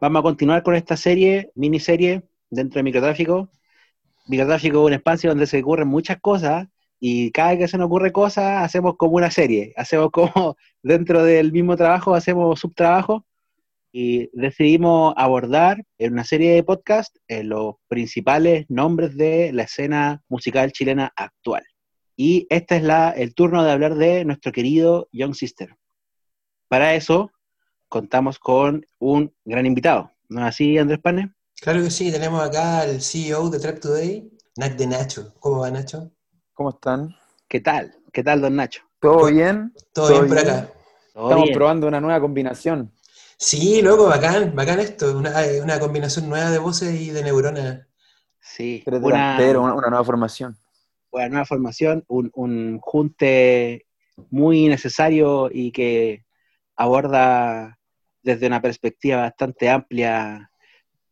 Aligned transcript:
vamos 0.00 0.20
a 0.20 0.22
continuar 0.22 0.62
con 0.62 0.74
esta 0.74 0.96
serie, 0.96 1.52
miniserie, 1.54 2.22
dentro 2.48 2.78
de 2.78 2.84
microtráfico. 2.84 3.50
Microtráfico 4.26 4.80
es 4.80 4.86
un 4.86 4.92
espacio 4.94 5.30
donde 5.30 5.46
se 5.46 5.60
ocurren 5.60 5.88
muchas 5.88 6.18
cosas 6.20 6.66
y 6.98 7.30
cada 7.32 7.50
vez 7.50 7.58
que 7.58 7.68
se 7.68 7.78
nos 7.78 7.86
ocurre 7.86 8.12
cosas, 8.12 8.62
hacemos 8.64 8.96
como 8.96 9.16
una 9.16 9.30
serie, 9.30 9.74
hacemos 9.76 10.10
como 10.12 10.56
dentro 10.82 11.22
del 11.22 11.52
mismo 11.52 11.76
trabajo, 11.76 12.14
hacemos 12.14 12.58
subtrabajo 12.60 13.26
y 13.92 14.30
decidimos 14.32 15.14
abordar 15.16 15.84
en 15.98 16.12
una 16.12 16.24
serie 16.24 16.54
de 16.54 16.62
podcasts 16.62 17.20
eh, 17.28 17.42
los 17.42 17.74
principales 17.88 18.66
nombres 18.68 19.16
de 19.16 19.52
la 19.52 19.64
escena 19.64 20.22
musical 20.28 20.72
chilena 20.72 21.12
actual. 21.16 21.64
Y 22.16 22.46
este 22.50 22.76
es 22.76 22.82
la, 22.82 23.10
el 23.10 23.34
turno 23.34 23.64
de 23.64 23.72
hablar 23.72 23.96
de 23.96 24.24
nuestro 24.24 24.52
querido 24.52 25.08
Young 25.12 25.34
Sister. 25.34 25.74
Para 26.68 26.94
eso 26.94 27.32
contamos 27.90 28.38
con 28.38 28.86
un 29.00 29.34
gran 29.44 29.66
invitado. 29.66 30.12
¿No 30.30 30.40
es 30.40 30.46
así, 30.46 30.78
Andrés 30.78 31.00
Pane? 31.00 31.34
Claro 31.60 31.82
que 31.82 31.90
sí, 31.90 32.10
tenemos 32.10 32.40
acá 32.40 32.80
al 32.80 33.02
CEO 33.02 33.50
de 33.50 33.58
Trap 33.58 33.80
Today, 33.80 34.30
Nac 34.56 34.76
de 34.76 34.86
Nacho. 34.86 35.34
¿Cómo 35.40 35.60
va, 35.60 35.70
Nacho? 35.70 36.10
¿Cómo 36.54 36.70
están? 36.70 37.14
¿Qué 37.48 37.60
tal? 37.60 37.94
¿Qué 38.12 38.22
tal, 38.22 38.40
don 38.40 38.56
Nacho? 38.56 38.82
¿Todo 39.00 39.26
bien? 39.26 39.74
Todo, 39.92 40.08
bien 40.08 40.28
por 40.28 40.38
acá. 40.38 40.72
Estamos 41.08 41.50
probando 41.52 41.88
una 41.88 42.00
nueva 42.00 42.20
combinación. 42.20 42.92
Sí, 43.36 43.82
loco, 43.82 44.06
bacán, 44.06 44.54
bacán 44.54 44.78
esto. 44.78 45.18
Una, 45.18 45.44
eh, 45.44 45.60
una 45.60 45.80
combinación 45.80 46.28
nueva 46.28 46.50
de 46.50 46.58
voces 46.58 46.98
y 46.98 47.10
de 47.10 47.24
neuronas. 47.24 47.86
Sí, 48.40 48.84
una, 48.86 49.36
una, 49.36 49.88
nueva 49.90 50.04
formación. 50.04 50.56
Una 51.10 51.28
nueva 51.28 51.44
formación, 51.44 52.04
un, 52.06 52.30
un 52.34 52.78
junte 52.80 53.86
muy 54.30 54.68
necesario 54.68 55.50
y 55.52 55.72
que 55.72 56.24
aborda 56.76 57.79
desde 58.22 58.46
una 58.46 58.60
perspectiva 58.60 59.18
bastante 59.18 59.68
amplia 59.68 60.50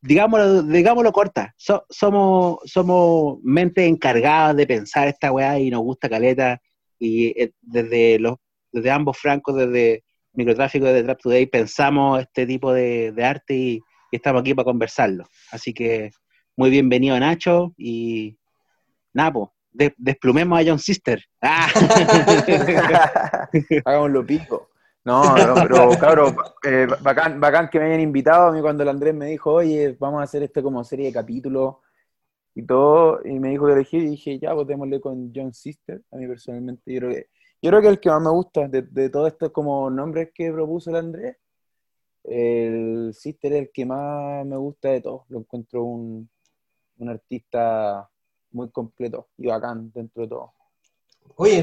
digámoslo, 0.00 0.62
digámoslo 0.62 1.12
corta, 1.12 1.55
somos, 1.56 2.58
somos 2.64 3.38
mentes 3.42 3.86
encargadas 3.88 4.56
de 4.56 4.66
pensar 4.66 5.08
esta 5.08 5.32
weá 5.32 5.58
y 5.58 5.70
nos 5.70 5.82
gusta 5.82 6.08
caleta 6.08 6.60
y 6.98 7.28
eh, 7.41 7.52
desde 7.60 8.19
los 8.19 8.36
desde 8.70 8.91
ambos 8.91 9.16
francos, 9.19 9.56
desde 9.56 10.05
microtráfico 10.34 10.86
y 10.86 10.88
desde 10.88 11.05
Trap 11.05 11.20
Today, 11.22 11.47
pensamos 11.47 12.20
este 12.20 12.47
tipo 12.47 12.72
de, 12.72 13.14
arte 13.22 13.54
y, 13.54 13.80
estamos 14.10 14.41
aquí 14.41 14.54
para 14.54 14.64
conversarlo. 14.64 15.27
Así 15.50 15.72
que 15.72 16.10
muy 16.56 16.70
bienvenido 16.70 17.19
Nacho 17.19 17.75
y 17.77 18.36
Napo, 19.12 19.54
desplumemos 19.72 20.60
a 20.60 20.64
John 20.66 20.78
Sister. 20.78 21.22
¡Ah! 21.42 21.69
Hagámoslo 23.84 24.25
pico. 24.27 24.69
No, 25.08 25.34
no, 25.34 25.54
pero 25.54 25.88
cabrón, 25.98 26.36
eh, 26.62 26.86
bacán, 27.00 27.40
bacán 27.40 27.70
que 27.70 27.78
me 27.78 27.86
hayan 27.86 28.00
invitado. 28.00 28.48
A 28.48 28.52
mí 28.52 28.60
cuando 28.60 28.82
el 28.82 28.90
Andrés 28.90 29.14
me 29.14 29.24
dijo, 29.24 29.54
oye, 29.54 29.96
vamos 29.98 30.20
a 30.20 30.24
hacer 30.24 30.42
esto 30.42 30.62
como 30.62 30.84
serie 30.84 31.06
de 31.06 31.12
capítulos 31.14 31.76
y 32.54 32.62
todo, 32.66 33.20
y 33.24 33.38
me 33.38 33.48
dijo 33.48 33.66
que 33.66 33.72
elegí, 33.72 33.96
y 33.96 34.10
dije, 34.10 34.38
ya, 34.38 34.52
votémosle 34.52 35.00
con 35.00 35.32
John 35.34 35.54
Sister. 35.54 36.02
A 36.12 36.16
mí 36.16 36.26
personalmente, 36.26 36.92
yo 36.92 37.00
creo 37.00 37.10
que, 37.12 37.28
yo 37.62 37.70
creo 37.70 37.80
que 37.80 37.88
el 37.88 38.00
que 38.00 38.10
más 38.10 38.20
me 38.20 38.30
gusta 38.30 38.68
de, 38.68 38.82
de 38.82 39.08
todos 39.08 39.28
estos 39.32 39.50
como 39.50 39.88
nombres 39.88 40.30
que 40.34 40.52
propuso 40.52 40.90
el 40.90 40.96
Andrés, 40.96 41.36
el 42.24 43.14
Sister 43.14 43.52
es 43.54 43.58
el 43.60 43.70
que 43.72 43.86
más 43.86 44.44
me 44.44 44.58
gusta 44.58 44.90
de 44.90 45.00
todos. 45.00 45.22
Lo 45.30 45.38
encuentro 45.38 45.84
un, 45.84 46.28
un 46.98 47.08
artista 47.08 48.06
muy 48.50 48.70
completo 48.70 49.28
y 49.38 49.46
bacán 49.46 49.90
dentro 49.94 50.22
de 50.24 50.28
todo. 50.28 50.52
Oye, 51.36 51.62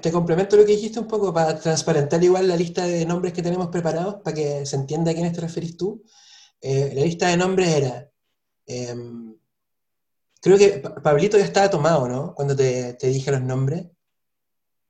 te, 0.00 0.12
complemento 0.12 0.56
lo 0.56 0.64
que 0.64 0.72
dijiste 0.72 0.98
un 0.98 1.06
poco 1.06 1.32
para 1.32 1.58
transparentar 1.58 2.22
igual 2.22 2.48
la 2.48 2.56
lista 2.56 2.86
de 2.86 3.04
nombres 3.04 3.32
que 3.32 3.42
tenemos 3.42 3.68
preparados 3.68 4.16
para 4.22 4.34
que 4.34 4.66
se 4.66 4.76
entienda 4.76 5.10
a 5.10 5.14
quiénes 5.14 5.32
te 5.32 5.40
referís 5.40 5.76
tú. 5.76 6.02
Eh, 6.60 6.92
la 6.94 7.02
lista 7.02 7.28
de 7.28 7.36
nombres 7.36 7.68
era. 7.68 8.10
Em, 8.66 9.34
creo 10.40 10.56
que 10.56 10.82
Pablito 11.02 11.36
ya 11.38 11.44
estaba 11.44 11.70
tomado, 11.70 12.08
¿no? 12.08 12.34
Cuando 12.34 12.56
te, 12.56 12.96
dije 13.02 13.30
los 13.30 13.42
nombres. 13.42 13.86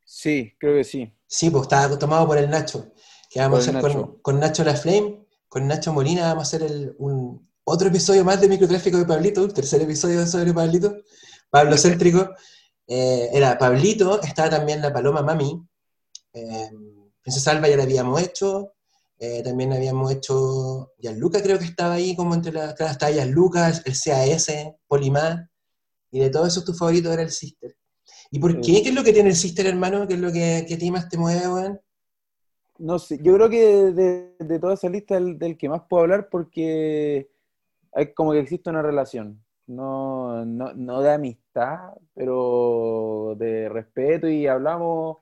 Sí, 0.04 0.54
creo 0.58 0.76
que 0.76 0.84
sí. 0.84 1.12
Sí, 1.26 1.50
pues 1.50 1.62
estaba 1.62 1.98
tomado 1.98 2.26
por 2.26 2.38
el 2.38 2.50
Nacho. 2.50 2.92
Que 3.30 3.40
vamos 3.40 3.66
a 3.66 3.78
hacer 3.78 4.06
Con, 4.20 4.38
Nacho 4.38 4.62
La 4.62 4.76
Flame, 4.76 5.26
con 5.48 5.66
Nacho 5.66 5.92
Molina, 5.92 6.28
vamos 6.28 6.52
a 6.52 6.56
hacer 6.56 6.94
un, 6.98 7.48
otro 7.64 7.88
episodio 7.88 8.24
más 8.24 8.40
de 8.40 8.48
microtráfico 8.48 8.98
de 8.98 9.06
Pablito, 9.06 9.44
el 9.44 9.54
tercer 9.54 9.80
episodio 9.82 10.26
sobre 10.26 10.52
Pablito, 10.52 10.96
Pablo 11.50 11.76
Céntrico. 11.78 12.34
Eh, 12.86 13.30
era 13.32 13.56
Pablito, 13.58 14.20
estaba 14.22 14.50
también 14.50 14.82
la 14.82 14.92
Paloma 14.92 15.22
Mami, 15.22 15.64
eh, 16.32 16.70
Princesa 17.22 17.52
Alba 17.52 17.68
ya 17.68 17.76
la 17.76 17.84
habíamos 17.84 18.20
hecho, 18.20 18.74
eh, 19.18 19.42
también 19.42 19.72
habíamos 19.72 20.10
hecho 20.10 20.92
Gianluca, 20.98 21.42
creo 21.42 21.58
que 21.58 21.66
estaba 21.66 21.94
ahí 21.94 22.16
como 22.16 22.34
entre 22.34 22.52
las, 22.52 22.74
claro, 22.74 22.92
estaba 22.92 23.12
Gianluca, 23.12 23.68
el 23.68 23.82
CAS, 23.82 24.46
Polimá, 24.88 25.48
y 26.10 26.20
de 26.20 26.30
todos 26.30 26.48
esos 26.48 26.64
tu 26.64 26.74
favorito 26.74 27.12
era 27.12 27.22
el 27.22 27.30
Sister. 27.30 27.76
¿Y 28.30 28.38
por 28.38 28.60
qué? 28.60 28.82
¿Qué 28.82 28.88
es 28.88 28.94
lo 28.94 29.04
que 29.04 29.12
tiene 29.12 29.28
el 29.28 29.36
Sister, 29.36 29.66
hermano? 29.66 30.08
¿Qué 30.08 30.14
es 30.14 30.20
lo 30.20 30.32
que, 30.32 30.66
que 30.66 30.90
más 30.90 31.08
te 31.08 31.18
mueve, 31.18 31.48
weón? 31.48 31.80
No 32.78 32.98
sé, 32.98 33.18
yo 33.22 33.34
creo 33.34 33.48
que 33.48 33.64
de, 33.92 34.34
de 34.38 34.58
toda 34.58 34.74
esa 34.74 34.88
lista 34.88 35.14
del, 35.14 35.38
del, 35.38 35.56
que 35.56 35.68
más 35.68 35.82
puedo 35.88 36.02
hablar 36.02 36.28
porque 36.30 37.30
hay 37.92 38.12
como 38.14 38.32
que 38.32 38.40
existe 38.40 38.70
una 38.70 38.82
relación 38.82 39.44
no, 39.66 40.44
no, 40.44 40.72
no 40.74 41.00
de 41.02 41.12
amistad, 41.12 41.94
pero 42.14 43.34
de 43.38 43.68
respeto 43.68 44.28
y 44.28 44.46
hablamos 44.46 45.18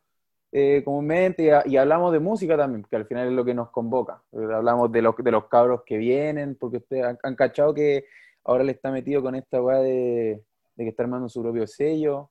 eh, 0.52 0.82
comúnmente 0.84 1.48
y, 1.66 1.76
hablamos 1.76 2.12
de 2.12 2.18
música 2.18 2.56
también, 2.56 2.84
que 2.90 2.96
al 2.96 3.06
final 3.06 3.28
es 3.28 3.34
lo 3.34 3.44
que 3.44 3.54
nos 3.54 3.70
convoca. 3.70 4.22
Eh, 4.32 4.48
hablamos 4.52 4.90
de 4.90 5.02
los, 5.02 5.16
de 5.16 5.30
los 5.30 5.46
cabros 5.46 5.82
que 5.86 5.96
vienen, 5.96 6.56
porque 6.56 6.78
ustedes 6.78 7.16
han, 7.22 7.36
cachado 7.36 7.72
que 7.72 8.06
ahora 8.44 8.64
le 8.64 8.72
está 8.72 8.90
metido 8.90 9.22
con 9.22 9.36
esta 9.36 9.62
weá 9.62 9.78
de, 9.78 10.42
que 10.76 10.88
está 10.88 11.04
armando 11.04 11.28
su 11.28 11.42
propio 11.42 11.66
sello, 11.66 12.30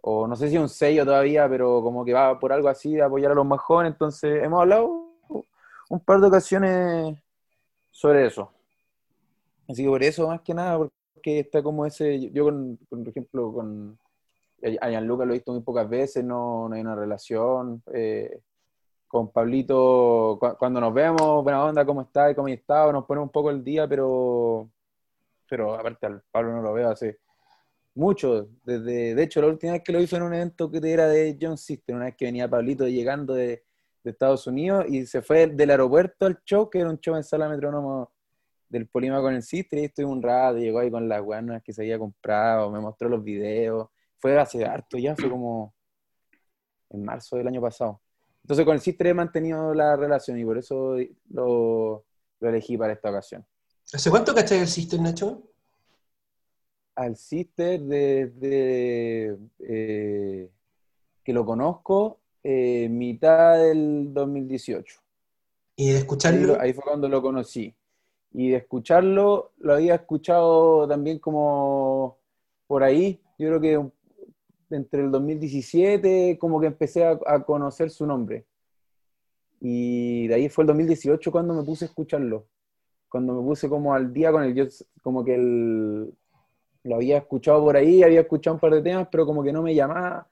o 0.00 0.26
no 0.26 0.34
sé 0.36 0.48
si 0.48 0.58
un 0.58 0.68
sello 0.68 1.04
todavía, 1.04 1.48
pero 1.48 1.82
como 1.82 2.04
que 2.04 2.12
va 2.12 2.38
por 2.38 2.52
algo 2.52 2.68
así 2.68 2.94
de 2.94 3.02
apoyar 3.02 3.32
a 3.32 3.34
los 3.34 3.46
más. 3.46 3.60
Entonces, 3.84 4.42
hemos 4.42 4.60
hablado 4.60 5.12
un 5.88 6.00
par 6.00 6.20
de 6.20 6.26
ocasiones 6.26 7.16
sobre 7.90 8.26
eso. 8.26 8.50
Así 9.68 9.82
que 9.84 9.88
por 9.88 10.02
eso, 10.02 10.28
más 10.28 10.40
que 10.42 10.54
nada, 10.54 10.88
que 11.22 11.40
está 11.40 11.62
como 11.62 11.86
ese, 11.86 12.30
yo 12.30 12.44
con, 12.44 12.78
por 12.88 13.08
ejemplo, 13.08 13.52
con 13.52 13.98
a 14.80 14.88
Gianluca 14.88 15.24
lo 15.24 15.32
he 15.32 15.36
visto 15.36 15.52
muy 15.52 15.62
pocas 15.62 15.88
veces, 15.88 16.24
no, 16.24 16.70
hay 16.72 16.80
una 16.80 16.94
relación. 16.94 17.82
Eh, 17.92 18.40
con 19.06 19.30
Pablito, 19.30 20.38
cuando 20.58 20.80
nos 20.80 20.92
vemos, 20.92 21.42
buena 21.42 21.64
onda, 21.64 21.86
¿cómo 21.86 22.02
está? 22.02 22.34
¿Cómo 22.34 22.48
estado? 22.48 22.92
Nos 22.92 23.04
ponemos 23.04 23.28
un 23.28 23.32
poco 23.32 23.50
el 23.50 23.62
día, 23.62 23.86
pero, 23.86 24.68
pero 25.48 25.74
aparte 25.74 26.06
al 26.06 26.22
Pablo 26.30 26.52
no 26.52 26.62
lo 26.62 26.72
veo 26.72 26.90
hace 26.90 27.18
mucho. 27.94 28.48
Desde, 28.64 29.14
de 29.14 29.22
hecho, 29.22 29.40
la 29.40 29.46
última 29.46 29.72
vez 29.72 29.82
que 29.84 29.92
lo 29.92 30.06
fue 30.06 30.18
en 30.18 30.24
un 30.24 30.34
evento 30.34 30.70
que 30.70 30.92
era 30.92 31.06
de 31.06 31.38
John 31.40 31.56
Sister, 31.56 31.94
una 31.94 32.06
vez 32.06 32.16
que 32.16 32.24
venía 32.24 32.50
Pablito 32.50 32.86
llegando 32.88 33.34
de, 33.34 33.62
de 34.02 34.10
Estados 34.10 34.46
Unidos 34.48 34.86
y 34.88 35.06
se 35.06 35.22
fue 35.22 35.46
del 35.46 35.70
aeropuerto 35.70 36.26
al 36.26 36.42
show, 36.44 36.68
que 36.68 36.80
era 36.80 36.90
un 36.90 36.98
show 36.98 37.14
en 37.14 37.24
sala 37.24 37.48
metrónomo 37.48 38.10
del 38.68 38.88
Polima 38.88 39.20
con 39.20 39.34
el 39.34 39.42
Sistri, 39.42 39.84
estuve 39.84 40.06
un 40.06 40.22
rato, 40.22 40.58
llegó 40.58 40.80
ahí 40.80 40.90
con 40.90 41.08
las 41.08 41.22
guanas 41.22 41.62
que 41.62 41.72
se 41.72 41.82
había 41.82 41.98
comprado, 41.98 42.70
me 42.70 42.80
mostró 42.80 43.08
los 43.08 43.22
videos, 43.22 43.88
fue 44.18 44.38
hace 44.38 44.64
harto 44.64 44.98
ya, 44.98 45.14
fue 45.14 45.30
como 45.30 45.74
en 46.90 47.04
marzo 47.04 47.36
del 47.36 47.48
año 47.48 47.60
pasado. 47.60 48.00
Entonces 48.42 48.64
con 48.64 48.74
el 48.74 48.80
Sistri 48.80 49.10
he 49.10 49.14
mantenido 49.14 49.74
la 49.74 49.96
relación 49.96 50.38
y 50.38 50.44
por 50.44 50.58
eso 50.58 50.96
lo, 51.30 52.04
elegí 52.40 52.76
para 52.76 52.92
esta 52.92 53.10
ocasión. 53.10 53.44
¿Hace 53.92 54.10
cuánto 54.10 54.34
cachai 54.34 54.60
el 54.60 54.68
Sister, 54.68 55.00
Nacho? 55.00 55.42
Al 56.94 57.16
Sister 57.16 57.80
desde 57.80 59.36
eh, 59.58 60.50
que 61.22 61.32
lo 61.32 61.44
conozco, 61.44 62.20
eh, 62.42 62.88
mitad 62.88 63.58
del 63.58 64.12
2018. 64.14 65.00
¿Y 65.76 65.90
de 65.90 65.98
escucharlo? 65.98 66.58
ahí 66.60 66.72
fue 66.72 66.84
cuando 66.84 67.08
lo 67.08 67.20
conocí 67.20 67.75
y 68.38 68.50
de 68.50 68.58
escucharlo, 68.58 69.52
lo 69.60 69.72
había 69.72 69.94
escuchado 69.94 70.86
también 70.86 71.18
como 71.18 72.18
por 72.66 72.82
ahí, 72.84 73.18
yo 73.38 73.48
creo 73.48 73.60
que 73.62 73.90
entre 74.76 75.00
el 75.00 75.10
2017 75.10 76.36
como 76.38 76.60
que 76.60 76.66
empecé 76.66 77.06
a, 77.06 77.42
conocer 77.44 77.88
su 77.88 78.04
nombre. 78.04 78.44
Y 79.58 80.26
de 80.26 80.34
ahí 80.34 80.48
fue 80.50 80.64
el 80.64 80.68
2018 80.68 81.32
cuando 81.32 81.54
me 81.54 81.62
puse 81.62 81.86
a 81.86 81.88
escucharlo, 81.88 82.46
cuando 83.08 83.32
me 83.32 83.40
puse 83.40 83.70
como 83.70 83.94
al 83.94 84.12
día 84.12 84.30
con 84.30 84.44
el, 84.44 84.54
yo 84.54 84.64
como 85.02 85.24
que 85.24 85.34
el, 85.34 86.12
lo 86.84 86.94
había 86.94 87.16
escuchado 87.16 87.64
por 87.64 87.74
ahí, 87.74 88.02
había 88.02 88.20
escuchado 88.20 88.56
un 88.56 88.60
par 88.60 88.74
de 88.74 88.82
temas, 88.82 89.08
pero 89.10 89.24
como 89.24 89.42
que 89.42 89.52
no 89.52 89.62
me 89.62 89.74
llamaba, 89.74 90.28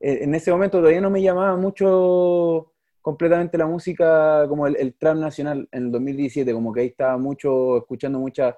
eh, 0.00 0.18
en 0.20 0.34
ese 0.34 0.50
momento 0.50 0.80
todavía 0.80 1.00
no 1.00 1.08
me 1.08 1.22
llamaba 1.22 1.56
mucho 1.56 2.72
completamente 3.08 3.56
la 3.56 3.64
música 3.64 4.44
como 4.50 4.66
el, 4.66 4.94
trap 4.98 5.16
nacional 5.16 5.66
en 5.72 5.84
el 5.84 5.92
2017, 5.92 6.52
como 6.52 6.74
que 6.74 6.82
ahí 6.82 6.86
estaba 6.88 7.16
mucho, 7.16 7.78
escuchando 7.78 8.18
muchas 8.18 8.54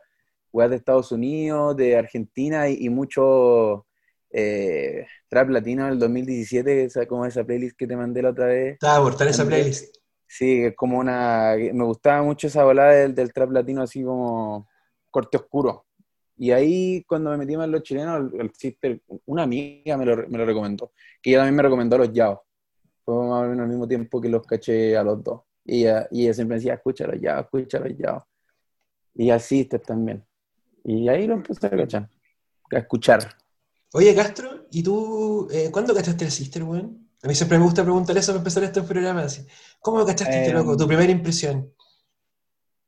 weas 0.53 0.71
de 0.71 0.75
Estados 0.75 1.13
Unidos, 1.13 1.77
de 1.77 1.97
Argentina 1.97 2.69
y, 2.69 2.89
mucho 2.89 3.87
eh, 4.29 5.07
trap 5.29 5.51
latino 5.51 5.87
en 5.87 5.93
el 5.93 5.99
2017, 6.01 6.83
esa, 6.83 7.07
como 7.07 7.27
esa 7.27 7.45
playlist 7.45 7.77
que 7.77 7.87
te 7.87 7.95
mandé 7.95 8.23
la 8.23 8.31
otra 8.31 8.47
vez. 8.47 8.73
Estaba 8.73 9.09
a 9.09 9.25
esa 9.29 9.47
playlist. 9.47 9.97
Sí, 10.27 10.65
es 10.65 10.75
como 10.75 10.99
una... 10.99 11.55
Me 11.57 11.85
gustaba 11.85 12.21
mucho 12.25 12.49
esa 12.49 12.65
volada 12.65 12.91
del, 12.91 13.15
del 13.15 13.33
trap 13.33 13.53
latino 13.53 13.83
así 13.83 14.03
como 14.03 14.69
corte 15.13 15.37
oscuro. 15.37 15.87
Y 16.37 16.51
ahí, 16.51 17.05
cuando 17.05 17.31
me 17.31 17.37
metí 17.37 17.57
más 17.57 17.67
en 17.67 17.73
los 17.73 17.85
chilenos, 17.85 18.33
el, 18.37 18.51
sister, 18.53 19.01
una 19.27 19.45
amiga 19.45 19.97
me 19.97 20.07
lo, 20.07 20.29
me 20.29 20.39
lo, 20.39 20.45
recomendó, 20.45 20.91
que 21.23 21.31
ella 21.31 21.39
también 21.39 21.55
me 21.55 21.63
recomendó 21.63 21.99
los 21.99 22.13
Yao. 22.13 22.43
Fue 23.11 23.27
más 23.27 23.43
o 23.43 23.49
menos 23.49 23.65
al 23.65 23.69
mismo 23.69 23.89
tiempo 23.89 24.21
que 24.21 24.29
los 24.29 24.47
caché 24.47 24.97
a 24.97 25.03
los 25.03 25.23
dos. 25.25 25.41
Y 25.65 25.81
ella, 25.81 26.07
y 26.13 26.25
ella 26.25 26.35
siempre 26.35 26.57
decía, 26.59 26.75
Yao, 27.21 27.41
escucha 27.41 27.79
los 27.81 27.99
Yao. 27.99 28.27
Y 29.15 29.31
al 29.31 29.41
sister 29.41 29.81
también. 29.81 30.25
Y 30.85 31.09
ahí 31.09 31.27
lo 31.27 31.35
empecé 31.35 31.67
a 31.67 31.71
cachar, 31.71 32.09
a 32.71 32.79
escuchar. 32.79 33.37
Oye, 33.93 34.15
Castro, 34.15 34.67
¿y 34.71 34.83
tú 34.83 35.49
eh, 35.51 35.71
cuándo 35.73 35.93
cachaste 35.93 36.25
el 36.25 36.31
sister, 36.31 36.63
weón? 36.63 37.11
A 37.23 37.27
mí 37.27 37.35
siempre 37.35 37.59
me 37.59 37.65
gusta 37.65 37.83
preguntar 37.83 38.17
eso 38.17 38.31
para 38.31 38.39
empezar 38.39 38.63
este 38.63 38.81
programa. 38.83 39.23
Así. 39.23 39.45
¿Cómo 39.81 39.99
lo 39.99 40.07
cachaste, 40.07 40.43
este 40.43 40.53
loco? 40.53 40.77
Tu 40.77 40.87
primera 40.87 41.11
impresión. 41.11 41.75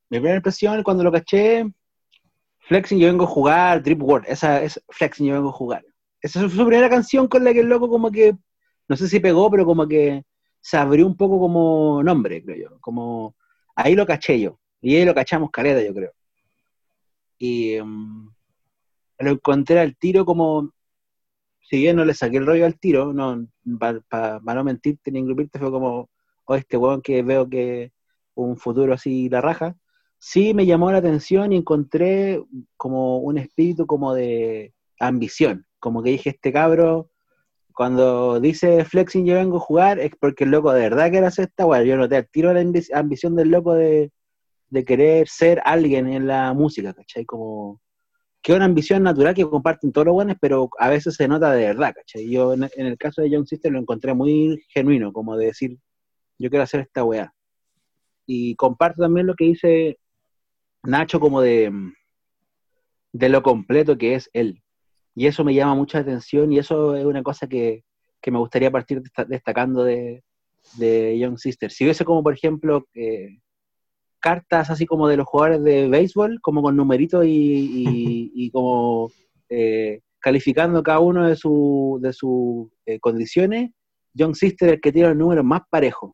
Mi 0.08 0.18
primera 0.18 0.36
impresión, 0.36 0.82
cuando 0.84 1.02
lo 1.02 1.10
caché, 1.10 1.66
Flexing 2.60 2.98
yo 2.98 3.08
vengo 3.08 3.24
a 3.24 3.28
jugar, 3.28 3.82
Drip 3.82 4.00
World, 4.00 4.26
esa 4.28 4.62
es 4.62 4.80
Flexing 4.88 5.26
yo 5.26 5.34
vengo 5.34 5.48
a 5.48 5.52
jugar. 5.52 5.84
Esa 6.20 6.44
es 6.44 6.52
su 6.52 6.64
primera 6.64 6.88
canción 6.88 7.26
con 7.26 7.42
la 7.42 7.52
que 7.52 7.60
el 7.60 7.66
loco 7.66 7.88
como 7.88 8.10
que, 8.12 8.36
no 8.88 8.96
sé 8.96 9.08
si 9.08 9.20
pegó, 9.20 9.50
pero 9.50 9.64
como 9.64 9.86
que 9.86 10.24
se 10.60 10.76
abrió 10.76 11.06
un 11.06 11.16
poco 11.16 11.38
como 11.38 12.02
nombre, 12.02 12.42
creo 12.42 12.70
yo. 12.70 12.80
Como, 12.80 13.36
ahí 13.74 13.94
lo 13.94 14.06
caché 14.06 14.40
yo. 14.40 14.58
Y 14.80 14.96
ahí 14.96 15.04
lo 15.04 15.14
cachamos 15.14 15.50
caleta, 15.50 15.82
yo 15.82 15.94
creo. 15.94 16.12
Y 17.38 17.78
um, 17.80 18.32
lo 19.18 19.30
encontré 19.30 19.80
al 19.80 19.96
tiro 19.96 20.24
como, 20.24 20.72
si 21.60 21.78
bien 21.78 21.96
no 21.96 22.04
le 22.04 22.14
saqué 22.14 22.36
el 22.38 22.46
rollo 22.46 22.66
al 22.66 22.78
tiro, 22.78 23.12
no, 23.12 23.46
para 24.08 24.40
no 24.40 24.64
mentirte 24.64 25.10
ni 25.10 25.20
engrupirte, 25.20 25.58
fue 25.58 25.70
como, 25.70 26.10
oh, 26.44 26.54
este 26.54 26.76
weón 26.76 27.02
que 27.02 27.22
veo 27.22 27.48
que 27.48 27.92
un 28.34 28.56
futuro 28.56 28.94
así 28.94 29.28
la 29.28 29.40
raja 29.40 29.76
sí 30.22 30.54
me 30.54 30.66
llamó 30.66 30.92
la 30.92 30.98
atención 30.98 31.52
y 31.52 31.56
encontré 31.56 32.40
como 32.76 33.18
un 33.18 33.38
espíritu 33.38 33.88
como 33.88 34.14
de 34.14 34.72
ambición, 35.00 35.66
como 35.80 36.00
que 36.00 36.10
dije, 36.10 36.30
este 36.30 36.52
cabro, 36.52 37.10
cuando 37.74 38.40
dice 38.40 38.84
flexing 38.84 39.26
yo 39.26 39.34
vengo 39.36 39.56
a 39.58 39.60
jugar, 39.60 39.98
es 39.98 40.12
porque 40.18 40.44
el 40.44 40.50
loco 40.50 40.72
de 40.72 40.82
verdad 40.82 41.10
quiere 41.10 41.26
hacer 41.26 41.46
esta 41.48 41.64
bueno, 41.64 41.84
yo 41.84 41.96
noté 41.96 42.16
al 42.16 42.28
tiro 42.28 42.52
la 42.52 42.60
ambición 42.94 43.36
del 43.36 43.50
loco 43.50 43.74
de, 43.74 44.10
querer 44.86 45.28
ser 45.28 45.60
alguien 45.64 46.08
en 46.08 46.26
la 46.26 46.52
música, 46.54 46.94
¿cachai? 46.94 47.24
Como 47.26 47.80
que 48.42 48.52
es 48.52 48.56
una 48.56 48.64
ambición 48.64 49.02
natural 49.02 49.34
que 49.34 49.48
comparten 49.48 49.92
todos 49.92 50.06
los 50.06 50.14
buenos, 50.14 50.36
pero 50.40 50.70
a 50.78 50.88
veces 50.88 51.14
se 51.14 51.28
nota 51.28 51.52
de 51.52 51.66
verdad, 51.66 51.92
¿cachai? 51.94 52.28
Yo 52.30 52.54
en, 52.54 52.68
el 52.76 52.98
caso 52.98 53.22
de 53.22 53.30
Young 53.30 53.46
Sister 53.46 53.70
lo 53.72 53.78
encontré 53.78 54.14
muy 54.14 54.62
genuino, 54.68 55.12
como 55.12 55.36
de 55.36 55.46
decir, 55.46 55.78
yo 56.38 56.50
quiero 56.50 56.64
hacer 56.64 56.80
esta 56.80 57.04
weá. 57.04 57.32
Y 58.26 58.56
comparto 58.56 59.02
también 59.02 59.26
lo 59.26 59.34
que 59.34 59.44
dice 59.44 59.98
Nacho 60.84 61.20
como 61.20 61.40
de, 61.40 61.72
de 63.12 63.28
lo 63.28 63.42
completo 63.42 63.98
que 63.98 64.14
es 64.14 64.30
él. 64.32 64.61
Y 65.14 65.26
eso 65.26 65.44
me 65.44 65.54
llama 65.54 65.74
mucha 65.74 65.98
atención 65.98 66.52
y 66.52 66.58
eso 66.58 66.96
es 66.96 67.04
una 67.04 67.22
cosa 67.22 67.46
que, 67.46 67.84
me 68.26 68.38
gustaría 68.38 68.70
partir 68.70 69.02
destacando 69.26 69.84
de, 69.84 70.22
de, 70.76 71.18
Young 71.18 71.38
Sister. 71.38 71.70
Si 71.70 71.84
hubiese 71.84 72.04
como, 72.04 72.22
por 72.22 72.34
ejemplo, 72.34 72.86
eh, 72.94 73.38
cartas 74.20 74.70
así 74.70 74.86
como 74.86 75.08
de 75.08 75.16
los 75.16 75.26
jugadores 75.26 75.62
de 75.64 75.88
béisbol, 75.88 76.40
como 76.40 76.62
con 76.62 76.76
numeritos 76.76 77.24
y, 77.26 78.50
como 78.52 79.10
eh, 79.48 80.00
calificando 80.20 80.82
cada 80.82 81.00
uno 81.00 81.26
de 81.26 81.36
sus 81.36 82.00
de 82.00 82.14
eh, 82.86 83.00
condiciones, 83.00 83.70
Young 84.14 84.34
Sister 84.34 84.68
es 84.68 84.74
el 84.74 84.80
que 84.80 84.92
tiene 84.92 85.08
los 85.08 85.16
números 85.18 85.44
más 85.44 85.62
parejos. 85.68 86.12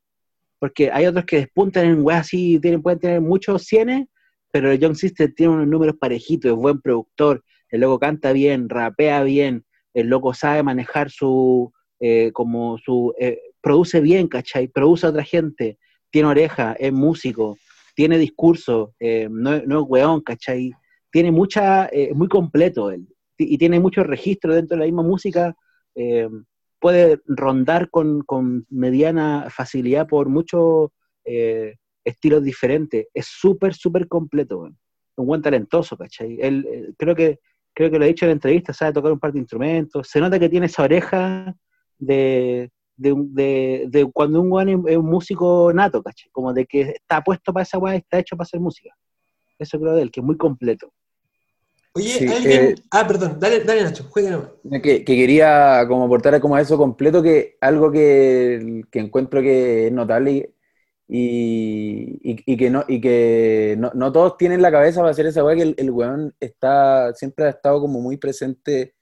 Porque 0.59 0.91
hay 0.91 1.07
otros 1.07 1.25
que 1.25 1.37
despuntan 1.37 1.87
en 1.87 2.03
weas 2.03 2.21
así, 2.21 2.59
tienen, 2.59 2.83
pueden 2.83 2.99
tener 2.99 3.21
muchos 3.21 3.65
cienes, 3.65 4.07
pero 4.51 4.73
Young 4.75 4.97
Sister 4.97 5.33
tiene 5.35 5.53
unos 5.53 5.69
números 5.69 5.97
parejitos, 6.01 6.51
es 6.51 6.57
buen 6.57 6.81
productor, 6.81 7.45
el 7.71 7.81
loco 7.81 7.99
canta 7.99 8.33
bien, 8.33 8.69
rapea 8.69 9.23
bien, 9.23 9.65
el 9.95 10.09
loco 10.09 10.35
sabe 10.35 10.63
manejar 10.63 11.11
su, 11.11 11.73
eh, 12.01 12.31
como 12.33 12.79
su, 12.79 13.13
eh, 13.19 13.41
produce 13.61 14.01
bien, 14.01 14.29
¿cachai? 14.29 14.69
Produce 14.69 15.07
a 15.07 15.11
otra 15.11 15.25
gente, 15.25 15.79
tiene 16.11 16.29
oreja, 16.29 16.75
es 16.79 16.93
músico, 16.93 17.57
tiene 17.95 18.19
discurso, 18.19 18.95
eh, 19.01 19.29
no, 19.31 19.55
es 19.55 19.65
weón, 19.67 20.21
¿cachai? 20.21 20.73
Tiene 21.11 21.33
mucha, 21.33 21.87
es 21.87 22.15
muy 22.15 22.29
completo 22.29 22.91
él, 22.91 23.07
y 23.37 23.59
tiene 23.59 23.81
mucho 23.81 24.05
registro 24.05 24.55
dentro 24.55 24.77
de 24.77 24.81
la 24.81 24.87
misma 24.87 25.03
música, 25.03 25.57
puede 26.81 27.21
rondar 27.27 27.91
con, 27.91 28.23
con, 28.23 28.67
mediana 28.69 29.49
facilidad 29.51 30.07
por 30.07 30.29
mucho 30.29 30.93
estilos 32.05 32.43
diferentes. 32.43 33.07
Es 33.15 33.27
súper, 33.27 33.75
súper 33.75 34.07
completo, 34.07 34.69
Un 35.17 35.27
buen 35.27 35.43
talentoso, 35.43 35.97
¿cachai? 35.97 36.39
Él, 36.41 36.95
creo 36.97 37.15
que 37.15 37.39
creo 37.75 37.91
que 37.91 37.99
lo 37.99 38.05
he 38.05 38.09
dicho 38.09 38.25
en 38.25 38.31
la 38.31 38.35
entrevista, 38.35 38.73
sabe 38.73 38.93
tocar 38.93 39.13
un 39.13 39.19
par 39.19 39.33
de 39.33 39.39
instrumentos. 39.39 40.09
Se 40.09 40.21
nota 40.21 40.39
que 40.39 40.49
tiene 40.49 40.67
esa 40.67 40.83
oreja 40.83 41.55
de, 41.99 42.71
de, 42.97 44.11
cuando 44.13 44.41
un 44.41 44.53
weón 44.53 44.87
es, 44.89 44.97
un 44.97 45.07
músico 45.07 45.73
nato, 45.73 46.03
¿cachai? 46.03 46.31
Como 46.31 46.53
de 46.53 46.67
que 46.67 46.81
está 46.81 47.23
puesto 47.23 47.53
para 47.53 47.63
esa 47.63 47.79
weá, 47.79 47.97
está 47.97 48.19
hecho 48.19 48.37
para 48.37 48.47
hacer 48.47 48.61
música. 48.61 48.95
Eso 49.59 49.79
creo 49.79 49.95
de 49.95 50.03
él, 50.03 50.11
que 50.11 50.21
es 50.21 50.27
muy 50.27 50.37
completo. 50.37 50.93
Oye, 51.95 52.29
alguien. 52.29 52.63
Eh, 52.63 52.75
ah, 52.91 53.07
perdón, 53.07 53.39
dale, 53.41 53.65
dale 53.65 53.83
Nacho, 53.83 54.05
juegue 54.05 54.31
nomás. 54.31 54.51
Que, 54.83 55.05
quería 55.05 55.85
como 55.89 56.05
aportar 56.05 56.39
como 56.41 56.55
a 56.55 56.61
eso 56.61 56.77
completo, 56.77 57.23
que 57.23 57.57
algo 57.61 57.91
que, 57.91 58.83
que 58.91 59.01
encuentro 59.01 59.41
que 59.41 59.87
es 59.87 59.93
notable 59.93 60.55
y, 61.11 62.57
que, 62.57 62.71
no, 62.71 62.85
y 62.87 63.01
que 63.01 63.77
no, 63.79 64.13
todos 64.13 64.37
tienen 64.37 64.61
la 64.61 64.71
cabeza 64.71 65.01
para 65.01 65.11
hacer 65.11 65.27
esa 65.27 65.43
weá, 65.43 65.57
que 65.57 65.63
el, 65.63 65.75
el 65.79 65.91
weón 65.91 66.35
está, 66.39 67.15
siempre 67.15 67.47
ha 67.47 67.51
estado 67.51 67.81
como 67.81 68.01
muy 68.01 68.19
presente 68.19 68.95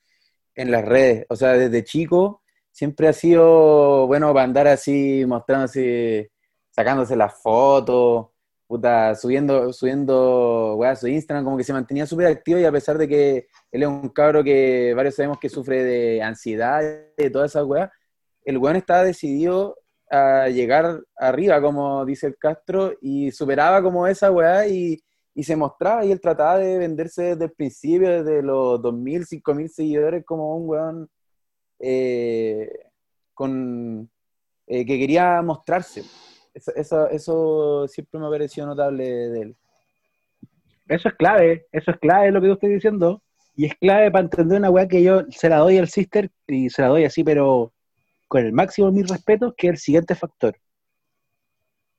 en 0.54 0.70
las 0.70 0.84
redes. 0.84 1.26
O 1.28 1.36
sea, 1.36 1.52
desde 1.52 1.84
chico 1.84 2.42
siempre 2.70 3.08
ha 3.08 3.12
sido 3.12 4.06
bueno 4.06 4.32
para 4.32 4.44
andar 4.44 4.68
así, 4.68 5.24
mostrándose, 5.26 6.30
sacándose 6.70 7.16
las 7.16 7.34
fotos, 7.42 8.28
puta, 8.66 9.14
subiendo, 9.14 9.72
subiendo 9.72 10.78
su 10.96 11.08
Instagram, 11.08 11.44
como 11.44 11.56
que 11.56 11.64
se 11.64 11.72
mantenía 11.72 12.06
súper 12.06 12.26
activo 12.26 12.58
y 12.60 12.64
a 12.64 12.72
pesar 12.72 12.98
de 12.98 13.08
que 13.08 13.48
él 13.72 13.82
es 13.82 13.88
un 13.88 14.08
cabro 14.10 14.44
que 14.44 14.92
varios 14.94 15.14
sabemos 15.16 15.38
que 15.40 15.48
sufre 15.48 15.84
de 15.84 16.22
ansiedad 16.22 16.82
y 17.16 17.22
de 17.24 17.30
todas 17.30 17.50
esas 17.52 17.64
el 18.44 18.58
weón 18.58 18.76
está 18.76 19.02
decidido 19.02 19.76
a 20.10 20.48
llegar 20.48 21.00
arriba, 21.16 21.60
como 21.60 22.04
dice 22.04 22.28
el 22.28 22.36
Castro, 22.38 22.92
y 23.00 23.30
superaba 23.32 23.82
como 23.82 24.06
esa 24.06 24.30
weá 24.30 24.66
y, 24.68 25.02
se 25.42 25.54
mostraba 25.54 26.02
y 26.04 26.12
él 26.12 26.20
trataba 26.20 26.56
de 26.58 26.78
venderse 26.78 27.22
desde 27.22 27.44
el 27.44 27.52
principio, 27.52 28.08
desde 28.08 28.42
los 28.42 28.80
2.000, 28.80 29.26
5.000 29.26 29.68
seguidores, 29.68 30.24
como 30.24 30.56
un 30.56 30.68
weón 30.68 31.10
eh, 31.78 32.70
con, 33.34 34.10
eh, 34.66 34.86
que 34.86 34.98
quería 34.98 35.42
mostrarse. 35.42 36.04
Eso, 36.54 37.06
eso, 37.10 37.86
siempre 37.86 38.18
me 38.18 38.26
ha 38.26 38.30
parecido 38.30 38.66
notable 38.66 39.04
de 39.04 39.40
él. 39.42 39.56
Eso 40.88 41.08
es 41.08 41.14
clave, 41.16 41.66
eso 41.70 41.90
es 41.90 41.98
clave 41.98 42.30
lo 42.30 42.40
que 42.40 42.46
yo 42.46 42.54
estoy 42.54 42.70
diciendo. 42.70 43.22
Y 43.54 43.66
es 43.66 43.74
clave 43.74 44.10
para 44.10 44.24
entender 44.24 44.58
una 44.58 44.70
weá 44.70 44.88
que 44.88 45.02
yo 45.02 45.22
se 45.30 45.50
la 45.50 45.58
doy 45.58 45.76
al 45.76 45.88
sister 45.88 46.30
y 46.46 46.70
se 46.70 46.80
la 46.82 46.88
doy 46.88 47.04
así, 47.04 47.24
pero 47.24 47.72
con 48.28 48.44
el 48.44 48.52
máximo 48.52 48.88
de 48.88 49.00
mis 49.00 49.08
respetos, 49.08 49.54
que 49.56 49.68
es 49.68 49.72
el 49.72 49.78
siguiente 49.78 50.14
factor. 50.14 50.56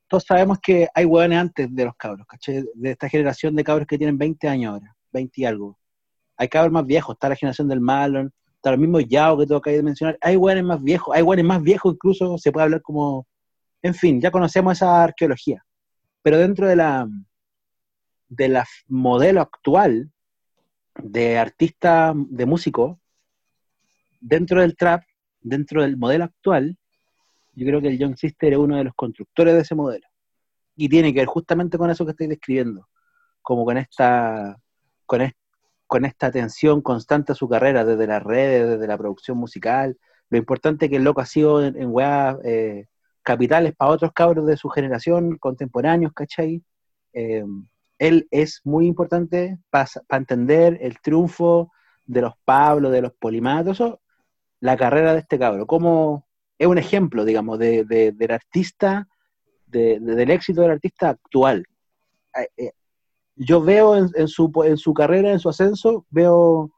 Todos 0.08 0.24
sabemos 0.24 0.58
que 0.60 0.88
hay 0.94 1.04
hueones 1.04 1.38
antes 1.38 1.74
de 1.74 1.84
los 1.84 1.94
cabros, 1.96 2.26
¿caché? 2.26 2.64
De 2.74 2.90
esta 2.90 3.08
generación 3.08 3.54
de 3.54 3.64
cabros 3.64 3.86
que 3.86 3.98
tienen 3.98 4.16
20 4.16 4.48
años 4.48 4.72
ahora, 4.72 4.96
20 5.12 5.40
y 5.40 5.44
algo. 5.44 5.78
Hay 6.36 6.48
cabros 6.48 6.72
más 6.72 6.86
viejos, 6.86 7.14
está 7.14 7.28
la 7.28 7.36
generación 7.36 7.68
del 7.68 7.80
Malon, 7.80 8.32
está 8.56 8.70
los 8.70 8.80
mismos 8.80 9.04
Yao 9.06 9.38
que 9.38 9.46
tengo 9.46 9.60
que 9.60 9.82
mencionar. 9.82 10.18
Hay 10.20 10.36
hueones 10.36 10.64
más 10.64 10.82
viejos, 10.82 11.14
hay 11.14 11.22
hueones 11.22 11.44
más 11.44 11.62
viejos 11.62 11.94
incluso, 11.94 12.38
se 12.38 12.52
puede 12.52 12.64
hablar 12.64 12.82
como... 12.82 13.26
En 13.82 13.94
fin, 13.94 14.20
ya 14.20 14.30
conocemos 14.30 14.72
esa 14.72 15.04
arqueología. 15.04 15.64
Pero 16.22 16.38
dentro 16.38 16.66
de 16.66 16.76
la, 16.76 17.06
de 18.28 18.48
la 18.48 18.66
modelo 18.88 19.40
actual 19.40 20.10
de 20.94 21.38
artista, 21.38 22.12
de 22.14 22.46
músico, 22.46 22.98
dentro 24.20 24.60
del 24.60 24.76
trap 24.76 25.02
dentro 25.48 25.82
del 25.82 25.96
modelo 25.96 26.24
actual, 26.24 26.76
yo 27.54 27.66
creo 27.66 27.80
que 27.80 27.88
el 27.88 27.98
Young 27.98 28.16
Sister 28.16 28.52
es 28.52 28.58
uno 28.58 28.76
de 28.76 28.84
los 28.84 28.94
constructores 28.94 29.54
de 29.54 29.60
ese 29.60 29.74
modelo. 29.74 30.06
Y 30.76 30.88
tiene 30.88 31.12
que 31.12 31.20
ver 31.20 31.26
justamente 31.26 31.76
con 31.76 31.90
eso 31.90 32.04
que 32.04 32.12
estoy 32.12 32.28
describiendo, 32.28 32.88
como 33.42 33.64
con 33.64 33.76
esta, 33.76 34.56
con, 35.06 35.22
con 35.86 36.04
esta 36.04 36.28
atención 36.28 36.80
constante 36.82 37.32
a 37.32 37.34
su 37.34 37.48
carrera, 37.48 37.84
desde 37.84 38.06
las 38.06 38.22
redes, 38.22 38.68
desde 38.68 38.86
la 38.86 38.96
producción 38.96 39.38
musical. 39.38 39.98
Lo 40.30 40.38
importante 40.38 40.88
que 40.88 40.96
el 40.96 41.04
loco 41.04 41.20
ha 41.20 41.26
sido 41.26 41.64
en, 41.64 41.74
en 41.76 41.92
eh, 42.44 42.86
capitales 43.22 43.74
para 43.74 43.90
otros 43.90 44.12
cabros 44.12 44.46
de 44.46 44.56
su 44.56 44.68
generación, 44.68 45.36
contemporáneos, 45.38 46.12
¿cachai? 46.12 46.62
Eh, 47.12 47.44
él 47.98 48.28
es 48.30 48.60
muy 48.64 48.86
importante 48.86 49.58
para 49.70 49.88
entender 50.10 50.78
el 50.80 51.00
triunfo 51.00 51.72
de 52.06 52.22
los 52.22 52.34
Pablo, 52.44 52.90
de 52.90 53.02
los 53.02 53.12
Polimatos, 53.14 53.82
la 54.60 54.76
carrera 54.76 55.12
de 55.12 55.20
este 55.20 55.38
cabro, 55.38 55.66
como 55.66 56.26
es 56.58 56.66
un 56.66 56.78
ejemplo, 56.78 57.24
digamos, 57.24 57.58
de, 57.58 57.84
del 57.84 58.30
artista 58.30 59.06
del 59.70 60.30
éxito 60.30 60.62
del 60.62 60.72
artista 60.72 61.10
actual. 61.10 61.64
Eh, 62.36 62.48
eh, 62.56 62.72
yo 63.36 63.62
veo 63.62 63.96
en, 63.96 64.28
su, 64.28 64.50
en 64.64 64.76
su 64.76 64.92
carrera, 64.92 65.30
en 65.30 65.38
su 65.38 65.48
ascenso, 65.48 66.04
veo 66.10 66.72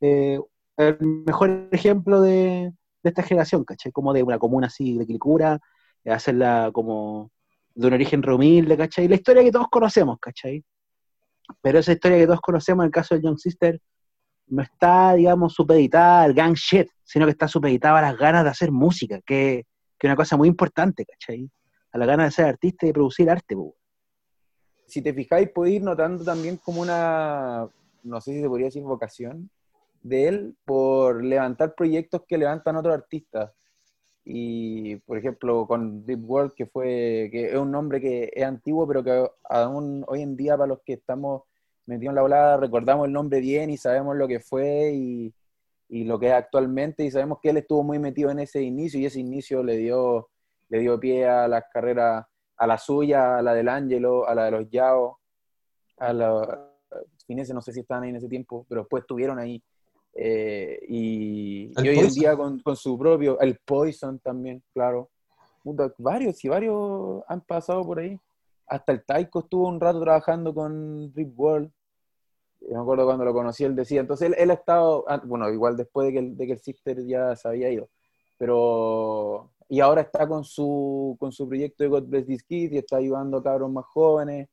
eh, 0.00 0.38
el 0.76 0.98
mejor 1.00 1.68
ejemplo 1.72 2.20
de, 2.20 2.72
esta 3.02 3.22
generación, 3.22 3.64
¿cachai? 3.64 3.90
Como 3.92 4.12
de 4.12 4.22
una 4.22 4.38
comuna 4.38 4.66
así 4.66 4.98
de 4.98 5.06
Quilicura, 5.06 5.58
hacerla 6.04 6.70
como 6.72 7.30
de 7.74 7.86
un 7.86 7.94
origen 7.94 8.28
humilde, 8.28 8.76
¿cachai? 8.76 9.08
La 9.08 9.14
historia 9.14 9.42
que 9.42 9.50
todos 9.50 9.68
conocemos, 9.68 10.18
¿cachai? 10.20 10.62
Pero 11.62 11.78
esa 11.78 11.92
historia 11.92 12.18
que 12.18 12.26
todos 12.26 12.40
conocemos, 12.40 12.84
en 12.84 12.86
el 12.88 12.92
caso 12.92 13.14
de 13.14 13.22
Young 13.22 13.38
Sister, 13.38 13.80
no 14.46 14.62
está, 14.62 15.14
digamos, 15.14 15.54
supeditada 15.54 16.22
al 16.22 16.34
gang 16.34 16.54
shit, 16.54 16.88
sino 17.04 17.26
que 17.26 17.32
está 17.32 17.48
supeditada 17.48 17.98
a 17.98 18.02
las 18.02 18.16
ganas 18.16 18.44
de 18.44 18.50
hacer 18.50 18.70
música, 18.70 19.20
que, 19.24 19.58
es 19.58 20.08
una 20.08 20.16
cosa 20.16 20.36
muy 20.36 20.48
importante, 20.48 21.06
¿cachai? 21.06 21.48
A 21.92 21.98
las 21.98 22.08
ganas 22.08 22.26
de 22.26 22.30
ser 22.32 22.46
artista 22.46 22.84
y 22.84 22.88
de 22.88 22.92
producir 22.92 23.30
arte, 23.30 23.56
Si 24.86 25.00
te 25.00 25.14
fijáis, 25.14 25.48
podéis 25.50 25.76
ir 25.76 25.82
notando 25.82 26.24
también 26.24 26.56
como 26.56 26.80
una, 26.80 27.68
no 28.02 28.20
sé 28.20 28.32
si 28.32 28.40
se 28.40 28.48
podría 28.48 28.66
decir 28.66 28.82
vocación, 28.82 29.48
de 30.02 30.28
él 30.28 30.56
por 30.64 31.24
levantar 31.24 31.74
proyectos 31.74 32.22
que 32.26 32.38
levantan 32.38 32.76
otros 32.76 32.94
artistas. 32.94 33.52
Y, 34.24 34.96
por 34.96 35.18
ejemplo, 35.18 35.66
con 35.66 36.04
Deep 36.04 36.28
World, 36.28 36.52
que 36.54 36.66
fue, 36.66 37.28
que 37.30 37.50
es 37.50 37.56
un 37.56 37.70
nombre 37.70 38.00
que 38.00 38.30
es 38.32 38.44
antiguo, 38.44 38.86
pero 38.86 39.02
que 39.02 39.28
aún 39.48 40.04
hoy 40.08 40.22
en 40.22 40.36
día 40.36 40.56
para 40.56 40.68
los 40.68 40.80
que 40.84 40.94
estamos 40.94 41.42
metidos 41.86 42.12
en 42.12 42.16
la 42.16 42.22
volada 42.22 42.56
recordamos 42.56 43.06
el 43.06 43.12
nombre 43.12 43.40
bien 43.40 43.70
y 43.70 43.76
sabemos 43.76 44.16
lo 44.16 44.28
que 44.28 44.40
fue 44.40 44.92
y, 44.92 45.34
y, 45.88 46.04
lo 46.04 46.18
que 46.18 46.28
es 46.28 46.32
actualmente 46.32 47.04
y 47.04 47.10
sabemos 47.10 47.38
que 47.42 47.50
él 47.50 47.58
estuvo 47.58 47.82
muy 47.82 47.98
metido 47.98 48.30
en 48.30 48.38
ese 48.38 48.62
inicio 48.62 49.00
y 49.00 49.06
ese 49.06 49.20
inicio 49.20 49.62
le 49.62 49.76
dio, 49.76 50.28
le 50.68 50.78
dio 50.78 50.98
pie 50.98 51.26
a 51.26 51.48
las 51.48 51.64
carreras, 51.72 52.24
a 52.56 52.66
la 52.66 52.78
suya, 52.78 53.38
a 53.38 53.42
la 53.42 53.54
del 53.54 53.68
Ángelo, 53.68 54.26
a 54.26 54.34
la 54.34 54.44
de 54.46 54.50
los 54.52 54.70
Yao, 54.70 55.18
a 55.98 56.12
la 56.12 56.68
Finese, 57.26 57.54
no 57.54 57.62
sé 57.62 57.72
si 57.72 57.80
estaban 57.80 58.04
ahí 58.04 58.10
en 58.10 58.16
ese 58.16 58.28
tiempo, 58.28 58.66
pero 58.68 58.82
después 58.82 59.02
estuvieron 59.02 59.38
ahí. 59.38 59.62
Eh, 60.14 60.78
y, 60.88 61.72
hoy 61.78 61.98
en 61.98 62.08
día 62.12 62.36
con, 62.36 62.60
con, 62.60 62.76
su 62.76 62.98
propio, 62.98 63.40
el 63.40 63.58
Poison 63.64 64.18
también, 64.18 64.62
claro. 64.74 65.10
Varios 65.98 66.44
y 66.44 66.48
varios 66.48 67.22
han 67.28 67.40
pasado 67.40 67.84
por 67.84 68.00
ahí. 68.00 68.18
Hasta 68.72 68.92
el 68.92 69.04
Taiko 69.04 69.40
estuvo 69.40 69.68
un 69.68 69.78
rato 69.80 70.00
trabajando 70.00 70.54
con 70.54 71.12
Rip 71.14 71.38
World. 71.38 71.70
me 72.60 72.78
acuerdo 72.78 73.04
cuando 73.04 73.24
lo 73.24 73.34
conocí, 73.34 73.64
él 73.64 73.76
decía. 73.76 74.00
Entonces 74.00 74.28
él, 74.28 74.34
él 74.38 74.50
ha 74.50 74.54
estado, 74.54 75.04
ah, 75.08 75.20
bueno, 75.24 75.50
igual 75.50 75.76
después 75.76 76.06
de 76.06 76.12
que, 76.14 76.18
el, 76.20 76.36
de 76.36 76.46
que 76.46 76.52
el 76.54 76.60
Sister 76.60 77.04
ya 77.06 77.36
se 77.36 77.48
había 77.48 77.70
ido. 77.70 77.90
Pero, 78.38 79.50
y 79.68 79.80
ahora 79.80 80.02
está 80.02 80.26
con 80.26 80.44
su, 80.44 81.16
con 81.20 81.32
su 81.32 81.48
proyecto 81.48 81.84
de 81.84 81.90
God 81.90 82.04
Bless 82.08 82.26
This 82.26 82.42
Kid 82.44 82.72
y 82.72 82.78
está 82.78 82.96
ayudando 82.96 83.38
a 83.38 83.42
cabros 83.42 83.70
más 83.70 83.84
jóvenes. 83.86 84.48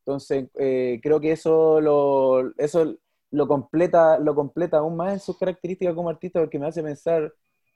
Entonces, 0.00 0.48
eh, 0.58 1.00
creo 1.02 1.20
que 1.20 1.32
eso 1.32 1.80
lo, 1.80 2.54
eso 2.58 2.96
lo 3.30 3.48
completa, 3.48 4.18
lo 4.18 4.34
completa 4.34 4.78
aún 4.78 4.96
más 4.96 5.12
en 5.14 5.20
sus 5.20 5.38
características 5.38 5.94
como 5.94 6.08
artista 6.10 6.40
porque 6.40 6.58
me 6.58 6.66
hace 6.66 6.82
pensar 6.82 7.32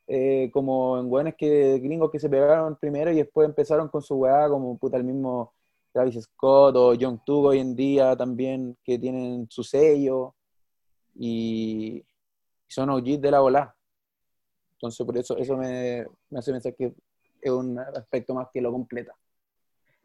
eh, 0.07 0.51
como 0.53 0.99
en 0.99 1.11
weones 1.13 1.35
que 1.37 1.79
gringos 1.81 2.11
que 2.11 2.19
se 2.21 2.29
pegaron 2.31 2.77
primero 2.77 3.13
y 3.13 3.17
después 3.17 3.49
empezaron 3.49 3.89
con 3.89 4.03
su 4.03 4.17
weá, 4.17 4.49
como 4.49 4.79
puta 4.79 4.97
el 4.97 5.05
mismo 5.05 5.54
Travis 5.95 6.25
Scott 6.25 6.75
o 6.77 6.95
John 7.01 7.23
Tug 7.25 7.47
hoy 7.47 7.61
en 7.61 7.77
día 7.77 8.17
también, 8.17 8.77
que 8.83 8.99
tienen 8.99 9.47
su 9.49 9.63
sello 9.63 10.35
y 11.15 12.05
son 12.67 12.91
OGs 12.91 13.21
de 13.21 13.31
la 13.31 13.41
ola. 13.41 13.75
Entonces 14.73 15.07
por 15.07 15.17
eso 15.17 15.39
eso 15.39 15.57
me, 15.57 16.05
me 16.31 16.39
hace 16.41 16.51
pensar 16.51 16.75
que 16.75 16.93
es 17.41 17.51
un 17.51 17.79
aspecto 17.79 18.35
más 18.35 18.49
que 18.53 18.61
lo 18.61 18.73
completa. 18.73 19.15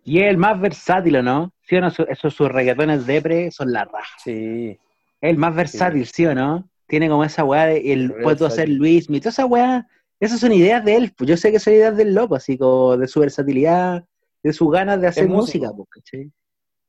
Y 0.03 0.19
es 0.19 0.29
el 0.29 0.37
más 0.37 0.61
versátil, 0.61 1.23
¿no? 1.23 1.51
Sí 1.63 1.75
o 1.77 1.81
no, 1.81 1.87
esos 1.87 2.33
sus 2.35 2.49
reggaetones 2.49 3.07
depre 3.07 3.49
son 3.49 3.73
la 3.73 3.85
raja. 3.85 4.15
Sí, 4.23 4.77
el 5.21 5.37
más 5.37 5.55
versátil, 5.55 6.05
¿sí, 6.05 6.25
o 6.27 6.35
no? 6.35 6.69
Tiene 6.85 7.09
como 7.09 7.23
esa 7.23 7.43
weá 7.43 7.65
de, 7.65 7.91
el, 7.91 8.13
puedo 8.21 8.45
hacer 8.45 8.69
Luis, 8.69 9.09
mi 9.09 9.19
toda 9.19 9.31
esa 9.31 9.45
weá, 9.47 9.87
esas 10.19 10.39
son 10.39 10.51
ideas 10.51 10.85
de 10.85 10.95
él, 10.95 11.13
pues 11.17 11.29
yo 11.29 11.35
sé 11.35 11.51
que 11.51 11.59
son 11.59 11.73
ideas 11.73 11.97
del 11.97 12.13
loco, 12.13 12.35
así 12.35 12.57
como 12.57 12.95
de 12.97 13.07
su 13.07 13.19
versatilidad, 13.19 14.05
de 14.41 14.53
sus 14.53 14.71
ganas 14.71 14.99
de 15.01 15.07
hacer 15.07 15.27
música, 15.27 15.71
pues, 15.75 15.89
¿cachai? 15.89 16.31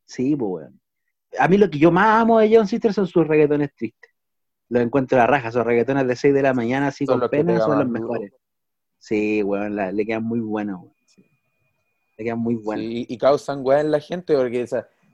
Sí, 0.05 0.37
pues 0.37 0.51
weón. 0.51 0.81
A 1.39 1.49
mí 1.49 1.59
lo 1.59 1.71
que 1.71 1.79
yo 1.79 1.91
más 1.91 2.21
amo 2.21 2.41
de 2.41 2.55
John 2.55 2.67
Sister 2.67 2.93
son 2.93 3.07
sus 3.07 3.27
reggaetones 3.27 3.75
tristes. 3.75 4.11
Los 4.69 4.83
encuentro 4.83 5.19
a 5.19 5.23
la 5.23 5.27
raja, 5.27 5.49
esos 5.49 5.65
reggaetones 5.65 6.07
de 6.07 6.17
6 6.17 6.35
de 6.35 6.43
la 6.43 6.55
mañana 6.55 6.89
así 6.89 7.07
con 7.07 7.21
pena 7.29 7.59
son 7.61 7.79
los 7.79 7.89
mejores. 7.89 8.33
Sí, 8.99 9.43
weón, 9.43 9.77
le 9.77 10.07
quedan 10.07 10.25
muy 10.25 10.41
buenos, 10.41 10.81
weón. 10.81 10.95
Le 12.19 12.25
quedan 12.25 12.39
muy 12.39 12.55
buenos. 12.57 12.85
y, 12.87 13.19
causan 13.19 13.61
weá 13.63 13.81
en 13.81 13.91
la 13.91 14.01
gente 14.01 14.37
porque 14.37 14.67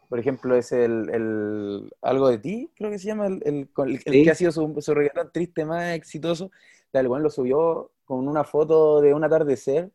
por 0.09 0.19
ejemplo, 0.19 0.57
es 0.57 0.73
el, 0.73 1.09
el, 1.11 1.93
Algo 2.03 2.29
de 2.29 2.39
ti, 2.39 2.71
creo 2.77 2.91
que 2.91 2.99
se 2.99 3.07
llama, 3.07 3.27
el, 3.27 3.43
el, 3.45 4.01
que 4.03 4.31
ha 4.31 4.35
sido 4.35 4.53
su, 4.53 4.75
su 4.81 4.95
reggaetón 4.95 5.31
triste 5.33 5.65
más 5.65 5.95
exitoso. 5.95 6.51
El 6.93 7.09
bueno 7.09 7.25
lo 7.25 7.31
subió 7.31 7.91
con 8.05 8.27
una 8.27 8.45
foto 8.45 9.01
de 9.01 9.13
un 9.13 9.25
atardecer 9.25 9.91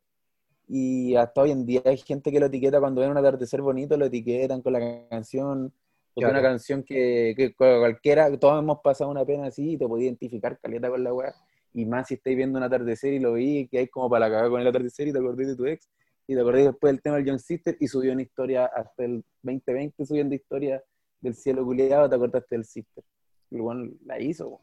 y 0.73 1.17
hasta 1.17 1.41
hoy 1.41 1.51
en 1.51 1.65
día 1.65 1.81
hay 1.83 1.97
gente 1.97 2.31
que 2.31 2.39
lo 2.39 2.45
etiqueta 2.45 2.79
cuando 2.79 3.01
ven 3.01 3.11
un 3.11 3.17
atardecer 3.17 3.61
bonito, 3.61 3.97
lo 3.97 4.05
etiquetan 4.05 4.61
con 4.61 4.71
la 4.71 5.05
canción, 5.09 5.73
porque 6.13 6.31
una 6.31 6.41
canción 6.41 6.81
que, 6.83 7.33
que, 7.35 7.53
cualquiera, 7.53 8.33
todos 8.39 8.63
hemos 8.63 8.79
pasado 8.79 9.11
una 9.11 9.25
pena 9.25 9.47
así 9.47 9.71
y 9.71 9.77
te 9.77 9.85
podía 9.85 10.05
identificar 10.05 10.57
caleta 10.61 10.89
con 10.89 11.03
la 11.03 11.13
weá. 11.13 11.35
Y 11.73 11.85
más 11.85 12.07
si 12.07 12.13
estáis 12.13 12.37
viendo 12.37 12.57
un 12.57 12.63
atardecer 12.63 13.11
y 13.11 13.19
lo 13.19 13.33
vi, 13.33 13.67
que 13.67 13.79
hay 13.79 13.87
como 13.89 14.09
para 14.09 14.29
la 14.29 14.33
cagar 14.33 14.49
con 14.49 14.61
el 14.61 14.67
atardecer 14.67 15.09
y 15.09 15.11
te 15.11 15.19
acordé 15.19 15.45
de 15.45 15.57
tu 15.57 15.65
ex 15.65 15.89
y 16.25 16.35
te 16.35 16.39
acordé 16.39 16.63
después 16.63 16.93
del 16.93 17.01
tema 17.01 17.17
del 17.17 17.27
John 17.27 17.39
Sister 17.39 17.75
y 17.77 17.87
subió 17.89 18.13
una 18.13 18.21
historia 18.21 18.65
hasta 18.65 19.03
el 19.03 19.25
2020 19.43 20.05
subiendo 20.05 20.35
historia 20.35 20.81
del 21.19 21.35
cielo 21.35 21.65
culiado, 21.65 22.09
te 22.09 22.15
acordaste 22.15 22.55
del 22.55 22.63
Sister. 22.63 23.03
Igual 23.49 23.97
la 24.05 24.21
hizo. 24.21 24.61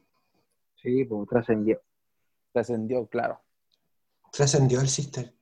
Sí, 0.77 1.05
pues 1.05 1.29
trascendió. 1.29 1.83
Trascendió, 2.51 3.07
claro. 3.09 3.43
Trascendió 4.33 4.81
el 4.81 4.89
Sister. 4.89 5.38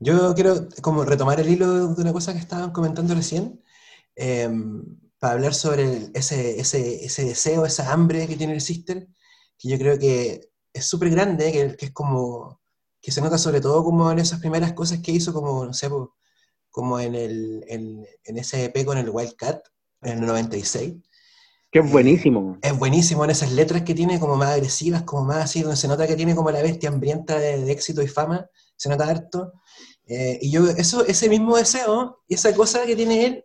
Yo 0.00 0.34
quiero 0.34 0.68
como 0.82 1.04
retomar 1.04 1.40
el 1.40 1.48
hilo 1.50 1.94
de 1.94 2.02
una 2.02 2.12
cosa 2.12 2.32
que 2.32 2.38
estaban 2.38 2.72
comentando 2.72 3.14
recién, 3.14 3.62
em, 4.16 4.82
para 5.18 5.34
hablar 5.34 5.54
sobre 5.54 6.10
ese, 6.14 6.58
ese, 6.58 7.04
ese, 7.04 7.24
deseo, 7.24 7.66
esa 7.66 7.92
hambre 7.92 8.26
que 8.26 8.36
tiene 8.36 8.54
el 8.54 8.60
Sister, 8.60 9.06
que 9.58 9.68
yo 9.68 9.78
creo 9.78 9.98
que 9.98 10.50
es 10.72 10.86
súper 10.86 11.10
grande, 11.10 11.52
que, 11.52 11.76
que, 11.76 11.86
es 11.86 11.92
como 11.92 12.60
que 13.00 13.12
se 13.12 13.20
nota 13.20 13.38
sobre 13.38 13.60
todo 13.60 13.82
como 13.82 14.10
en 14.10 14.18
esas 14.18 14.40
primeras 14.40 14.72
cosas 14.72 15.00
que 15.00 15.12
hizo, 15.12 15.32
como, 15.32 15.64
no 15.64 15.72
sé, 15.72 15.88
como 16.70 17.00
en, 17.00 17.14
el, 17.14 17.64
en, 17.68 18.06
ese 18.36 18.64
EP 18.64 18.84
con 18.84 18.98
el 18.98 19.10
Wildcat, 19.10 19.66
en 20.02 20.18
el 20.18 20.26
96. 20.26 20.94
Que 21.72 21.78
es 21.78 21.90
buenísimo. 21.90 22.58
es 22.62 22.76
buenísimo 22.76 23.24
en 23.24 23.30
esas 23.30 23.52
letras 23.52 23.82
que 23.82 23.94
tiene, 23.94 24.18
como 24.18 24.36
más 24.36 24.50
agresivas, 24.50 25.02
como 25.02 25.24
más 25.24 25.44
así, 25.44 25.62
donde 25.62 25.76
se 25.76 25.88
nota 25.88 26.06
que 26.06 26.16
tiene 26.16 26.34
como 26.34 26.50
la 26.50 26.62
bestia 26.62 26.88
hambrienta 26.88 27.38
de, 27.38 27.70
éxito 27.70 28.02
y 28.02 28.08
fama, 28.08 28.48
se 28.76 28.88
nota 28.88 29.08
harto. 29.08 29.52
Eh, 30.12 30.40
y 30.42 30.50
yo, 30.50 30.66
eso, 30.66 31.06
ese 31.06 31.28
mismo 31.28 31.56
deseo, 31.56 32.24
y 32.26 32.34
esa 32.34 32.52
cosa 32.52 32.84
que 32.84 32.96
tiene 32.96 33.26
él, 33.26 33.44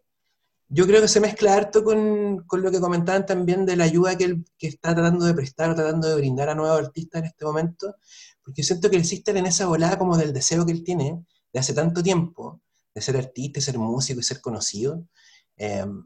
yo 0.67 0.87
creo 0.87 0.99
que 0.99 1.07
se 1.07 1.19
mezcla 1.19 1.53
harto 1.53 1.83
con, 1.83 2.43
con, 2.47 2.63
lo 2.63 2.71
que 2.71 2.79
comentaban 2.79 3.23
también 3.23 3.67
de 3.67 3.75
la 3.75 3.83
ayuda 3.83 4.17
que 4.17 4.23
él 4.23 4.45
que 4.57 4.67
está 4.69 4.95
tratando 4.95 5.25
de 5.25 5.35
prestar 5.35 5.69
o 5.69 5.75
tratando 5.75 6.07
de 6.07 6.15
brindar 6.15 6.49
a 6.49 6.55
nuevos 6.55 6.79
artistas 6.79 7.19
en 7.21 7.27
este 7.27 7.45
momento, 7.45 7.95
porque 8.43 8.63
siento 8.63 8.89
que 8.89 8.97
el 8.97 9.05
en 9.27 9.45
esa 9.45 9.67
volada 9.67 9.99
como 9.99 10.17
del 10.17 10.33
deseo 10.33 10.65
que 10.65 10.71
él 10.71 10.83
tiene 10.83 11.23
de 11.53 11.59
hace 11.59 11.75
tanto 11.75 12.01
tiempo, 12.01 12.61
de 12.95 13.01
ser 13.01 13.15
artista, 13.17 13.61
ser 13.61 13.77
músico 13.77 14.19
y 14.19 14.23
ser 14.23 14.41
conocido, 14.41 15.05
em, 15.57 16.03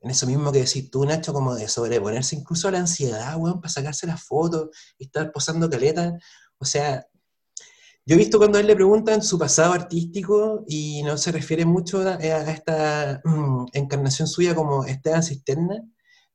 en 0.00 0.10
eso 0.10 0.26
mismo 0.26 0.50
que 0.50 0.60
decís 0.60 0.90
tú, 0.90 1.04
Nacho, 1.04 1.32
como 1.32 1.54
de 1.54 1.68
sobreponerse 1.68 2.34
incluso 2.34 2.66
a 2.66 2.72
la 2.72 2.80
ansiedad, 2.80 3.36
weón, 3.36 3.60
para 3.60 3.72
sacarse 3.72 4.08
las 4.08 4.24
fotos 4.24 4.70
y 4.98 5.04
estar 5.04 5.30
posando 5.30 5.70
caleta. 5.70 6.18
O 6.58 6.64
sea, 6.64 7.06
yo 8.10 8.16
he 8.16 8.18
visto 8.18 8.38
cuando 8.38 8.58
a 8.58 8.60
él 8.60 8.66
le 8.66 8.74
preguntan 8.74 9.22
su 9.22 9.38
pasado 9.38 9.72
artístico 9.72 10.64
y 10.66 11.00
no 11.04 11.16
se 11.16 11.30
refiere 11.30 11.64
mucho 11.64 12.00
a, 12.00 12.14
esta 12.16 13.20
mm, 13.24 13.66
encarnación 13.72 14.26
suya 14.26 14.52
como 14.52 14.84
Esteban 14.84 15.22
Cisterna, 15.22 15.80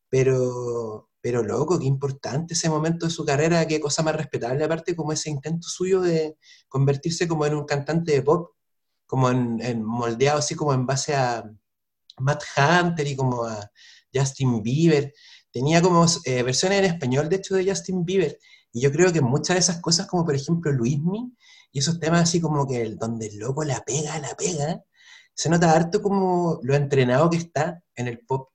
pero 0.10 1.10
pero 1.20 1.44
loco, 1.44 1.78
qué 1.78 1.86
importante 1.86 2.54
ese 2.54 2.70
momento 2.70 3.08
de 3.08 3.12
su 3.12 3.26
carrera, 3.26 3.68
qué 3.68 3.82
cosa 3.82 4.04
más 4.04 4.16
respetable 4.16 4.64
aparte 4.64 4.96
como 4.96 5.12
ese 5.12 5.30
intento 5.30 5.68
suyo 5.68 6.00
de 6.00 6.38
convertirse 6.70 7.28
como 7.28 7.46
en 7.46 7.56
un 7.56 7.66
cantante 7.66 8.14
de 8.14 8.22
pop, 8.22 8.52
como 9.06 9.30
en, 9.30 9.84
moldeado 9.84 10.40
así 10.40 10.56
como 10.56 10.74
en 10.74 10.86
base 10.86 11.14
a 11.14 11.44
Matt 12.20 12.42
Hunter 12.56 13.06
y 13.06 13.18
como 13.18 13.44
a 13.44 13.70
Justin 14.14 14.64
Bieber. 14.64 15.14
Tenía 15.52 15.82
como 15.82 16.06
eh, 16.24 16.42
versiones 16.42 16.80
en 16.80 16.86
español, 16.86 17.28
de 17.28 17.36
hecho, 17.36 17.56
de 17.56 17.70
Justin 17.70 18.06
Bieber. 18.06 18.40
Y 18.72 18.80
yo 18.82 18.92
creo 18.94 19.12
que 19.12 19.22
muchas 19.22 19.56
de 19.56 19.60
esas 19.60 19.82
cosas, 19.82 20.08
como 20.08 20.24
por 20.24 20.36
ejemplo 20.36 20.72
Luismi, 20.72 21.36
y 21.76 21.80
esos 21.80 22.00
temas 22.00 22.22
así 22.22 22.40
como 22.40 22.66
que 22.66 22.96
donde 22.96 23.28
el 23.28 23.38
loco 23.38 23.66
la 23.66 23.84
pega, 23.84 24.18
la 24.20 24.34
pega, 24.36 24.82
se 25.34 25.50
nota 25.50 25.74
harto 25.74 26.02
como 26.02 26.58
lo 26.64 26.74
entrenado 26.74 27.30
que 27.30 27.36
está 27.36 27.84
en 27.98 28.08
el 28.08 28.20
pop 28.20 28.50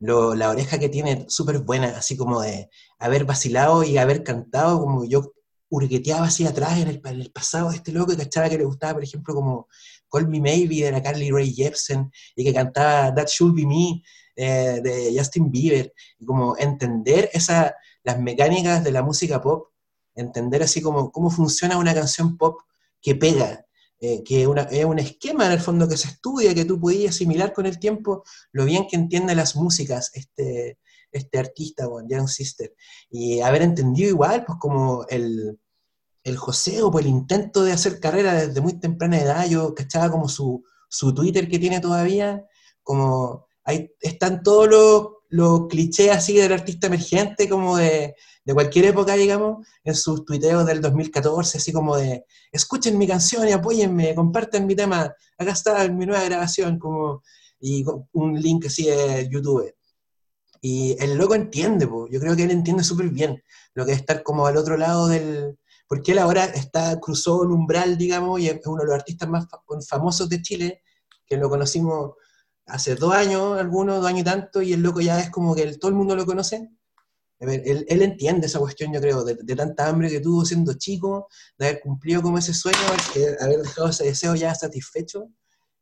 la 0.00 0.50
oreja 0.50 0.76
que 0.76 0.88
tiene 0.88 1.26
súper 1.28 1.60
buena, 1.60 1.96
así 1.96 2.16
como 2.16 2.40
de 2.40 2.68
haber 2.98 3.24
vacilado 3.24 3.84
y 3.84 3.98
haber 3.98 4.24
cantado, 4.24 4.80
como 4.80 5.04
yo 5.04 5.32
hurgueteaba 5.68 6.26
así 6.26 6.44
atrás 6.44 6.78
en 6.80 6.88
el, 6.88 7.30
pasado 7.30 7.70
de 7.70 7.76
este 7.76 7.92
loco 7.92 8.12
y 8.12 8.16
cachaba 8.16 8.48
que 8.48 8.58
le 8.58 8.64
gustaba, 8.64 8.94
por 8.94 9.04
ejemplo, 9.04 9.32
como 9.32 9.68
Call 10.10 10.26
Me 10.26 10.40
Maybe 10.40 10.84
de 10.84 10.90
la 10.90 11.02
Carly 11.02 11.30
Rae 11.30 11.52
Jepsen 11.52 12.10
y 12.34 12.44
que 12.44 12.52
cantaba 12.52 13.14
That 13.14 13.28
Should 13.28 13.54
Be 13.54 13.64
Me 13.64 14.02
eh, 14.34 14.80
de 14.82 15.14
Justin 15.16 15.52
Bieber, 15.52 15.94
y 16.18 16.26
como 16.26 16.56
entender 16.58 17.30
esa, 17.32 17.76
las 18.02 18.18
mecánicas 18.18 18.82
de 18.82 18.90
la 18.90 19.04
música 19.04 19.40
pop, 19.40 19.68
entender 20.16 20.62
así 20.62 20.80
cómo 20.82 21.30
funciona 21.30 21.78
una 21.78 21.94
canción 21.94 22.36
pop 22.36 22.60
que 23.00 23.14
pega, 23.14 23.66
eh, 23.98 24.22
que 24.24 24.42
es 24.42 24.84
un 24.84 24.98
esquema 24.98 25.46
en 25.46 25.52
el 25.52 25.60
fondo 25.60 25.88
que 25.88 25.96
se 25.96 26.08
estudia, 26.08 26.54
que 26.54 26.66
tú 26.66 26.78
podías 26.78 27.14
asimilar 27.14 27.54
con 27.54 27.64
el 27.64 27.78
tiempo 27.78 28.24
lo 28.52 28.66
bien 28.66 28.86
que 28.88 28.96
entiende 28.96 29.34
las 29.34 29.56
músicas 29.56 30.10
este, 30.12 30.78
este 31.10 31.38
artista, 31.38 31.86
bueno, 31.86 32.08
Young 32.10 32.28
Sister, 32.28 32.74
y 33.08 33.40
haber 33.40 33.62
entendido 33.62 34.10
igual, 34.10 34.44
pues 34.44 34.58
como 34.60 35.06
el, 35.08 35.58
el 36.24 36.36
joseo, 36.36 36.90
pues 36.90 37.06
el 37.06 37.10
intento 37.10 37.64
de 37.64 37.72
hacer 37.72 37.98
carrera 37.98 38.34
desde 38.34 38.60
muy 38.60 38.78
temprana 38.78 39.18
edad, 39.18 39.48
yo 39.48 39.74
cachaba 39.74 40.10
como 40.10 40.28
su, 40.28 40.62
su 40.90 41.14
Twitter 41.14 41.48
que 41.48 41.58
tiene 41.58 41.80
todavía, 41.80 42.44
como 42.82 43.46
ahí 43.64 43.94
están 44.00 44.42
todos 44.42 44.68
los, 44.68 45.08
los 45.30 45.68
clichés 45.68 46.10
así 46.10 46.36
del 46.36 46.52
artista 46.52 46.88
emergente, 46.88 47.48
como 47.48 47.78
de, 47.78 48.14
de 48.46 48.54
cualquier 48.54 48.86
época, 48.86 49.14
digamos, 49.14 49.66
en 49.82 49.96
sus 49.96 50.24
tuiteos 50.24 50.64
del 50.64 50.80
2014, 50.80 51.58
así 51.58 51.72
como 51.72 51.96
de, 51.96 52.24
escuchen 52.52 52.96
mi 52.96 53.08
canción 53.08 53.46
y 53.48 53.50
apóyenme, 53.50 54.14
compartan 54.14 54.68
mi 54.68 54.76
tema, 54.76 55.12
acá 55.36 55.50
está 55.50 55.88
mi 55.88 56.06
nueva 56.06 56.24
grabación, 56.24 56.78
como, 56.78 57.24
y 57.58 57.84
un 58.12 58.40
link 58.40 58.66
así 58.66 58.86
de 58.86 59.28
YouTube. 59.28 59.74
Y 60.60 60.96
el 61.02 61.18
loco 61.18 61.34
entiende, 61.34 61.86
yo 61.86 62.20
creo 62.20 62.36
que 62.36 62.44
él 62.44 62.52
entiende 62.52 62.84
súper 62.84 63.08
bien 63.08 63.42
lo 63.74 63.84
que 63.84 63.92
es 63.92 63.98
estar 63.98 64.22
como 64.22 64.46
al 64.46 64.56
otro 64.56 64.76
lado 64.76 65.08
del... 65.08 65.58
Porque 65.88 66.12
él 66.12 66.18
ahora 66.18 66.44
está, 66.44 66.98
cruzó 67.00 67.42
el 67.42 67.50
umbral, 67.50 67.98
digamos, 67.98 68.40
y 68.40 68.48
es 68.48 68.60
uno 68.64 68.82
de 68.82 68.86
los 68.86 68.94
artistas 68.94 69.28
más 69.28 69.46
famosos 69.88 70.28
de 70.28 70.42
Chile, 70.42 70.82
que 71.26 71.36
lo 71.36 71.48
conocimos 71.48 72.12
hace 72.66 72.94
dos 72.94 73.12
años, 73.12 73.58
algunos, 73.58 73.96
dos 73.96 74.06
años 74.06 74.20
y 74.20 74.24
tanto, 74.24 74.62
y 74.62 74.72
el 74.72 74.82
loco 74.82 75.00
ya 75.00 75.20
es 75.20 75.30
como 75.30 75.54
que 75.54 75.76
todo 75.78 75.88
el 75.88 75.96
mundo 75.96 76.14
lo 76.16 76.26
conoce, 76.26 76.70
él, 77.38 77.84
él, 77.88 78.02
entiende 78.02 78.46
esa 78.46 78.58
cuestión, 78.58 78.92
yo 78.92 79.00
creo, 79.00 79.24
de, 79.24 79.56
tanta 79.56 79.88
hambre 79.88 80.08
que 80.08 80.20
tuvo 80.20 80.44
siendo 80.44 80.72
chico, 80.74 81.28
de 81.58 81.68
haber 81.68 81.80
cumplido 81.80 82.22
como 82.22 82.38
ese 82.38 82.54
sueño, 82.54 82.78
de 83.14 83.36
haber 83.40 83.58
dejado 83.62 83.90
ese 83.90 84.04
deseo 84.04 84.34
ya 84.34 84.54
satisfecho. 84.54 85.28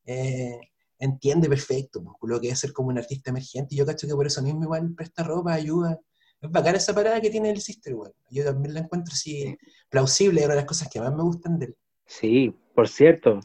Eh, 0.06 0.58
entiende 0.98 1.48
perfecto 1.48 2.02
pues, 2.02 2.30
lo 2.30 2.40
que 2.40 2.48
es 2.48 2.58
ser 2.58 2.72
como 2.72 2.88
un 2.88 2.98
artista 2.98 3.30
emergente. 3.30 3.74
Y 3.74 3.78
yo 3.78 3.86
cacho 3.86 4.06
que 4.06 4.14
por 4.14 4.26
eso 4.26 4.42
mismo 4.42 4.64
igual 4.64 4.94
presta 4.94 5.22
ropa, 5.22 5.54
ayuda. 5.54 6.00
Es 6.40 6.50
bacana 6.50 6.78
esa 6.78 6.94
parada 6.94 7.20
que 7.20 7.30
tiene 7.30 7.50
el 7.50 7.60
Sister, 7.60 7.92
igual. 7.92 8.12
Yo 8.30 8.44
también 8.44 8.74
la 8.74 8.80
encuentro 8.80 9.12
así 9.12 9.56
plausible, 9.88 10.40
es 10.40 10.46
una 10.46 10.54
de 10.54 10.60
las 10.60 10.68
cosas 10.68 10.88
que 10.88 11.00
más 11.00 11.14
me 11.14 11.22
gustan 11.22 11.58
de 11.58 11.66
él. 11.66 11.76
Sí, 12.06 12.54
por 12.74 12.88
cierto, 12.88 13.40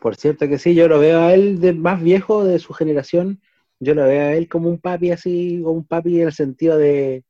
por 0.00 0.16
cierto 0.16 0.46
que 0.48 0.58
sí, 0.58 0.74
yo 0.74 0.86
lo 0.86 0.98
veo 0.98 1.20
a 1.20 1.34
él 1.34 1.60
de 1.60 1.72
más 1.72 2.02
viejo 2.02 2.44
de 2.44 2.58
su 2.58 2.72
generación, 2.74 3.40
yo 3.80 3.94
lo 3.94 4.04
veo 4.04 4.22
a 4.28 4.32
él 4.34 4.48
como 4.48 4.68
un 4.68 4.78
papi 4.78 5.10
así, 5.10 5.60
como 5.62 5.78
un 5.78 5.86
papi 5.86 6.20
en 6.20 6.28
el 6.28 6.32
sentido 6.32 6.76
de, 6.76 7.24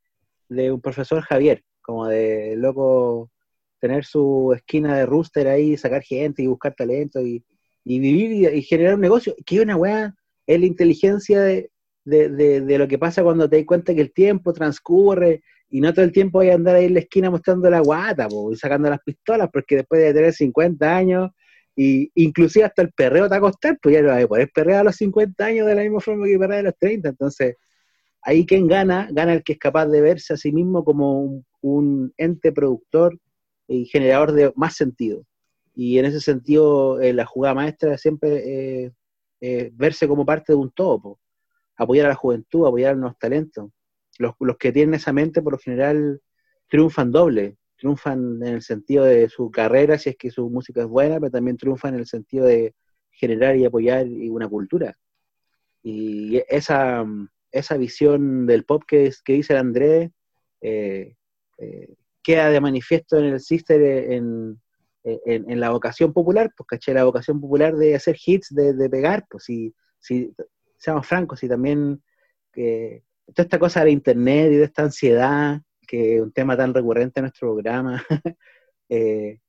de 0.54 0.72
un 0.72 0.80
profesor 0.80 1.22
Javier, 1.22 1.62
como 1.80 2.06
de 2.06 2.54
loco 2.56 3.30
tener 3.80 4.04
su 4.04 4.54
esquina 4.56 4.96
de 4.96 5.06
rooster 5.06 5.46
ahí, 5.46 5.76
sacar 5.76 6.02
gente 6.02 6.42
y 6.42 6.46
buscar 6.46 6.74
talento 6.74 7.20
y, 7.20 7.44
vivir 7.84 8.54
y, 8.54 8.62
generar 8.62 8.94
un 8.94 9.02
negocio, 9.02 9.34
que 9.44 9.60
una 9.60 9.76
weá, 9.76 10.14
es 10.46 10.58
la 10.58 10.66
inteligencia 10.66 11.42
de, 11.42 11.70
lo 12.06 12.88
que 12.88 12.98
pasa 12.98 13.22
cuando 13.22 13.48
te 13.48 13.56
das 13.56 13.66
cuenta 13.66 13.94
que 13.94 14.00
el 14.00 14.12
tiempo 14.12 14.52
transcurre 14.52 15.42
y 15.68 15.80
no 15.80 15.92
todo 15.92 16.04
el 16.04 16.12
tiempo 16.12 16.40
hay 16.40 16.50
a 16.50 16.54
andar 16.54 16.76
ahí 16.76 16.86
en 16.86 16.94
la 16.94 17.00
esquina 17.00 17.30
mostrando 17.30 17.68
la 17.68 17.80
guata 17.80 18.28
y 18.50 18.56
sacando 18.56 18.88
las 18.88 19.00
pistolas, 19.04 19.50
porque 19.52 19.76
después 19.76 20.00
de 20.00 20.14
tener 20.14 20.32
50 20.32 20.96
años, 20.96 21.30
y 21.76 22.10
inclusive 22.14 22.64
hasta 22.64 22.82
el 22.82 22.92
perreo 22.92 23.28
te 23.28 23.38
va 23.38 23.48
a 23.48 23.52
pues 23.82 23.94
ya 23.94 24.00
no 24.00 24.08
vas 24.08 24.24
a 24.24 24.28
poder 24.28 24.50
perrear 24.54 24.80
a 24.80 24.84
los 24.84 24.96
50 24.96 25.44
años 25.44 25.66
de 25.66 25.74
la 25.74 25.82
misma 25.82 26.00
forma 26.00 26.26
que 26.26 26.38
perrear 26.38 26.60
a 26.60 26.70
los 26.70 26.78
30, 26.78 27.08
entonces 27.08 27.56
ahí 28.24 28.46
quien 28.46 28.66
gana, 28.66 29.08
gana 29.12 29.34
el 29.34 29.44
que 29.44 29.52
es 29.52 29.58
capaz 29.58 29.86
de 29.86 30.00
verse 30.00 30.34
a 30.34 30.36
sí 30.36 30.50
mismo 30.52 30.84
como 30.84 31.44
un, 31.60 32.12
ente 32.16 32.52
productor 32.52 33.18
y 33.68 33.86
generador 33.86 34.32
de 34.32 34.52
más 34.56 34.74
sentido. 34.76 35.24
Y 35.74 35.98
en 35.98 36.06
ese 36.06 36.20
sentido, 36.20 37.00
eh, 37.00 37.12
la 37.12 37.26
jugada 37.26 37.54
maestra 37.54 37.98
siempre 37.98 38.92
eh, 39.40 39.70
verse 39.74 40.08
como 40.08 40.24
parte 40.24 40.52
de 40.52 40.56
un 40.56 40.70
todo, 40.70 41.20
apoyar 41.76 42.06
a 42.06 42.10
la 42.10 42.14
juventud, 42.14 42.66
apoyar 42.66 42.94
a 42.94 42.96
los 42.96 43.18
talentos. 43.18 43.70
Los, 44.18 44.34
los, 44.40 44.56
que 44.56 44.72
tienen 44.72 44.94
esa 44.94 45.12
mente, 45.12 45.42
por 45.42 45.54
lo 45.54 45.58
general, 45.58 46.20
triunfan 46.68 47.12
doble. 47.12 47.58
Triunfan 47.76 48.42
en 48.42 48.54
el 48.54 48.62
sentido 48.62 49.04
de 49.04 49.28
su 49.28 49.50
carrera, 49.50 49.98
si 49.98 50.10
es 50.10 50.16
que 50.16 50.30
su 50.30 50.48
música 50.48 50.82
es 50.82 50.86
buena, 50.86 51.18
pero 51.18 51.32
también 51.32 51.56
triunfan 51.56 51.94
en 51.94 52.00
el 52.00 52.06
sentido 52.06 52.46
de 52.46 52.74
generar 53.10 53.56
y 53.56 53.64
apoyar 53.64 54.06
una 54.06 54.48
cultura. 54.48 54.96
Y 55.82 56.40
esa, 56.48 57.04
esa 57.54 57.76
visión 57.76 58.46
del 58.46 58.64
pop 58.64 58.82
que, 58.86 59.12
dice 59.26 59.52
el 59.52 59.58
Andrés 59.58 60.10
eh, 60.60 61.14
eh, 61.58 61.94
queda 62.22 62.50
de 62.50 62.60
manifiesto 62.60 63.18
en 63.18 63.26
el 63.26 63.40
Sister 63.40 63.80
en, 63.82 64.60
la 65.60 65.70
vocación 65.70 66.12
popular, 66.12 66.50
pues 66.56 66.66
caché 66.66 66.94
la 66.94 67.04
vocación 67.04 67.40
popular 67.40 67.76
de 67.76 67.94
hacer 67.94 68.16
hits, 68.24 68.54
de, 68.54 68.88
pegar, 68.88 69.26
pues 69.28 69.44
si, 69.44 69.74
si 70.00 70.34
seamos 70.78 71.06
francos, 71.06 71.42
y 71.42 71.48
también 71.48 72.02
toda 72.54 73.44
esta 73.44 73.58
cosa 73.58 73.84
de 73.84 73.90
internet 73.90 74.52
y 74.52 74.56
de 74.56 74.64
esta 74.64 74.82
ansiedad, 74.82 75.60
que 75.86 76.16
es 76.16 76.22
un 76.22 76.32
tema 76.32 76.56
tan 76.56 76.74
recurrente 76.74 77.20
en 77.20 77.24
nuestro 77.24 77.52
programa, 77.52 78.02
eh, 78.88 79.40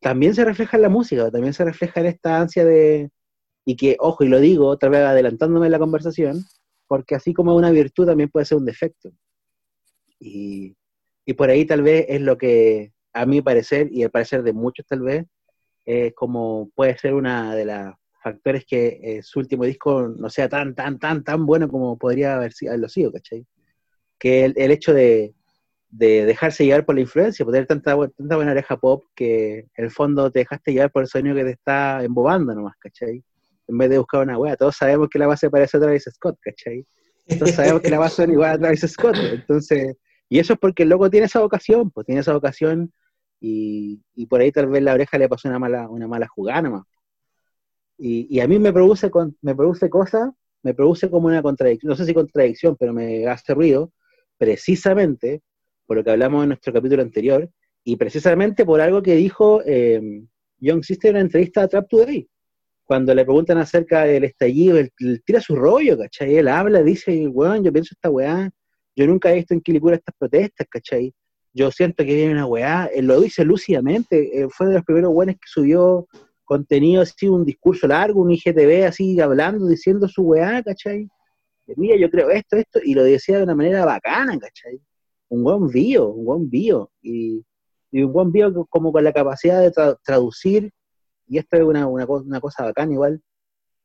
también 0.00 0.34
se 0.34 0.44
refleja 0.44 0.76
en 0.76 0.82
la 0.82 0.88
música, 0.88 1.30
también 1.30 1.54
se 1.54 1.64
refleja 1.64 2.00
en 2.00 2.06
esta 2.06 2.40
ansia 2.40 2.64
de, 2.64 3.10
y 3.64 3.76
que, 3.76 3.96
ojo, 3.98 4.24
y 4.24 4.28
lo 4.28 4.40
digo 4.40 4.68
otra 4.68 4.88
vez 4.88 5.00
adelantándome 5.00 5.66
en 5.66 5.72
la 5.72 5.78
conversación, 5.78 6.44
porque 6.86 7.14
así 7.14 7.32
como 7.32 7.54
una 7.54 7.70
virtud 7.70 8.06
también 8.06 8.30
puede 8.30 8.46
ser 8.46 8.58
un 8.58 8.64
defecto. 8.64 9.10
Y, 10.20 10.76
por 11.36 11.50
ahí 11.50 11.64
tal 11.64 11.82
vez 11.82 12.06
es 12.08 12.20
lo 12.20 12.38
que, 12.38 12.92
a 13.12 13.26
mi 13.26 13.42
parecer, 13.42 13.88
y 13.90 14.04
al 14.04 14.10
parecer 14.10 14.42
de 14.42 14.52
muchos 14.52 14.86
tal 14.86 15.00
vez, 15.00 15.26
es 15.84 16.14
como 16.14 16.70
puede 16.74 16.96
ser 16.98 17.14
una 17.14 17.54
de 17.54 17.64
las 17.64 17.94
factores 18.22 18.64
que 18.66 19.00
eh, 19.02 19.22
su 19.22 19.38
último 19.38 19.64
disco 19.64 20.08
no 20.08 20.28
sea 20.30 20.48
tan, 20.48 20.74
tan, 20.74 20.98
tan, 20.98 21.22
tan 21.24 21.46
bueno 21.46 21.68
como 21.68 21.96
podría 21.98 22.36
haber 22.36 22.52
haberlo 22.66 22.88
sido, 22.88 23.12
¿cachai? 23.12 23.46
Que 24.18 24.44
el, 24.46 24.70
hecho 24.70 24.94
de, 24.94 25.34
dejarse 25.90 26.64
llevar 26.64 26.84
por 26.84 26.94
la 26.96 27.02
influencia, 27.02 27.44
poder 27.44 27.66
tanta, 27.66 27.96
tanta 28.16 28.36
buena 28.36 28.52
oreja 28.52 28.76
pop 28.78 29.04
que 29.14 29.58
en 29.76 29.84
el 29.84 29.90
fondo 29.90 30.30
te 30.30 30.40
dejaste 30.40 30.72
llevar 30.72 30.90
por 30.90 31.02
el 31.02 31.08
sueño 31.08 31.34
que 31.34 31.44
te 31.44 31.50
está 31.50 32.02
embobando 32.02 32.54
nomás, 32.54 32.76
¿cachai? 32.78 33.22
En 33.68 33.78
vez 33.78 33.90
de 33.90 33.98
buscar 33.98 34.22
una 34.22 34.38
wea. 34.38 34.56
Todos 34.56 34.76
sabemos 34.76 35.08
que 35.08 35.18
la 35.18 35.26
base 35.26 35.50
parece 35.50 35.76
a 35.76 35.80
Travis 35.80 36.08
Scott, 36.12 36.38
¿cachai? 36.40 36.86
Todos 37.38 37.50
sabemos 37.52 37.82
que 37.82 37.90
la 37.90 37.98
base 37.98 38.24
es 38.24 38.28
igual 38.28 38.50
a 38.50 38.58
Travis 38.58 38.80
Scott. 38.86 39.16
Entonces, 39.16 39.96
y 40.28 40.38
eso 40.38 40.54
es 40.54 40.58
porque 40.58 40.84
el 40.84 40.88
loco 40.88 41.10
tiene 41.10 41.26
esa 41.26 41.40
vocación, 41.40 41.90
pues 41.90 42.06
tiene 42.06 42.20
esa 42.20 42.32
vocación 42.32 42.92
y, 43.40 44.00
por 44.28 44.40
ahí 44.40 44.50
tal 44.50 44.68
vez 44.68 44.82
la 44.82 44.94
oreja 44.94 45.18
le 45.18 45.28
pasó 45.28 45.48
una 45.48 45.58
mala, 45.58 45.88
una 45.88 46.08
mala 46.08 46.26
jugada 46.28 46.62
nomás. 46.62 46.84
Y, 47.98 48.40
a 48.40 48.48
mí 48.48 48.58
me 48.58 48.72
produce, 48.72 49.10
me 49.40 49.54
produce 49.54 49.88
cosas, 49.88 50.30
me 50.62 50.74
produce 50.74 51.10
como 51.10 51.28
una 51.28 51.42
contradicción, 51.42 51.90
no 51.90 51.96
sé 51.96 52.04
si 52.04 52.14
contradicción, 52.14 52.76
pero 52.78 52.92
me 52.92 53.26
hace 53.26 53.54
ruido, 53.54 53.92
precisamente 54.36 55.42
por 55.86 55.96
lo 55.96 56.04
que 56.04 56.10
hablamos 56.10 56.42
en 56.42 56.48
nuestro 56.48 56.72
capítulo 56.72 57.02
anterior, 57.02 57.48
y 57.84 57.96
precisamente 57.96 58.64
por 58.64 58.80
algo 58.80 59.00
que 59.00 59.14
dijo 59.14 59.62
eh, 59.64 60.24
John 60.60 60.82
Sister 60.82 61.10
en 61.10 61.16
una 61.16 61.20
entrevista 61.22 61.62
a 61.62 61.68
Trap 61.68 61.88
Today 61.88 62.28
cuando 62.86 63.14
le 63.14 63.24
preguntan 63.24 63.58
acerca 63.58 64.04
del 64.04 64.24
estallido, 64.24 64.78
él, 64.78 64.92
tira 65.24 65.40
su 65.40 65.56
rollo, 65.56 65.98
¿cachai? 65.98 66.36
Él 66.36 66.48
habla, 66.48 66.82
dice, 66.82 67.26
weón, 67.26 67.64
yo 67.64 67.72
pienso 67.72 67.94
esta 67.94 68.08
weá, 68.08 68.48
yo 68.94 69.06
nunca 69.06 69.30
he 69.30 69.34
visto 69.34 69.54
en 69.54 69.60
Quilicura 69.60 69.96
estas 69.96 70.14
protestas, 70.16 70.66
¿cachai? 70.70 71.12
Yo 71.52 71.70
siento 71.72 72.04
que 72.04 72.14
viene 72.14 72.32
una 72.32 72.46
weá, 72.46 72.86
él 72.86 73.06
lo 73.06 73.20
dice 73.20 73.44
lúcidamente, 73.44 74.40
eh, 74.40 74.48
fue 74.50 74.68
de 74.68 74.74
los 74.74 74.84
primeros 74.84 75.12
weones 75.12 75.36
que 75.36 75.46
subió 75.46 76.06
contenido 76.44 77.02
así, 77.02 77.26
un 77.26 77.44
discurso 77.44 77.88
largo, 77.88 78.22
un 78.22 78.30
IGTV 78.30 78.86
así, 78.86 79.20
hablando, 79.20 79.66
diciendo 79.66 80.06
su 80.06 80.22
weá, 80.22 80.62
¿cachai? 80.62 81.08
Mira, 81.76 81.96
yo 81.96 82.08
creo 82.08 82.30
esto, 82.30 82.56
esto, 82.56 82.78
y 82.84 82.94
lo 82.94 83.02
decía 83.02 83.38
de 83.38 83.42
una 83.42 83.56
manera 83.56 83.84
bacana, 83.84 84.38
¿cachai? 84.38 84.80
Un 85.28 85.42
buen 85.42 85.66
bio, 85.68 86.10
un 86.10 86.24
buen 86.24 86.48
bio, 86.48 86.92
y, 87.02 87.44
un 87.90 88.12
buen 88.12 88.30
bio 88.30 88.64
como 88.66 88.92
con 88.92 89.02
la 89.02 89.12
capacidad 89.12 89.60
de 89.60 89.72
traducir 90.04 90.70
y 91.26 91.38
esto 91.38 91.56
es 91.56 91.62
una, 91.62 91.86
una, 91.86 92.06
cosa 92.40 92.64
bacana 92.64 92.92
igual, 92.92 93.20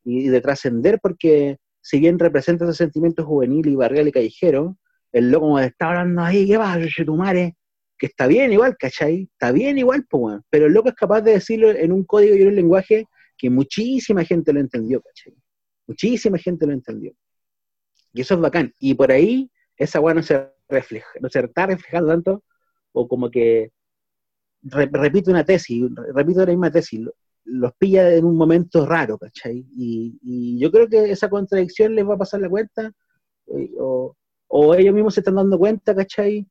y, 0.04 0.30
de 0.30 0.42
trascender 0.42 1.00
porque 1.02 1.58
si 1.82 2.00
bien 2.00 2.20
representa 2.20 2.66
ese 2.66 2.76
sentimiento 2.76 3.26
juvenil 3.26 3.68
y 3.68 3.76
barrial 3.76 4.08
y 4.08 4.12
callejero, 4.12 4.78
el 5.12 5.32
loco 5.32 5.60
está 5.60 5.90
hablando 5.90 6.22
ahí, 6.22 6.48
¿qué 6.48 6.58
va, 6.58 6.78
madre 7.18 7.56
Que 7.98 8.06
está 8.06 8.28
bien 8.28 8.54
igual, 8.54 8.78
¿cachai? 8.78 9.24
Está 9.32 9.52
bien 9.52 9.78
igual, 9.78 10.06
pues, 10.10 10.40
pero 10.50 10.68
el 10.68 10.74
loco 10.74 10.90
es 10.90 10.96
capaz 10.96 11.22
de 11.22 11.34
decirlo 11.34 11.72
en 11.72 11.92
un 11.92 12.04
código 12.04 12.36
y 12.36 12.42
en 12.42 12.50
un 12.50 12.56
lenguaje 12.56 13.06
que 13.38 13.50
muchísima 13.50 14.24
gente 14.24 14.54
lo 14.54 14.60
entendió, 14.60 15.02
¿cachai? 15.02 15.34
Muchísima 15.88 16.38
gente 16.38 16.66
lo 16.68 16.74
entendió. 16.74 17.14
Y 18.14 18.22
eso 18.22 18.36
es 18.36 18.40
bacán. 18.40 18.74
Y 18.80 18.94
por 18.94 19.12
ahí, 19.12 19.50
esa 19.76 20.00
weá 20.00 20.14
no 20.14 20.24
se 20.24 20.50
refleja, 20.70 21.10
no 21.20 21.30
se 21.30 21.40
está 21.40 21.66
reflejando 21.66 22.10
tanto, 22.10 22.44
o 22.94 23.08
como 23.08 23.30
que 23.30 23.72
repito 24.64 25.32
una 25.32 25.44
tesis, 25.44 25.84
repito 26.14 26.42
la 26.42 26.46
misma 26.52 26.72
tesis, 26.72 27.02
los 27.52 27.74
pilla 27.74 28.14
en 28.16 28.24
un 28.26 28.38
momento 28.38 28.86
raro, 28.86 29.18
¿cachai? 29.18 29.66
Y, 29.76 30.58
yo 30.58 30.72
creo 30.72 30.88
que 30.88 31.12
esa 31.12 31.30
contradicción 31.30 31.96
les 31.96 32.08
va 32.08 32.16
a 32.16 32.20
pasar 32.20 32.40
la 32.40 32.50
cuenta, 32.50 32.92
eh, 33.48 33.72
o, 33.78 34.16
ellos 34.76 34.94
mismos 34.94 35.14
se 35.14 35.20
están 35.22 35.36
dando 35.36 35.58
cuenta, 35.58 35.94
¿cachai? 35.94 36.48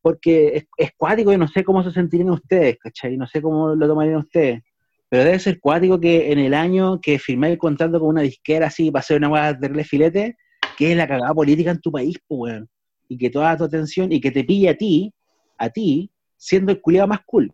Porque 0.00 0.66
es, 0.76 0.90
cuático 0.96 1.32
y 1.32 1.36
no 1.36 1.48
sé 1.48 1.64
cómo 1.64 1.82
se 1.82 1.90
sentirían 1.90 2.30
ustedes, 2.30 2.78
¿cachai? 2.78 3.16
No 3.16 3.26
sé 3.26 3.42
cómo 3.42 3.74
lo 3.74 3.86
tomarían 3.86 4.16
ustedes. 4.16 4.62
Pero 5.08 5.24
debe 5.24 5.38
ser 5.38 5.60
cuático 5.60 6.00
que 6.00 6.32
en 6.32 6.38
el 6.38 6.54
año 6.54 7.00
que 7.00 7.18
firmáis 7.18 7.52
el 7.52 7.58
contrato 7.58 8.00
con 8.00 8.08
una 8.08 8.22
disquera 8.22 8.68
así 8.68 8.90
para 8.90 9.00
hacer 9.00 9.18
una 9.18 9.28
hueá 9.28 9.52
de 9.52 9.84
filete, 9.84 10.36
que 10.78 10.92
es 10.92 10.96
la 10.96 11.06
cagada 11.06 11.34
política 11.34 11.70
en 11.70 11.80
tu 11.80 11.92
país, 11.92 12.16
pues, 12.26 12.52
weón. 12.52 12.68
Y 13.08 13.18
que 13.18 13.28
toda 13.28 13.56
tu 13.56 13.64
atención, 13.64 14.10
y 14.10 14.20
que 14.20 14.30
te 14.30 14.44
pille 14.44 14.70
a 14.70 14.76
ti, 14.76 15.12
a 15.58 15.68
ti, 15.68 16.10
siendo 16.38 16.72
el 16.72 16.80
culiado 16.80 17.08
más 17.08 17.20
cool. 17.26 17.52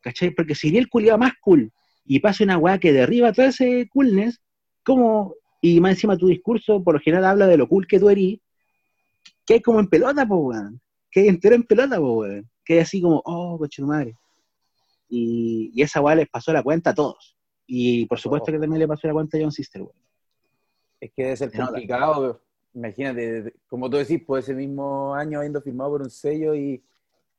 ¿Cachai? 0.00 0.30
Porque 0.30 0.54
si 0.54 0.76
el 0.76 0.88
culiado 0.88 1.18
más 1.18 1.32
cool 1.40 1.72
y 2.06 2.20
pasa 2.20 2.44
una 2.44 2.58
weá 2.58 2.78
que 2.78 2.92
derriba 2.92 3.32
todo 3.32 3.46
ese 3.46 3.88
coolness, 3.92 4.40
como, 4.84 5.34
y 5.60 5.80
más 5.80 5.92
encima 5.92 6.16
tu 6.16 6.28
discurso 6.28 6.82
por 6.82 6.94
lo 6.94 7.00
general 7.00 7.24
habla 7.24 7.46
de 7.46 7.56
lo 7.56 7.68
cool 7.68 7.86
que 7.86 7.98
tú 7.98 8.08
eres, 8.08 8.38
que 9.44 9.54
hay 9.54 9.60
como 9.60 9.80
en 9.80 9.88
pelota, 9.88 10.26
pues, 10.26 10.40
weón. 10.40 10.80
Que 11.10 11.20
hay 11.20 11.28
entero 11.28 11.54
en 11.54 11.64
pelota, 11.64 11.98
pues, 11.98 12.12
weón. 12.12 12.50
Que 12.64 12.74
hay 12.74 12.78
así 12.80 13.00
como, 13.00 13.22
oh, 13.24 13.58
coche 13.58 13.82
tu 13.82 13.88
madre. 13.88 14.16
Y, 15.08 15.72
esa 15.80 16.00
weá 16.00 16.16
les 16.16 16.28
pasó 16.28 16.52
la 16.52 16.62
cuenta 16.62 16.90
a 16.90 16.94
todos. 16.94 17.36
Y 17.66 18.06
por 18.06 18.18
supuesto 18.18 18.50
oh. 18.50 18.54
que 18.54 18.60
también 18.60 18.80
le 18.80 18.88
pasó 18.88 19.06
la 19.06 19.12
cuenta 19.12 19.36
a 19.36 19.40
John 19.40 19.52
Sister, 19.52 19.82
weón. 19.82 19.96
Es 21.00 21.12
que 21.12 21.24
debe 21.24 21.36
ser 21.36 21.52
complicado, 21.52 22.40
imagínate, 22.72 23.52
como 23.68 23.90
tú 23.90 23.98
decís, 23.98 24.22
pues 24.26 24.44
ese 24.44 24.54
mismo 24.54 25.14
año 25.14 25.38
habiendo 25.38 25.60
firmado 25.60 25.90
por 25.90 26.02
un 26.02 26.10
sello 26.10 26.54
y 26.54 26.82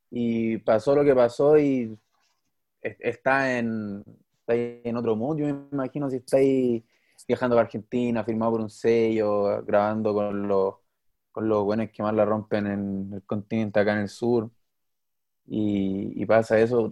y 0.10 0.58
pasó 0.58 0.96
lo 0.96 1.04
que 1.04 1.16
pasó 1.16 1.58
y 1.58 1.98
está 2.82 3.58
en, 3.58 4.04
en 4.48 4.98
otro 4.98 5.16
mundo. 5.16 5.46
Yo 5.46 5.54
me 5.54 5.62
imagino 5.72 6.10
si 6.10 6.18
estáis 6.18 6.84
viajando 7.28 7.58
a 7.58 7.62
Argentina, 7.62 8.24
firmado 8.24 8.54
por 8.54 8.62
un 8.62 8.70
sello, 8.70 9.64
grabando 9.64 10.14
con 10.14 10.48
los, 10.48 10.76
con 11.32 11.48
los 11.50 11.64
buenos 11.64 11.90
que 11.92 12.04
más 12.04 12.14
la 12.14 12.26
rompen 12.26 12.68
en 12.68 13.14
el 13.14 13.24
continente 13.24 13.80
acá 13.80 13.94
en 13.94 14.00
el 14.00 14.10
sur. 14.10 14.50
Y, 15.48 16.26
pasa 16.26 16.60
eso, 16.60 16.90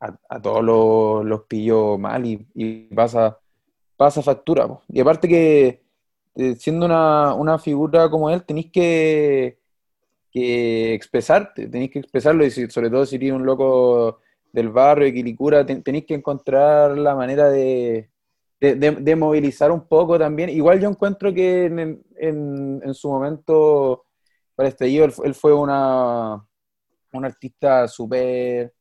a, 0.00 0.40
todos 0.42 0.62
los, 0.62 1.24
los 1.24 1.42
pillo 1.44 1.98
mal 1.98 2.24
y, 2.26 2.84
pasa, 2.94 3.38
pasa 3.96 4.22
factura. 4.22 4.68
Y 4.88 5.00
aparte 5.00 5.28
que 5.28 5.82
eh, 6.34 6.54
siendo 6.56 6.86
una, 6.86 7.34
una 7.34 7.58
figura 7.58 8.10
como 8.10 8.30
él, 8.30 8.44
tenéis 8.44 8.70
que 8.70 9.58
que 10.30 10.94
expresarte, 10.94 11.68
tenéis 11.68 11.90
que 11.90 11.98
expresarlo 12.00 12.44
y 12.44 12.50
sobre 12.50 12.90
todo 12.90 13.06
si 13.06 13.16
eres 13.16 13.32
un 13.32 13.46
loco 13.46 14.20
del 14.52 14.68
barrio 14.70 15.06
de 15.06 15.14
Quilicura, 15.14 15.64
tenéis 15.66 16.04
que 16.06 16.14
encontrar 16.14 16.96
la 16.96 17.14
manera 17.14 17.48
de, 17.48 18.10
de, 18.60 19.16
movilizar 19.16 19.70
un 19.70 19.86
poco 19.86 20.18
también. 20.18 20.50
Igual 20.50 20.80
yo 20.80 20.88
encuentro 20.88 21.32
que 21.32 21.66
en, 21.66 22.02
en, 22.16 22.94
su 22.94 23.08
momento 23.08 24.06
para 24.54 24.68
este 24.68 24.86
él, 24.86 25.12
él 25.24 25.34
fue 25.34 25.54
una, 25.54 26.44
un 27.12 27.24
artista 27.24 27.86
súper 27.88 28.74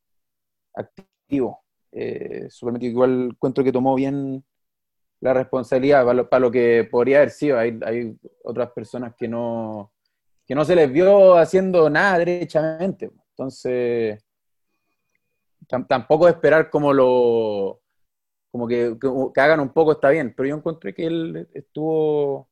activo, 0.74 1.64
eh, 1.92 2.48
igual 2.82 3.30
encuentro 3.32 3.64
que 3.64 3.72
tomó 3.72 3.96
bien 3.96 4.44
la 5.20 5.34
responsabilidad 5.34 6.02
para 6.02 6.14
lo, 6.14 6.30
para 6.30 6.40
lo 6.42 6.52
que 6.52 6.88
podría 6.90 7.18
haber 7.18 7.32
sido. 7.32 7.58
Hay, 7.58 7.80
hay 7.86 8.16
otras 8.44 8.72
personas 8.72 9.16
que 9.16 9.28
no 9.28 9.92
que 10.48 10.56
no 10.56 10.64
se 10.64 10.76
les 10.76 10.92
vio 10.92 11.36
haciendo 11.36 11.90
nada 11.90 12.20
derechamente. 12.20 13.12
Entonces, 13.32 14.24
tampoco 15.68 16.28
esperar 16.28 16.70
como 16.70 16.94
lo 16.94 17.82
como 18.52 18.68
que, 18.68 18.98
hagan 19.36 19.60
un 19.60 19.70
poco 19.70 19.92
está 19.92 20.10
bien, 20.10 20.34
pero 20.36 20.50
yo 20.50 20.56
encontré 20.56 20.94
que 20.94 21.06
él 21.06 21.48
estuvo 21.54 22.50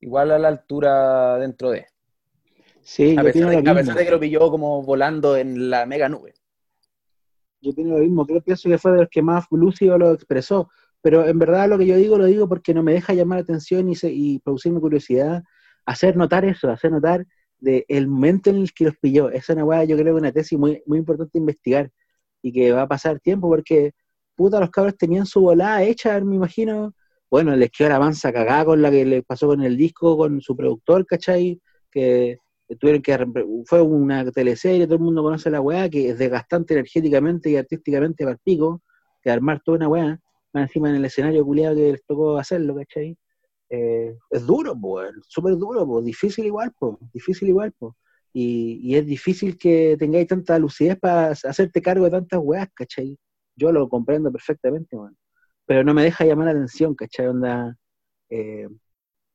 igual 0.00 0.30
a 0.30 0.38
la 0.38 0.48
altura 0.48 1.38
dentro 1.38 1.70
de. 1.70 1.86
Sí, 2.80 3.16
a, 3.18 3.22
pesar 3.22 3.50
de, 3.50 4.04
que 4.04 4.10
lo 4.10 4.20
pilló 4.20 4.50
como 4.50 4.82
volando 4.82 5.36
en 5.36 5.68
la 5.68 5.84
mega 5.84 6.08
nube. 6.08 6.34
Yo 7.60 7.74
pienso 7.74 7.94
lo 7.94 8.00
mismo, 8.00 8.24
creo 8.24 8.40
pienso 8.40 8.68
que 8.68 8.78
fue 8.78 8.92
de 8.92 8.98
los 8.98 9.08
que 9.10 9.20
más 9.20 9.44
lúcido 9.50 9.98
lo 9.98 10.12
expresó, 10.12 10.70
pero 11.02 11.26
en 11.26 11.38
verdad 11.38 11.68
lo 11.68 11.76
que 11.76 11.86
yo 11.86 11.96
digo 11.96 12.16
lo 12.16 12.24
digo 12.24 12.48
porque 12.48 12.72
no 12.72 12.82
me 12.82 12.92
deja 12.92 13.12
llamar 13.12 13.38
la 13.38 13.42
atención 13.42 13.88
y, 13.90 13.96
se, 13.96 14.10
y 14.10 14.38
producirme 14.38 14.80
curiosidad 14.80 15.42
hacer 15.84 16.16
notar 16.16 16.44
eso, 16.44 16.70
hacer 16.70 16.92
notar 16.92 17.26
de 17.58 17.84
el 17.88 18.06
momento 18.06 18.50
en 18.50 18.56
el 18.56 18.72
que 18.72 18.84
los 18.84 18.96
pilló. 18.96 19.30
Esa 19.30 19.52
es 19.52 19.56
una 19.56 19.64
weá, 19.64 19.84
yo 19.84 19.96
creo 19.96 20.14
que 20.14 20.20
una 20.20 20.32
tesis 20.32 20.58
muy, 20.58 20.82
muy 20.86 20.98
importante 20.98 21.38
investigar 21.38 21.90
y 22.42 22.52
que 22.52 22.72
va 22.72 22.82
a 22.82 22.88
pasar 22.88 23.20
tiempo 23.20 23.48
porque, 23.48 23.92
puta, 24.36 24.60
los 24.60 24.70
cabros 24.70 24.96
tenían 24.96 25.26
su 25.26 25.40
volada 25.40 25.82
hecha, 25.82 26.20
me 26.20 26.36
imagino. 26.36 26.94
Bueno, 27.30 27.54
les 27.56 27.70
quedó 27.70 27.90
la 27.90 28.12
cagada 28.32 28.64
con 28.64 28.80
la 28.82 28.90
que 28.90 29.04
le 29.04 29.22
pasó 29.22 29.48
con 29.48 29.62
el 29.62 29.76
disco, 29.76 30.16
con 30.16 30.40
su 30.40 30.56
productor, 30.56 31.04
¿cachai? 31.06 31.60
Que 31.90 32.38
tuvieron 32.78 33.02
que. 33.02 33.26
Fue 33.66 33.82
una 33.82 34.30
teleserie, 34.30 34.86
todo 34.86 34.96
el 34.96 35.02
mundo 35.02 35.22
conoce 35.22 35.50
la 35.50 35.60
weá, 35.60 35.88
que 35.88 36.10
es 36.10 36.18
desgastante 36.18 36.74
energéticamente 36.74 37.50
y 37.50 37.56
artísticamente 37.56 38.24
para 38.24 38.32
el 38.34 38.40
pico, 38.42 38.82
que 39.22 39.30
armar 39.30 39.60
toda 39.64 39.78
una 39.78 39.88
weá, 39.88 40.20
más 40.52 40.62
encima 40.62 40.88
en 40.90 40.96
el 40.96 41.04
escenario 41.04 41.44
culiado 41.44 41.76
que 41.76 41.92
les 41.92 42.04
tocó 42.04 42.38
hacerlo, 42.38 42.74
¿cachai? 42.76 43.16
Eh, 43.70 44.16
es 44.30 44.46
duro, 44.46 44.74
pues, 44.80 45.10
súper 45.28 45.56
duro, 45.56 45.86
pues, 45.86 46.04
difícil 46.04 46.46
igual, 46.46 46.72
pues, 46.78 46.96
difícil 47.12 47.48
igual, 47.48 47.72
pues. 47.78 47.92
Y, 48.32 48.94
es 48.96 49.06
difícil 49.06 49.58
que 49.58 49.96
tengáis 49.98 50.28
tanta 50.28 50.58
lucidez 50.58 50.98
para 50.98 51.30
hacerte 51.30 51.82
cargo 51.82 52.04
de 52.04 52.10
tantas 52.12 52.40
weas, 52.42 52.68
¿cachai? 52.74 53.18
Yo 53.56 53.72
lo 53.72 53.88
comprendo 53.88 54.30
perfectamente, 54.30 54.96
bueno. 54.96 55.16
pero 55.66 55.84
no 55.84 55.94
me 55.94 56.04
deja 56.04 56.24
llamar 56.24 56.46
la 56.46 56.52
atención, 56.52 56.94
¿cachai? 56.94 57.26
Onda, 57.28 57.76
eh, 58.30 58.68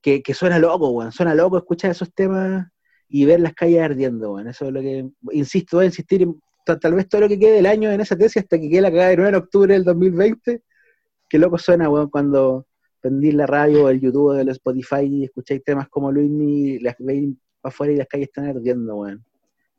que, 0.01 0.33
suena 0.33 0.59
loco, 0.59 0.89
weón, 0.89 1.11
suena 1.11 1.33
loco 1.35 1.57
escuchar 1.57 1.91
esos 1.91 2.13
temas 2.13 2.67
y 3.09 3.25
ver 3.25 3.39
las 3.39 3.53
calles 3.53 3.81
ardiendo, 3.81 4.31
bueno. 4.31 4.51
Eso 4.51 4.67
es 4.67 4.73
lo 4.73 4.81
que, 4.81 5.09
insisto, 5.31 5.77
voy 5.77 5.85
a 5.85 5.87
insistir, 5.87 6.27
tal, 6.65 6.93
vez 6.93 7.07
todo 7.09 7.21
lo 7.21 7.29
que 7.29 7.39
quede 7.39 7.53
del 7.53 7.65
año 7.65 7.91
en 7.91 8.01
esa 8.01 8.17
tesis 8.17 8.43
hasta 8.43 8.59
que 8.59 8.69
quede 8.69 8.81
la 8.81 8.91
cagada 8.91 9.09
de 9.09 9.17
9 9.17 9.31
de 9.31 9.37
octubre 9.37 9.73
del 9.73 9.83
2020, 9.83 10.61
que 11.29 11.39
loco 11.39 11.57
suena, 11.57 11.89
weón, 11.89 12.09
cuando 12.09 12.67
prendís 13.01 13.33
la 13.33 13.45
radio, 13.45 13.89
el 13.89 13.99
YouTube, 13.99 14.39
el 14.39 14.49
Spotify 14.49 15.01
y 15.03 15.23
escucháis 15.25 15.63
temas 15.63 15.89
como 15.89 16.11
Luis 16.11 16.81
las 16.81 16.95
veis 16.99 17.35
afuera 17.69 17.93
y 17.93 17.97
las 17.97 18.07
calles 18.07 18.27
están 18.27 18.47
ardiendo, 18.47 18.95
weón. 18.95 19.23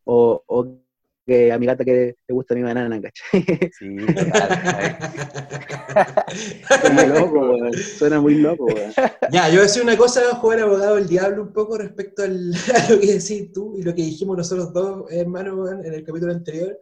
O, 0.05 0.43
o 0.47 0.85
que 1.27 1.51
a 1.51 1.59
mi 1.59 1.67
gata 1.67 1.85
que 1.85 2.17
le 2.27 2.35
gusta 2.35 2.55
mi 2.55 2.63
banana, 2.63 3.01
¿cachai? 3.01 3.71
Sí, 3.79 3.97
Suena 6.69 6.91
muy 6.93 7.07
loco, 7.07 7.41
weón. 7.41 7.73
Suena 7.73 8.21
muy 8.21 8.35
loco, 8.35 8.65
weón. 8.67 8.93
Ya, 9.31 9.49
yo 9.49 9.55
voy 9.55 9.61
a 9.61 9.63
decir 9.63 9.83
una 9.83 9.97
cosa, 9.97 10.35
jugar 10.37 10.61
abogado 10.61 10.97
del 10.97 11.09
diablo 11.09 11.43
un 11.43 11.53
poco 11.53 11.79
respecto 11.79 12.23
al, 12.23 12.53
a 12.75 12.91
lo 12.91 13.01
que 13.01 13.15
decís 13.15 13.53
tú 13.53 13.77
y 13.79 13.83
lo 13.83 13.95
que 13.95 14.03
dijimos 14.03 14.37
nosotros 14.37 14.73
dos, 14.73 15.11
hermanos, 15.11 15.71
en 15.73 15.95
el 15.95 16.05
capítulo 16.05 16.33
anterior, 16.33 16.79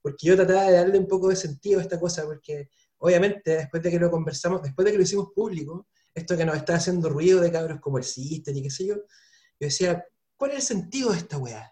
porque 0.00 0.28
yo 0.28 0.36
trataba 0.36 0.64
de 0.64 0.72
darle 0.72 0.98
un 0.98 1.08
poco 1.08 1.28
de 1.28 1.36
sentido 1.36 1.80
a 1.80 1.82
esta 1.82 1.98
cosa, 1.98 2.24
porque 2.24 2.70
obviamente, 2.98 3.56
después 3.56 3.82
de 3.82 3.90
que 3.90 3.98
lo 3.98 4.10
conversamos, 4.10 4.62
después 4.62 4.84
de 4.84 4.92
que 4.92 4.98
lo 4.98 5.02
hicimos 5.02 5.30
público, 5.34 5.88
esto 6.14 6.36
que 6.36 6.44
nos 6.44 6.56
está 6.56 6.74
haciendo 6.76 7.08
ruido 7.08 7.40
de 7.40 7.50
cabros 7.50 7.80
como 7.80 7.98
el 7.98 8.04
Sister 8.04 8.56
y 8.56 8.62
qué 8.62 8.70
sé 8.70 8.86
yo, 8.86 8.94
yo 8.94 9.02
decía, 9.58 10.04
¿cuál 10.40 10.52
es 10.52 10.56
el 10.56 10.62
sentido 10.62 11.10
de 11.12 11.18
esta 11.18 11.36
weá? 11.36 11.70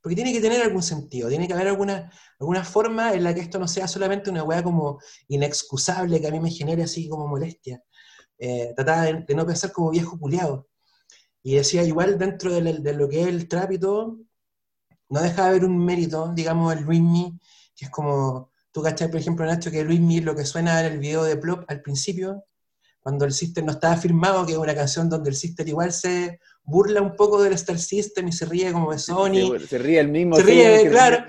Porque 0.00 0.16
tiene 0.16 0.32
que 0.32 0.40
tener 0.40 0.62
algún 0.62 0.82
sentido, 0.82 1.28
tiene 1.28 1.46
que 1.46 1.52
haber 1.52 1.68
alguna, 1.68 2.10
alguna 2.40 2.64
forma 2.64 3.12
en 3.12 3.22
la 3.22 3.34
que 3.34 3.42
esto 3.42 3.58
no 3.58 3.68
sea 3.68 3.86
solamente 3.86 4.30
una 4.30 4.42
weá 4.42 4.62
como 4.62 4.98
inexcusable 5.28 6.18
que 6.18 6.26
a 6.26 6.30
mí 6.30 6.40
me 6.40 6.50
genere 6.50 6.82
así 6.82 7.08
como 7.10 7.28
molestia. 7.28 7.82
Eh, 8.38 8.72
trataba 8.74 9.02
de, 9.02 9.34
no 9.34 9.44
pensar 9.44 9.70
como 9.70 9.90
viejo 9.90 10.18
culiado. 10.18 10.68
Y 11.42 11.56
decía, 11.56 11.82
igual 11.82 12.18
dentro 12.18 12.52
de, 12.52 12.94
lo 12.94 13.08
que 13.08 13.20
es 13.20 13.26
el 13.28 13.48
trap 13.48 13.72
y 13.72 13.78
todo, 13.78 14.18
no 15.10 15.20
deja 15.20 15.42
de 15.42 15.48
haber 15.50 15.64
un 15.66 15.76
mérito, 15.84 16.32
digamos, 16.34 16.72
el 16.74 16.84
Luismi, 16.84 17.38
que 17.76 17.84
es 17.84 17.90
como 17.90 18.50
Tú 18.72 18.82
cachai, 18.82 19.08
por 19.08 19.18
ejemplo, 19.18 19.46
Nacho, 19.46 19.70
que 19.70 19.82
Luis 19.84 20.00
Mir, 20.00 20.22
lo 20.22 20.36
que 20.36 20.44
suena 20.44 20.78
en 20.80 20.92
el 20.92 20.98
video 20.98 21.24
de 21.24 21.38
Plop 21.38 21.64
al 21.68 21.80
principio, 21.80 22.44
cuando 23.00 23.24
el 23.24 23.32
System 23.32 23.64
no 23.64 23.72
estaba 23.72 23.96
firmado, 23.96 24.44
que 24.44 24.52
es 24.52 24.58
una 24.58 24.74
canción 24.74 25.08
donde 25.08 25.30
el 25.30 25.36
System 25.36 25.66
igual 25.68 25.94
se 25.94 26.40
burla 26.66 27.00
un 27.00 27.14
poco 27.14 27.40
del 27.42 27.52
Star 27.52 27.78
System 27.78 28.26
y 28.28 28.32
se 28.32 28.44
ríe 28.44 28.72
como 28.72 28.90
de 28.90 28.98
Sony. 28.98 29.56
Se, 29.68 29.78
ríe 29.78 30.00
el 30.00 30.08
mismo. 30.08 30.36
Se 30.36 30.42
ríe, 30.42 30.90
claro. 30.90 31.24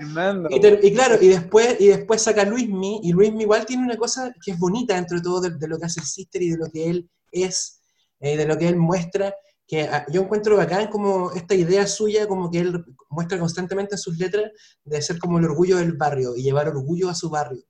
Y, 0.50 0.92
claro, 0.92 1.16
y 1.20 1.28
después, 1.28 1.76
y 1.80 1.86
después 1.86 2.22
saca 2.22 2.44
Luismi, 2.44 3.00
y 3.04 3.12
Luismi 3.12 3.42
igual 3.42 3.64
tiene 3.64 3.84
una 3.84 3.96
cosa 3.96 4.34
que 4.44 4.50
es 4.50 4.58
bonita 4.58 4.96
dentro 4.96 5.16
de 5.16 5.22
todo 5.22 5.40
de, 5.40 5.68
lo 5.68 5.78
que 5.78 5.86
hace 5.86 6.00
el 6.00 6.06
System 6.06 6.42
y 6.42 6.50
de 6.50 6.56
lo 6.58 6.66
que 6.66 6.90
él 6.90 7.08
es, 7.30 7.80
eh, 8.18 8.36
de 8.36 8.46
lo 8.46 8.58
que 8.58 8.68
él 8.68 8.76
muestra, 8.76 9.32
que 9.66 9.82
ah, 9.82 10.04
yo 10.10 10.22
encuentro 10.22 10.56
bacán 10.56 10.88
como 10.88 11.30
esta 11.32 11.54
idea 11.54 11.86
suya, 11.86 12.26
como 12.26 12.50
que 12.50 12.58
él 12.58 12.84
muestra 13.08 13.38
constantemente 13.38 13.94
en 13.94 13.98
sus 13.98 14.18
letras, 14.18 14.50
de 14.84 15.00
ser 15.00 15.20
como 15.20 15.38
el 15.38 15.44
orgullo 15.44 15.76
del 15.76 15.92
barrio 15.92 16.34
y 16.36 16.42
llevar 16.42 16.68
orgullo 16.68 17.08
a 17.10 17.14
su 17.14 17.30
barrio. 17.30 17.62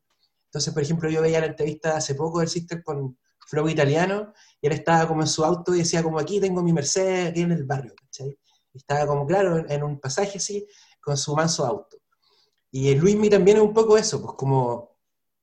Entonces, 0.46 0.72
por 0.72 0.83
ejemplo, 0.83 1.11
yo 1.11 1.20
veía 1.20 1.40
la 1.40 1.46
entrevista 1.46 1.96
hace 1.96 2.14
poco 2.14 2.40
del 2.40 2.48
Sister 2.48 2.83
con 2.83 3.18
Flow 3.48 3.66
Italiano, 3.68 4.34
y 4.61 4.66
él 4.66 4.74
estaba 4.74 5.08
como 5.08 5.22
en 5.22 5.26
su 5.26 5.42
auto 5.42 5.74
y 5.74 5.78
decía 5.78 6.02
como 6.02 6.18
aquí 6.18 6.38
tengo 6.38 6.62
mi 6.62 6.72
Mercedes, 6.72 7.30
aquí 7.30 7.40
en 7.40 7.52
el 7.52 7.64
barrio, 7.64 7.94
¿cachai? 7.98 8.38
Y 8.74 8.78
estaba 8.78 9.06
como, 9.06 9.26
claro, 9.26 9.64
en, 9.66 9.82
un 9.82 9.98
pasaje 9.98 10.37
así, 10.37 10.66
con 11.00 11.16
su 11.16 11.34
manso 11.34 11.64
auto. 11.64 11.96
Y 12.70 12.90
el 12.90 12.98
Luismi 12.98 13.30
también 13.30 13.56
es 13.56 13.62
un 13.62 13.72
poco 13.72 13.96
eso, 13.96 14.20
pues 14.20 14.34
como 14.37 14.98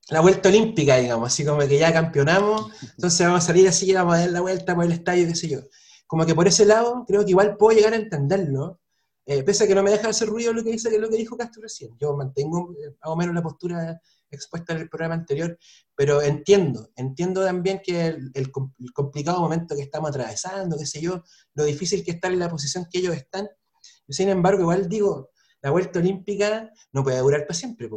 la 0.10 0.22
vuelta 0.22 0.50
olímpica, 0.50 0.98
digamos, 0.98 1.34
así 1.34 1.44
como 1.44 1.60
que 1.62 1.80
ya 1.80 1.92
campeonamos, 1.92 2.72
entonces 2.82 3.26
vamos 3.26 3.44
a 3.44 3.48
salir 3.48 3.68
así, 3.68 3.92
vamos 3.92 4.14
a 4.14 4.20
dar 4.20 4.30
la 4.30 4.42
vuelta 4.42 4.76
por 4.76 4.86
el 4.86 4.92
estadio, 4.92 5.26
qué 5.28 5.36
sé 5.36 5.50
yo. 5.50 5.62
Como 6.06 6.28
que 6.28 6.36
por 6.36 6.48
ese 6.48 6.66
lado 6.66 7.06
creo 7.08 7.26
que 7.26 7.32
igual 7.32 7.58
puedo 7.58 7.76
llegar 7.76 7.94
a 7.94 7.96
entenderlo, 7.96 8.80
eh, 9.26 9.42
pese 9.42 9.64
a 9.64 9.68
que 9.68 9.74
no 9.74 9.82
me 9.82 9.90
deja 9.90 10.10
hacer 10.10 10.28
ruido 10.28 10.54
lo 10.54 10.64
que 10.64 10.70
dice 10.70 10.96
lo 11.00 11.10
que 11.10 11.18
dijo 11.18 11.36
Castro 11.36 11.64
recién. 11.64 11.98
Yo 12.00 12.16
mantengo 12.16 12.72
eh, 12.74 12.96
más 13.04 13.18
menos 13.18 13.34
la 13.34 13.42
postura 13.42 14.00
expuesta 14.36 14.74
en 14.74 14.82
el 14.82 14.90
programa 14.90 15.16
anterior, 15.16 15.58
pero 15.96 16.22
entiendo, 16.22 16.92
entiendo 16.96 17.44
también 17.44 17.82
que 17.84 18.08
el, 18.34 18.52
complicado 18.94 19.40
momento 19.40 19.76
que 19.76 19.82
estamos 19.82 20.10
atravesando, 20.10 20.78
qué 20.78 20.86
sé 20.86 21.02
yo, 21.02 21.24
lo 21.54 21.64
difícil 21.64 22.04
que 22.04 22.12
está 22.12 22.28
en 22.28 22.40
la 22.40 22.50
posición 22.50 22.88
que 22.92 23.00
ellos 23.00 23.16
están. 23.16 23.50
Sin 24.10 24.30
embargo, 24.30 24.62
igual 24.62 24.88
digo, 24.88 25.32
la 25.62 25.72
vuelta 25.72 26.00
olímpica 26.00 26.72
no 26.92 27.04
puede 27.04 27.20
durar 27.20 27.42
para 27.42 27.58
siempre, 27.58 27.90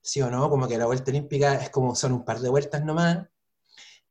¿sí 0.00 0.22
o 0.22 0.30
no? 0.30 0.48
Como 0.48 0.68
que 0.68 0.78
la 0.78 0.86
vuelta 0.86 1.10
olímpica 1.10 1.54
es 1.56 1.70
como 1.70 1.94
son 1.94 2.12
un 2.12 2.24
par 2.24 2.40
de 2.40 2.48
vueltas 2.48 2.84
nomás, 2.84 3.26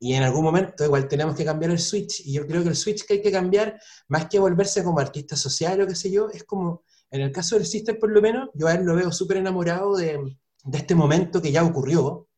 y 0.00 0.14
en 0.14 0.22
algún 0.22 0.44
momento 0.44 0.84
igual 0.84 1.08
tenemos 1.08 1.34
que 1.34 1.44
cambiar 1.44 1.72
el 1.72 1.78
switch, 1.78 2.20
y 2.24 2.32
yo 2.34 2.46
creo 2.46 2.62
que 2.62 2.68
el 2.68 2.76
switch 2.76 3.04
que 3.04 3.14
hay 3.14 3.22
que 3.22 3.32
cambiar, 3.32 3.80
más 4.08 4.28
que 4.28 4.38
volverse 4.38 4.84
como 4.84 5.00
artista 5.00 5.36
social 5.36 5.80
o 5.80 5.86
qué 5.86 5.94
sé 5.94 6.10
yo, 6.10 6.30
es 6.30 6.44
como, 6.44 6.84
en 7.10 7.22
el 7.22 7.32
caso 7.32 7.56
del 7.56 7.66
System 7.66 7.98
por 7.98 8.10
lo 8.10 8.22
menos, 8.22 8.50
yo 8.54 8.68
a 8.68 8.74
él 8.74 8.84
lo 8.84 8.94
veo 8.94 9.10
súper 9.10 9.38
enamorado 9.38 9.96
de, 9.96 10.36
de, 10.64 10.78
este 10.78 10.94
momento 10.94 11.40
que 11.42 11.52
ya 11.52 11.64
ocurrió, 11.64 12.28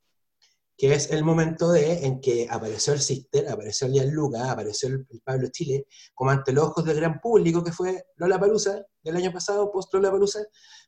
que 0.76 0.94
es 0.94 1.10
el 1.10 1.24
momento 1.24 1.72
de, 1.72 2.06
en 2.06 2.20
que 2.20 2.48
apareció 2.50 2.94
el 2.94 3.00
Sister, 3.00 3.48
apareció 3.48 3.86
el 3.86 3.92
Gianluca, 3.92 4.50
apareció 4.50 4.88
el, 4.88 5.06
Pablo 5.22 5.48
Chile, 5.52 5.86
como 6.14 6.30
ante 6.30 6.52
los 6.52 6.64
ojos 6.64 6.84
del 6.84 6.96
gran 6.96 7.20
público 7.20 7.62
que 7.62 7.72
fue 7.72 8.06
Lola 8.16 8.40
Palusa 8.40 8.82
del 9.02 9.16
año 9.16 9.32
pasado, 9.32 9.70
post 9.70 9.92
Lola 9.92 10.10
Palusa, 10.10 10.40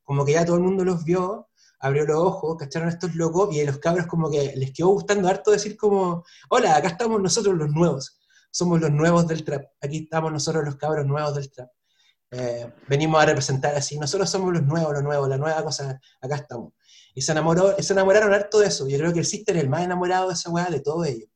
como 0.03 0.25
que 0.25 0.33
ya 0.33 0.47
todo 0.47 0.57
el 0.57 0.62
mundo 0.62 0.85
los 0.85 1.05
vio, 1.05 1.49
abrió 1.83 2.07
los 2.07 2.16
ojos, 2.16 2.57
cacharon 2.59 2.88
a 2.88 2.92
estos 2.92 3.14
locos 3.16 3.55
y 3.55 3.64
los 3.66 3.79
cabros 3.79 4.07
como 4.07 4.31
que 4.31 4.55
les 4.57 4.73
quedó 4.73 4.88
gustando 4.88 5.29
harto 5.29 5.51
decir 5.51 5.77
como, 5.77 6.25
hola, 6.49 6.77
acá 6.77 6.88
estamos 6.88 7.21
nosotros 7.21 7.55
los 7.57 7.71
nuevos, 7.71 8.18
somos 8.51 8.81
los 8.81 8.90
nuevos 8.90 9.27
del 9.27 9.45
trap, 9.45 9.64
aquí 9.81 10.05
estamos 10.05 10.33
nosotros 10.33 10.64
los 10.64 10.77
cabros 10.77 11.05
nuevos 11.07 11.35
del 11.35 11.51
trap. 11.51 11.68
Eh, 12.31 12.73
venimos 12.88 13.23
a 13.23 13.27
representar 13.27 13.75
así, 13.75 13.99
nosotros 13.99 14.31
somos 14.31 14.55
los 14.55 14.62
nuevos, 14.62 14.95
los 14.95 15.03
nuevos, 15.03 15.29
la 15.29 15.37
nueva 15.37 15.62
cosa, 15.62 16.01
acá 16.21 16.37
estamos. 16.37 16.73
Y 17.14 17.22
se, 17.22 17.33
enamoró, 17.33 17.77
se 17.79 17.92
enamoraron 17.92 18.33
harto 18.33 18.61
de 18.61 18.68
eso, 18.68 18.88
yo 18.88 18.98
creo 18.98 19.12
que 19.12 19.18
el 19.20 19.27
Sister 19.27 19.57
es 19.57 19.62
el 19.62 19.68
más 19.68 19.83
enamorado 19.83 20.29
de 20.29 20.35
esa 20.35 20.51
weá 20.51 20.66
de 20.66 20.81
todo 20.81 21.05
ello. 21.05 21.27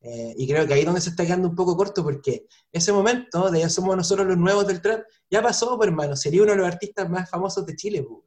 Eh, 0.00 0.34
y 0.36 0.46
creo 0.46 0.66
que 0.66 0.74
ahí 0.74 0.80
es 0.80 0.86
donde 0.86 1.00
se 1.00 1.10
está 1.10 1.24
quedando 1.24 1.48
un 1.48 1.54
poco 1.54 1.76
corto, 1.76 2.02
porque 2.02 2.46
ese 2.72 2.92
momento 2.92 3.50
de 3.50 3.60
ya 3.60 3.70
somos 3.70 3.96
nosotros 3.96 4.26
los 4.26 4.36
nuevos 4.36 4.66
del 4.66 4.82
trap, 4.82 5.04
ya 5.30 5.40
pasó, 5.42 5.76
pues, 5.76 5.88
hermano, 5.88 6.16
sería 6.16 6.42
uno 6.42 6.52
de 6.52 6.58
los 6.58 6.66
artistas 6.66 7.08
más 7.08 7.30
famosos 7.30 7.64
de 7.64 7.76
Chile. 7.76 8.02
Pues. 8.02 8.24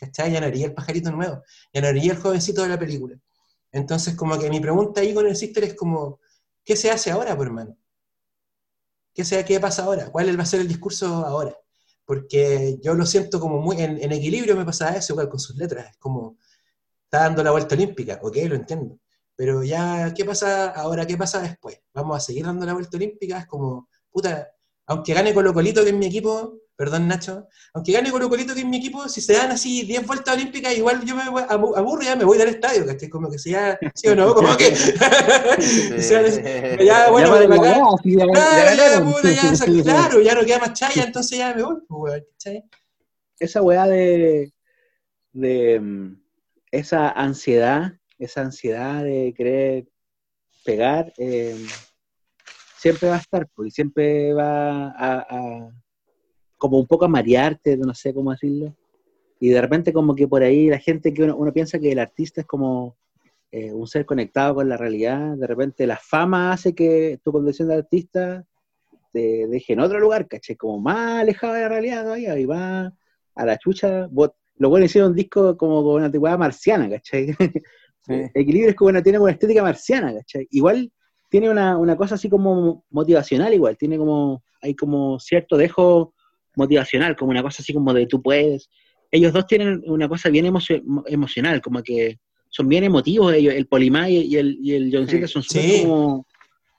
¿cachai? 0.00 0.32
Ya 0.32 0.38
el 0.38 0.74
pajarito 0.74 1.12
nuevo, 1.12 1.42
ya 1.72 1.80
no 1.82 1.88
haría 1.88 2.12
el 2.12 2.18
jovencito 2.18 2.62
de 2.62 2.68
la 2.68 2.78
película. 2.78 3.16
Entonces, 3.70 4.16
como 4.16 4.38
que 4.38 4.50
mi 4.50 4.58
pregunta 4.58 5.02
ahí 5.02 5.14
con 5.14 5.26
el 5.26 5.36
Sister 5.36 5.62
es 5.64 5.74
como, 5.74 6.20
¿qué 6.64 6.74
se 6.74 6.90
hace 6.90 7.10
ahora, 7.10 7.36
por 7.36 7.46
hermano? 7.46 7.76
¿Qué, 9.14 9.24
sea, 9.24 9.44
¿Qué 9.44 9.60
pasa 9.60 9.84
ahora? 9.84 10.10
¿Cuál 10.10 10.38
va 10.38 10.42
a 10.42 10.46
ser 10.46 10.60
el 10.60 10.68
discurso 10.68 11.06
ahora? 11.06 11.56
Porque 12.10 12.76
yo 12.82 12.94
lo 12.94 13.06
siento 13.06 13.38
como 13.38 13.60
muy, 13.60 13.80
en, 13.80 14.10
equilibrio 14.10 14.56
me 14.56 14.64
pasa 14.64 14.96
eso, 14.96 15.14
con 15.14 15.38
sus 15.38 15.54
letras, 15.54 15.90
es 15.90 15.96
como, 15.96 16.38
está 17.04 17.20
dando 17.20 17.44
la 17.44 17.52
vuelta 17.52 17.76
olímpica, 17.76 18.18
ok, 18.20 18.36
lo 18.48 18.56
entiendo. 18.56 18.98
Pero 19.36 19.62
ya, 19.62 20.12
¿qué 20.12 20.24
pasa 20.24 20.70
ahora? 20.70 21.06
¿Qué 21.06 21.16
pasa 21.16 21.40
después? 21.40 21.80
¿Vamos 21.94 22.16
a 22.16 22.18
seguir 22.18 22.46
dando 22.46 22.66
la 22.66 22.72
vuelta 22.72 22.96
olímpica? 22.96 23.38
Es 23.38 23.46
como, 23.46 23.88
puta, 24.10 24.48
aunque 24.86 25.14
gane 25.14 25.32
Colo 25.32 25.54
Colito, 25.54 25.84
que 25.84 25.90
es 25.90 25.94
mi 25.94 26.06
equipo, 26.06 26.58
perdón 26.80 27.08
Nacho, 27.08 27.46
aunque 27.74 27.92
gane 27.92 28.10
Colo 28.10 28.30
Colito, 28.30 28.54
que 28.54 28.60
es 28.60 28.66
mi 28.66 28.78
equipo, 28.78 29.06
si 29.06 29.20
se 29.20 29.34
dan 29.34 29.50
así 29.50 29.82
10 29.82 30.06
vueltas 30.06 30.34
olímpicas, 30.34 30.74
igual 30.74 31.04
yo 31.04 31.14
me 31.14 31.24
aburro 31.24 32.00
y 32.00 32.06
ya 32.06 32.16
me 32.16 32.24
voy 32.24 32.38
del 32.38 32.48
estadio, 32.48 32.86
¿cachai? 32.86 33.10
Como 33.10 33.30
que 33.30 33.38
si 33.38 33.50
ya, 33.50 33.78
sí 33.94 34.08
o 34.08 34.16
no, 34.16 34.34
como 34.34 34.56
que. 34.56 34.70
ya, 36.82 37.10
bueno, 37.10 37.38
ya, 37.38 37.44
acá. 37.44 37.82
ya, 38.74 38.82
claro, 39.82 40.22
ya 40.22 40.34
no 40.34 40.46
queda 40.46 40.58
más 40.58 40.72
chaya, 40.72 41.04
entonces 41.04 41.36
ya 41.36 41.54
me 41.54 41.62
voy, 41.62 41.82
pues, 41.86 42.24
¿cachai? 42.32 42.64
Esa 43.38 43.60
weá 43.60 43.86
de. 43.86 44.50
de. 45.34 45.80
Mm, 45.80 46.18
esa 46.70 47.10
ansiedad, 47.10 47.92
esa 48.18 48.40
ansiedad 48.40 49.04
de 49.04 49.34
querer 49.36 49.86
pegar. 50.64 51.12
Eh, 51.18 51.62
siempre 52.78 53.10
va 53.10 53.16
a 53.16 53.20
estar, 53.20 53.46
porque 53.54 53.70
siempre 53.70 54.32
va 54.32 54.94
a, 54.96 55.70
como 56.60 56.78
un 56.78 56.86
poco 56.86 57.06
a 57.06 57.08
marearte, 57.08 57.76
no 57.78 57.94
sé 57.94 58.12
cómo 58.12 58.32
decirlo. 58.32 58.76
Y 59.40 59.48
de 59.48 59.60
repente 59.60 59.92
como 59.94 60.14
que 60.14 60.28
por 60.28 60.42
ahí 60.42 60.68
la 60.68 60.78
gente 60.78 61.14
que 61.14 61.24
uno, 61.24 61.52
piensa 61.52 61.78
que 61.78 61.90
el 61.90 61.98
artista 61.98 62.42
es 62.42 62.46
como 62.46 62.96
eh, 63.50 63.72
un 63.72 63.86
ser 63.86 64.04
conectado 64.04 64.56
con 64.56 64.68
la 64.68 64.76
realidad, 64.76 65.36
de 65.36 65.46
repente 65.46 65.86
la 65.86 65.96
fama 65.96 66.52
hace 66.52 66.74
que 66.74 67.18
tu 67.24 67.32
condición 67.32 67.68
de 67.68 67.76
artista 67.76 68.44
te 69.10 69.46
deje 69.46 69.72
en 69.72 69.80
otro 69.80 69.98
lugar, 69.98 70.28
caché, 70.28 70.56
como 70.56 70.78
más 70.78 71.22
alejado 71.22 71.54
de 71.54 71.62
la 71.62 71.68
realidad 71.70 72.02
todavía, 72.02 72.38
y 72.38 72.44
va 72.44 72.92
a 73.34 73.46
la 73.46 73.56
chucha. 73.56 74.08
Lo 74.56 74.68
bueno 74.68 74.84
hicieron 74.84 75.12
un 75.12 75.16
disco 75.16 75.56
como 75.56 75.82
con 75.82 75.94
una 75.94 76.06
antigüedad 76.06 76.38
marciana, 76.38 76.90
¿cachai? 76.90 77.34
Equilibrio 78.34 78.68
es 78.68 78.76
como 78.76 79.02
tiene 79.02 79.18
una 79.18 79.32
estética 79.32 79.62
marciana, 79.62 80.12
¿cachai? 80.12 80.46
Igual 80.50 80.92
tiene 81.30 81.48
una, 81.48 81.78
una, 81.78 81.96
cosa 81.96 82.16
así 82.16 82.28
como 82.28 82.84
motivacional 82.90 83.54
igual, 83.54 83.78
tiene 83.78 83.96
como, 83.96 84.42
hay 84.60 84.74
como 84.74 85.18
cierto 85.18 85.56
dejo 85.56 86.12
motivacional, 86.56 87.16
como 87.16 87.30
una 87.30 87.42
cosa 87.42 87.62
así 87.62 87.72
como 87.72 87.92
de 87.94 88.06
tú 88.06 88.22
puedes. 88.22 88.68
Ellos 89.10 89.32
dos 89.32 89.46
tienen 89.46 89.82
una 89.86 90.08
cosa 90.08 90.28
bien 90.28 90.46
emocional, 90.46 91.60
como 91.60 91.82
que 91.82 92.18
son 92.48 92.68
bien 92.68 92.84
emotivos 92.84 93.32
ellos, 93.32 93.54
el 93.54 93.66
Polimá 93.66 94.08
y 94.08 94.36
el, 94.36 94.58
y 94.60 94.74
el 94.74 94.90
John 94.92 95.08
Cena 95.08 95.26
son 95.26 95.42
súper 95.42 95.82
como 95.82 96.26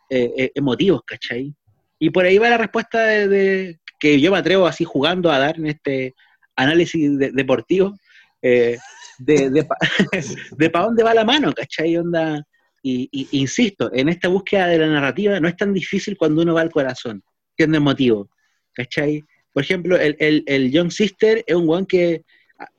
eh, 0.09 0.31
eh, 0.37 0.51
emotivos, 0.55 1.01
¿cachai? 1.05 1.53
Y 1.99 2.09
por 2.09 2.25
ahí 2.25 2.37
va 2.37 2.49
la 2.49 2.57
respuesta 2.57 3.03
de, 3.05 3.79
que 3.99 4.19
yo 4.19 4.31
me 4.31 4.37
atrevo 4.37 4.65
así 4.65 4.83
jugando 4.83 5.31
a 5.31 5.39
dar 5.39 5.57
en 5.57 5.67
este 5.67 6.13
análisis 6.55 7.17
deportivo, 7.17 7.95
eh, 8.41 8.77
de, 9.19 9.49
de, 9.49 9.67
de 10.57 10.69
para 10.69 10.85
dónde 10.85 11.03
va 11.03 11.13
la 11.13 11.23
mano, 11.23 11.53
¿cachai? 11.53 11.95
Onda, 11.97 12.45
y, 12.83 13.27
insisto, 13.31 13.91
en 13.93 14.09
esta 14.09 14.27
búsqueda 14.27 14.67
de 14.67 14.79
la 14.79 14.87
narrativa 14.87 15.39
no 15.39 15.47
es 15.47 15.55
tan 15.55 15.73
difícil 15.73 16.17
cuando 16.17 16.41
uno 16.41 16.55
va 16.55 16.61
al 16.61 16.71
corazón, 16.71 17.23
tiene 17.55 17.79
motivo. 17.79 18.29
¿Cachai? 18.73 19.23
Por 19.53 19.63
ejemplo, 19.63 19.97
el, 19.97 20.15
el, 20.19 20.43
el 20.47 20.71
Young 20.71 20.91
Sister 20.91 21.43
es 21.45 21.55
un 21.55 21.67
guan 21.67 21.85
que 21.85 22.23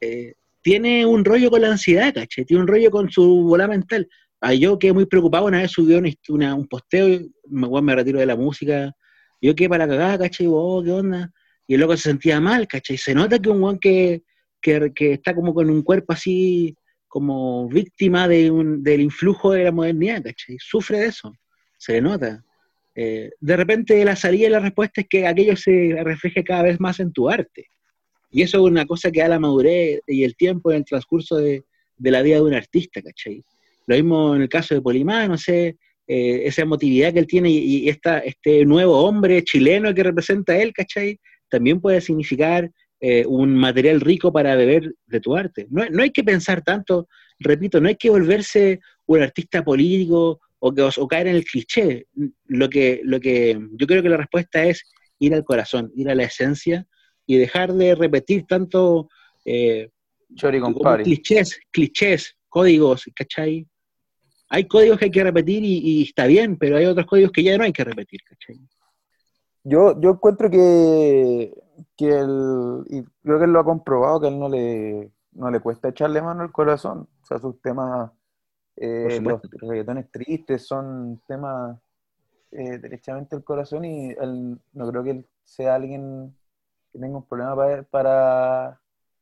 eh, 0.01 0.35
tiene 0.63 1.05
un 1.05 1.25
rollo 1.25 1.51
con 1.51 1.61
la 1.61 1.71
ansiedad, 1.71 2.15
¿cachai? 2.15 2.45
Tiene 2.45 2.63
un 2.63 2.69
rollo 2.69 2.91
con 2.91 3.11
su 3.11 3.43
bola 3.43 3.69
mental. 3.69 4.09
Ah, 4.41 4.55
yo 4.55 4.79
quedé 4.79 4.93
muy 4.93 5.07
preocupado, 5.07 5.47
una 5.47 5.61
vez 5.61 5.71
subió 5.71 6.01
una, 6.29 6.55
un 6.55 6.67
posteo, 6.67 7.21
me, 7.49 7.83
me 7.83 7.95
retiro 7.95 8.19
de 8.19 8.27
la 8.27 8.37
música, 8.37 8.93
yo 9.41 9.55
quedé 9.55 9.69
para 9.69 9.87
cagar, 9.87 10.19
¿cachai? 10.19 10.47
Oh, 10.49 10.83
¿qué 10.83 10.91
onda? 10.91 11.33
Y 11.67 11.75
el 11.75 11.81
loco 11.81 11.97
se 11.97 12.05
sentía 12.05 12.41
mal, 12.41 12.67
¿cachai? 12.67 12.97
Se 12.97 13.15
nota 13.15 13.39
que 13.39 13.51
un 13.51 13.61
guan 13.61 13.79
que, 13.79 14.23
que, 14.61 14.93
que 14.95 15.13
está 15.13 15.35
como 15.35 15.55
con 15.55 15.71
un 15.71 15.83
cuerpo 15.83 16.13
así 16.13 16.77
como 17.07 17.69
víctima 17.69 18.27
de 18.27 18.51
un, 18.51 18.83
del 18.83 19.03
influjo 19.03 19.53
de 19.53 19.65
la 19.65 19.73
modernidad, 19.73 20.23
¿cachai? 20.23 20.57
Sufre 20.59 20.99
de 21.01 21.07
eso, 21.07 21.37
se 21.77 21.93
le 21.93 22.01
nota. 22.01 22.43
Eh, 22.95 23.31
de 23.41 23.57
repente 23.57 24.05
la 24.05 24.17
salida 24.17 24.47
y 24.47 24.51
la 24.51 24.61
respuesta 24.61 25.01
es 25.01 25.07
que 25.09 25.27
aquello 25.27 25.57
se 25.57 25.97
refleje 26.03 26.45
cada 26.45 26.63
vez 26.65 26.81
más 26.81 27.01
en 27.01 27.13
tu 27.13 27.29
arte. 27.29 27.67
Y 28.31 28.43
eso 28.43 28.59
es 28.59 28.71
una 28.71 28.87
cosa 28.87 29.11
que 29.11 29.21
da 29.21 29.29
la 29.29 29.39
madurez 29.39 30.01
y 30.07 30.25
el 30.25 30.37
tiempo 30.37 30.71
en 30.71 30.79
el 30.79 30.85
transcurso 30.85 31.37
de, 31.37 31.65
la 31.99 32.23
vida 32.23 32.37
de 32.37 32.43
un 32.43 32.55
artista, 32.55 33.03
¿cachai? 33.03 33.43
Lo 33.87 33.95
mismo 33.95 34.35
en 34.35 34.43
el 34.43 34.49
caso 34.49 34.75
de 34.75 34.81
Polimá, 34.81 35.29
no 35.29 35.37
sé, 35.37 35.77
eh, 36.07 36.43
esa 36.45 36.63
emotividad 36.63 37.13
que 37.13 37.21
él 37.21 37.27
tiene 37.27 37.51
y, 37.51 37.89
esta, 37.89 38.19
este 38.21 38.65
nuevo 38.65 39.05
hombre 39.05 39.45
chileno 39.45 39.95
que 39.95 40.03
representa 40.03 40.57
él, 40.57 40.73
¿cachai? 40.73 41.21
También 41.49 41.81
puede 41.81 42.01
significar 42.01 42.71
eh, 43.01 43.27
un 43.27 43.55
material 43.55 44.01
rico 44.01 44.33
para 44.33 44.57
beber 44.57 44.95
de 45.07 45.21
tu 45.21 45.37
arte. 45.37 45.67
No, 45.71 45.85
no, 45.91 46.03
hay 46.03 46.11
que 46.11 46.25
pensar 46.25 46.63
tanto, 46.63 47.09
repito, 47.39 47.81
no 47.81 47.89
hay 47.89 47.97
que 47.97 48.11
volverse 48.11 48.81
un 49.07 49.23
artista 49.23 49.63
político 49.63 50.41
o, 50.65 50.73
que, 50.73 50.83
o 50.83 51.09
caer 51.09 51.27
en 51.27 51.37
el 51.37 51.45
cliché. 51.45 52.07
Lo 52.47 52.69
que, 52.71 53.01
lo 53.03 53.19
que 53.19 53.59
yo 53.73 53.87
creo 53.87 54.03
que 54.03 54.09
la 54.09 54.17
respuesta 54.17 54.65
es 54.65 54.85
ir 55.19 55.35
al 55.35 55.45
corazón, 55.45 55.91
ir 55.97 56.09
a 56.09 56.15
la 56.15 56.25
esencia 56.25 56.87
y 57.27 57.37
dejar 57.37 57.73
de 57.73 57.97
repetir 57.97 58.47
tanto 58.47 59.09
eh, 59.45 59.91
clichés, 61.03 61.59
clichés, 61.73 62.37
códigos, 62.49 63.11
¿cachai? 63.15 63.67
Hay 64.51 64.69
códigos 64.69 64.99
que 64.99 65.07
hay 65.07 65.11
que 65.11 65.25
repetir 65.25 65.65
y, 65.65 65.79
y, 65.79 66.03
está 66.03 66.27
bien, 66.27 66.57
pero 66.57 66.77
hay 66.77 66.85
otros 66.85 67.07
códigos 67.07 67.33
que 67.33 67.43
ya 67.43 67.59
no 67.59 67.65
hay 67.65 67.73
que 67.73 67.85
repetir, 67.85 68.21
¿cachai? 68.23 68.57
Yo, 69.65 70.01
yo 70.01 70.11
encuentro 70.11 70.49
que, 70.49 71.53
que 71.97 72.09
él, 72.09 72.85
y 72.89 73.03
creo 73.23 73.39
que 73.39 73.45
él 73.47 73.53
lo 73.53 73.61
ha 73.61 73.65
comprobado, 73.65 74.21
que 74.21 74.27
a 74.27 74.31
él 74.31 74.39
no 74.39 74.49
le, 74.49 75.11
no 75.33 75.51
le 75.51 75.61
cuesta 75.61 75.89
echarle 75.89 76.23
mano 76.23 76.43
al 76.43 76.53
corazón. 76.53 77.09
O 77.23 77.27
sea, 77.27 77.39
sus 77.39 77.61
temas, 77.61 78.11
eh, 78.77 79.21
los 79.21 79.41
reggaetones 79.61 80.11
tristes 80.11 80.67
son 80.67 81.21
temas 81.27 81.79
eh, 82.51 82.79
derechamente 82.79 83.37
del 83.37 83.45
corazón 83.45 83.85
y 83.85 84.15
no 84.73 84.91
creo 84.91 85.03
que 85.05 85.11
él 85.11 85.27
sea 85.45 85.75
alguien 85.75 86.35
que 86.93 86.99
tenga 86.99 87.17
un 87.17 87.27
problema 87.27 87.85
para, 87.91 88.81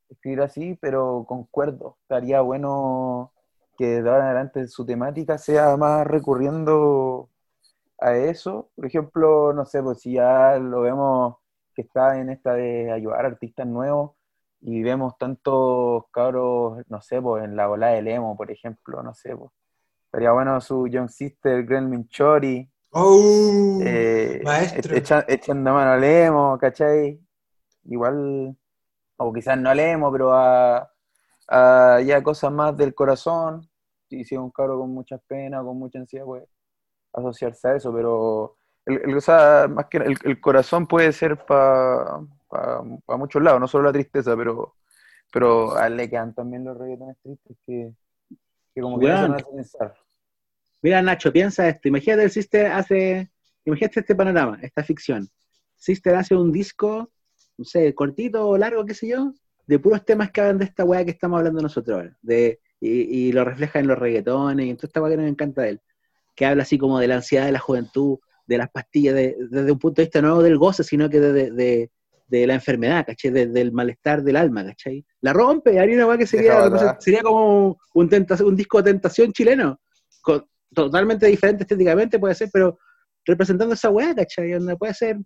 escribir 0.08 0.40
así, 0.42 0.78
pero 0.80 1.24
concuerdo. 1.28 1.96
Estaría 2.02 2.40
bueno 2.40 3.32
que 3.78 4.02
de 4.02 4.10
ahora 4.10 4.24
en 4.24 4.26
adelante 4.26 4.68
su 4.68 4.84
temática 4.84 5.38
sea 5.38 5.76
más 5.76 6.06
recurriendo 6.06 7.28
a 7.98 8.16
eso. 8.16 8.70
Por 8.74 8.86
ejemplo, 8.86 9.52
no 9.52 9.64
sé, 9.64 9.82
pues 9.82 10.00
si 10.00 10.14
ya 10.14 10.58
lo 10.58 10.82
vemos 10.82 11.36
que 11.74 11.82
está 11.82 12.18
en 12.18 12.30
esta 12.30 12.54
de 12.54 12.90
ayudar 12.90 13.24
a 13.24 13.28
artistas 13.28 13.66
nuevos 13.66 14.12
y 14.60 14.82
vemos 14.82 15.16
tantos 15.18 16.04
cabros, 16.10 16.84
no 16.88 17.00
sé, 17.00 17.20
pues 17.20 17.44
en 17.44 17.56
la 17.56 17.68
ola 17.70 17.88
del 17.88 18.08
emo, 18.08 18.36
por 18.36 18.50
ejemplo, 18.50 19.02
no 19.02 19.14
sé, 19.14 19.36
pues. 19.36 19.50
Sería 20.10 20.32
bueno 20.32 20.60
su 20.60 20.88
Young 20.88 21.08
Sister, 21.08 21.64
Gremlin 21.64 22.08
Chori. 22.08 22.68
¡Oh! 22.90 23.78
Eh, 23.80 24.40
maestro. 24.44 24.96
echando 25.28 25.72
mano 25.72 25.92
al 25.92 26.02
emo, 26.02 26.58
¿cachai? 26.58 27.20
Igual, 27.84 28.56
o 29.16 29.32
quizás 29.32 29.56
no 29.56 29.70
al 29.70 29.78
emo, 29.78 30.10
pero 30.10 30.32
a, 30.34 30.90
ya 32.04 32.22
cosas 32.22 32.52
más 32.52 32.76
del 32.76 32.94
corazón. 32.94 33.68
Si, 34.08 34.24
si 34.24 34.34
es 34.34 34.40
un 34.40 34.50
cabro 34.50 34.78
con 34.78 34.92
muchas 34.92 35.20
penas, 35.26 35.62
con 35.62 35.78
mucha 35.78 36.00
ansiedad, 36.00 36.24
pues 36.24 36.44
asociarse 37.12 37.68
a 37.68 37.76
eso, 37.76 37.92
pero 37.92 38.56
el, 38.86 39.14
más 39.70 39.86
que 39.86 39.98
el, 39.98 40.40
corazón 40.40 40.86
puede 40.86 41.12
ser 41.12 41.44
para 41.44 42.20
muchos 43.18 43.42
lados, 43.42 43.60
no 43.60 43.68
solo 43.68 43.84
la 43.84 43.92
tristeza, 43.92 44.36
pero, 44.36 44.76
pero 45.32 45.76
a 45.76 45.86
él 45.86 45.96
le 45.96 46.10
quedan 46.10 46.34
también 46.34 46.64
los 46.64 46.76
reggaetones 46.76 47.16
tristes 47.22 47.56
que, 47.66 47.92
que 48.74 48.80
como 48.80 48.98
que 48.98 49.08
no 49.08 49.36
pensar. 49.36 49.94
Mira, 50.82 51.02
Nacho, 51.02 51.32
piensa 51.32 51.68
esto. 51.68 51.88
Imagínate 51.88 52.24
el 52.24 52.30
Sister 52.30 52.66
hace. 52.66 53.30
Imagínate 53.64 54.00
este 54.00 54.14
panorama, 54.14 54.58
esta 54.62 54.82
ficción. 54.82 55.28
Sister 55.76 56.14
hace 56.14 56.34
un 56.34 56.50
disco, 56.50 57.10
no 57.58 57.64
sé, 57.64 57.94
cortito 57.94 58.48
o 58.48 58.56
largo, 58.56 58.84
qué 58.86 58.94
sé 58.94 59.08
yo, 59.08 59.34
de 59.66 59.78
puros 59.78 60.04
temas 60.04 60.30
que 60.30 60.40
hablan 60.40 60.58
de 60.58 60.64
esta 60.64 60.84
weá 60.84 61.04
que 61.04 61.10
estamos 61.10 61.38
hablando 61.38 61.60
nosotros 61.60 61.96
ahora. 61.96 62.16
De, 62.22 62.60
y, 62.80 63.30
lo 63.32 63.44
refleja 63.44 63.78
en 63.78 63.86
los 63.86 63.98
reggaetones 63.98 64.66
y 64.66 64.70
en 64.70 64.76
toda 64.76 64.88
esta 64.88 65.02
weá 65.02 65.10
que 65.10 65.16
nos 65.18 65.30
encanta 65.30 65.62
de 65.62 65.68
él. 65.70 65.80
Que 66.34 66.46
habla 66.46 66.62
así 66.62 66.78
como 66.78 66.98
de 66.98 67.08
la 67.08 67.16
ansiedad 67.16 67.44
de 67.44 67.52
la 67.52 67.58
juventud, 67.58 68.18
de 68.46 68.58
las 68.58 68.70
pastillas, 68.70 69.14
desde 69.14 69.70
un 69.72 69.78
punto 69.78 70.00
de 70.00 70.06
vista 70.06 70.22
no 70.22 70.40
del 70.40 70.58
goce, 70.58 70.82
sino 70.82 71.08
que 71.10 71.20
de, 71.20 71.50
de, 71.50 71.90
la 72.30 72.54
enfermedad, 72.54 73.04
¿cachai? 73.06 73.30
del 73.30 73.72
malestar 73.72 74.22
del 74.22 74.36
alma, 74.36 74.64
¿cachai? 74.64 75.04
La 75.20 75.32
rompe, 75.32 75.78
haría 75.78 75.96
una 75.96 76.06
weá 76.06 76.18
que 76.18 76.26
sería, 76.26 76.96
sería 77.00 77.22
como 77.22 77.78
un, 77.94 78.10
un 78.44 78.56
disco 78.56 78.82
de 78.82 78.92
tentación 78.92 79.32
chileno, 79.32 79.80
totalmente 80.72 81.26
diferente 81.26 81.64
estéticamente, 81.64 82.18
puede 82.18 82.34
ser, 82.34 82.48
pero 82.52 82.78
representando 83.24 83.74
esa 83.74 83.90
weá, 83.90 84.14
¿cachai? 84.14 84.52
Donde 84.52 84.76
puede 84.76 84.94
ser 84.94 85.18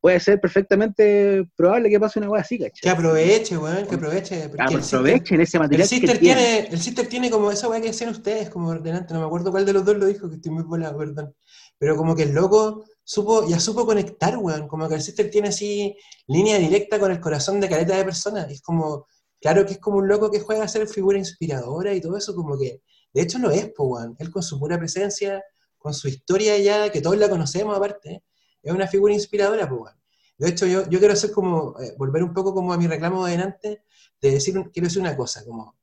puede 0.00 0.18
ser 0.18 0.40
perfectamente 0.40 1.46
probable 1.54 1.90
que 1.90 2.00
pase 2.00 2.18
una 2.18 2.30
weá 2.30 2.40
así, 2.40 2.58
¿cachai? 2.58 2.80
Que 2.80 2.88
aproveche, 2.88 3.58
weón, 3.58 3.86
que 3.86 3.94
aproveche. 3.94 4.44
Aprovechen 4.44 5.40
ese 5.40 5.58
material. 5.58 5.82
El 5.82 5.88
Sister, 5.88 6.18
tiene, 6.18 6.58
el 6.70 6.80
Sister 6.80 7.06
tiene 7.06 7.30
como 7.30 7.50
esa 7.50 7.68
weá 7.68 7.80
que 7.80 7.88
decían 7.88 8.10
ustedes, 8.10 8.48
como 8.48 8.68
ordenante, 8.68 9.12
no 9.12 9.20
me 9.20 9.26
acuerdo 9.26 9.50
cuál 9.50 9.66
de 9.66 9.74
los 9.74 9.84
dos 9.84 9.96
lo 9.98 10.06
dijo, 10.06 10.28
que 10.28 10.36
estoy 10.36 10.52
muy 10.52 10.62
volado, 10.62 10.98
perdón. 10.98 11.34
Pero 11.78 11.96
como 11.96 12.16
que 12.16 12.24
el 12.24 12.32
loco 12.32 12.86
supo, 13.04 13.46
ya 13.48 13.60
supo 13.60 13.86
conectar, 13.86 14.36
weón. 14.38 14.68
Como 14.68 14.88
que 14.88 14.96
el 14.96 15.02
Sister 15.02 15.30
tiene 15.30 15.48
así 15.48 15.96
línea 16.26 16.58
directa 16.58 16.98
con 16.98 17.10
el 17.10 17.20
corazón 17.20 17.60
de 17.60 17.68
caleta 17.68 17.96
de 17.96 18.04
personas. 18.04 18.50
Es 18.50 18.62
como, 18.62 19.06
claro 19.40 19.66
que 19.66 19.72
es 19.72 19.78
como 19.78 19.98
un 19.98 20.08
loco 20.08 20.30
que 20.30 20.40
juega 20.40 20.64
a 20.64 20.68
ser 20.68 20.86
figura 20.88 21.18
inspiradora 21.18 21.94
y 21.94 22.00
todo 22.00 22.16
eso, 22.16 22.34
como 22.34 22.58
que, 22.58 22.82
de 23.12 23.22
hecho 23.22 23.38
lo 23.38 23.50
es, 23.50 23.70
po, 23.72 23.84
weón. 23.84 24.16
Él 24.18 24.30
con 24.30 24.42
su 24.42 24.58
pura 24.58 24.78
presencia, 24.78 25.42
con 25.78 25.94
su 25.94 26.08
historia 26.08 26.58
ya, 26.58 26.90
que 26.90 27.00
todos 27.00 27.16
la 27.18 27.28
conocemos 27.28 27.76
aparte, 27.76 28.22
es 28.62 28.72
una 28.72 28.86
figura 28.86 29.14
inspiradora, 29.14 29.68
pues, 29.68 29.94
De 30.38 30.48
hecho, 30.48 30.66
yo, 30.66 30.88
yo 30.88 30.98
quiero 30.98 31.14
hacer 31.14 31.32
como, 31.32 31.78
eh, 31.80 31.94
volver 31.98 32.22
un 32.22 32.32
poco 32.34 32.54
como 32.54 32.72
a 32.72 32.78
mi 32.78 32.86
reclamo 32.86 33.24
de 33.26 33.32
delante, 33.32 33.82
de 34.20 34.30
decir, 34.30 34.54
quiero 34.72 34.86
decir 34.88 35.00
una 35.00 35.16
cosa, 35.16 35.44
como, 35.44 35.76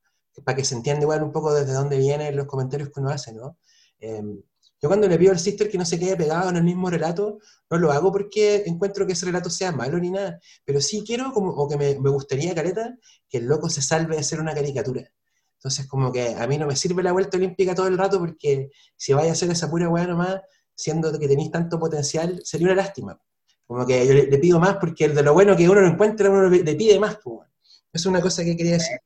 para 0.43 0.56
que 0.56 0.63
se 0.63 0.75
entienda 0.75 1.03
igual 1.03 1.23
un 1.23 1.32
poco 1.32 1.53
desde 1.53 1.73
dónde 1.73 1.97
vienen 1.97 2.36
los 2.36 2.47
comentarios 2.47 2.89
que 2.89 2.99
uno 2.99 3.10
hace, 3.10 3.34
¿no? 3.34 3.58
Em, 3.99 4.41
yo 4.81 4.89
cuando 4.89 5.07
le 5.07 5.17
pido 5.17 5.31
al 5.31 5.39
sister 5.39 5.69
que 5.69 5.77
no 5.77 5.85
se 5.85 5.99
quede 5.99 6.15
pegado 6.15 6.49
en 6.49 6.57
el 6.57 6.63
mismo 6.63 6.89
relato, 6.89 7.39
no 7.69 7.77
lo 7.77 7.91
hago 7.91 8.11
porque 8.11 8.63
encuentro 8.65 9.07
que 9.07 9.13
ese 9.13 9.25
relato 9.25 9.49
sea 9.49 9.71
malo 9.71 9.97
ni 9.97 10.11
nada, 10.11 10.39
pero 10.63 10.81
sí 10.81 11.03
quiero, 11.05 11.31
como, 11.33 11.51
o 11.51 11.67
que 11.67 11.77
me, 11.77 11.99
me 11.99 12.09
gustaría, 12.09 12.53
Caleta, 12.53 12.95
que 13.27 13.39
el 13.39 13.45
loco 13.45 13.69
se 13.69 13.81
salve 13.81 14.15
de 14.15 14.23
ser 14.23 14.39
una 14.39 14.53
caricatura. 14.53 15.11
Entonces, 15.55 15.87
como 15.87 16.11
que 16.11 16.35
a 16.35 16.45
mí 16.47 16.57
no 16.57 16.67
me 16.67 16.75
sirve 16.75 17.01
la 17.01 17.11
vuelta 17.11 17.37
olímpica 17.37 17.73
todo 17.73 17.87
el 17.87 17.97
rato 17.97 18.19
porque 18.19 18.69
si 18.95 19.13
vaya 19.13 19.29
a 19.29 19.33
hacer 19.33 19.49
esa 19.49 19.69
pura 19.69 19.89
weá 19.89 20.05
nomás, 20.05 20.41
siendo 20.75 21.17
que 21.19 21.27
tenéis 21.27 21.51
tanto 21.51 21.79
potencial, 21.79 22.39
sería 22.43 22.67
una 22.67 22.75
lástima. 22.75 23.19
Como 23.65 23.85
que 23.85 24.05
yo 24.07 24.13
le, 24.13 24.37
pido 24.37 24.59
más 24.59 24.77
porque 24.77 25.09
de 25.09 25.23
lo 25.23 25.33
bueno 25.33 25.57
que 25.57 25.67
uno 25.67 25.81
no 25.81 25.87
encuentra, 25.87 26.29
uno 26.29 26.49
le 26.49 26.75
pide 26.75 26.99
más. 26.99 27.17
Pues, 27.23 27.49
es 27.91 28.05
una 28.05 28.21
cosa 28.21 28.43
que 28.43 28.55
quería 28.55 28.73
decir. 28.73 28.97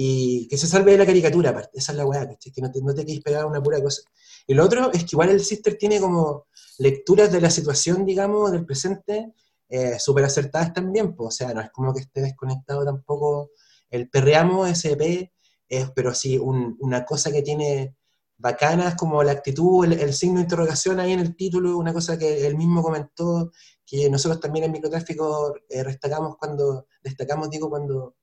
Y 0.00 0.46
que 0.46 0.56
se 0.56 0.68
salve 0.68 0.92
de 0.92 0.98
la 0.98 1.06
caricatura, 1.06 1.50
aparte. 1.50 1.76
Esa 1.76 1.90
es 1.90 1.98
la 1.98 2.06
weá, 2.06 2.24
que 2.28 2.62
no 2.62 2.70
te, 2.70 2.80
no 2.80 2.94
te 2.94 3.04
quedes 3.04 3.20
pegado 3.20 3.46
a 3.46 3.50
una 3.50 3.60
pura 3.60 3.82
cosa. 3.82 4.02
Y 4.46 4.54
lo 4.54 4.64
otro 4.64 4.92
es 4.92 5.02
que 5.02 5.10
igual 5.10 5.30
el 5.30 5.40
Sister 5.40 5.76
tiene 5.76 5.98
como 5.98 6.46
lecturas 6.78 7.32
de 7.32 7.40
la 7.40 7.50
situación, 7.50 8.06
digamos, 8.06 8.52
del 8.52 8.64
presente, 8.64 9.32
eh, 9.68 9.98
súper 9.98 10.24
acertadas 10.24 10.72
también. 10.72 11.16
Pues, 11.16 11.26
o 11.26 11.30
sea, 11.36 11.52
no 11.52 11.60
es 11.60 11.70
como 11.72 11.92
que 11.92 12.02
esté 12.02 12.20
desconectado 12.20 12.84
tampoco 12.84 13.50
el 13.90 14.08
Perreamo 14.08 14.68
SP, 14.70 15.34
es, 15.68 15.90
pero 15.90 16.14
sí 16.14 16.38
una 16.38 17.04
cosa 17.04 17.32
que 17.32 17.42
tiene 17.42 17.96
bacanas 18.36 18.94
como 18.94 19.20
la 19.24 19.32
actitud, 19.32 19.84
el, 19.84 20.14
signo 20.14 20.36
de 20.36 20.42
interrogación 20.42 21.00
ahí 21.00 21.12
en 21.12 21.18
el 21.18 21.34
título, 21.34 21.76
una 21.76 21.92
cosa 21.92 22.16
que 22.16 22.46
él 22.46 22.56
mismo 22.56 22.84
comentó, 22.84 23.50
que 23.84 24.08
nosotros 24.08 24.40
también 24.40 24.66
en 24.66 24.72
microtráfico 24.72 25.56
eh, 25.68 25.82
destacamos 25.82 26.36
cuando, 26.36 26.86
destacamos, 27.02 27.50
digo, 27.50 27.68
cuando 27.68 28.14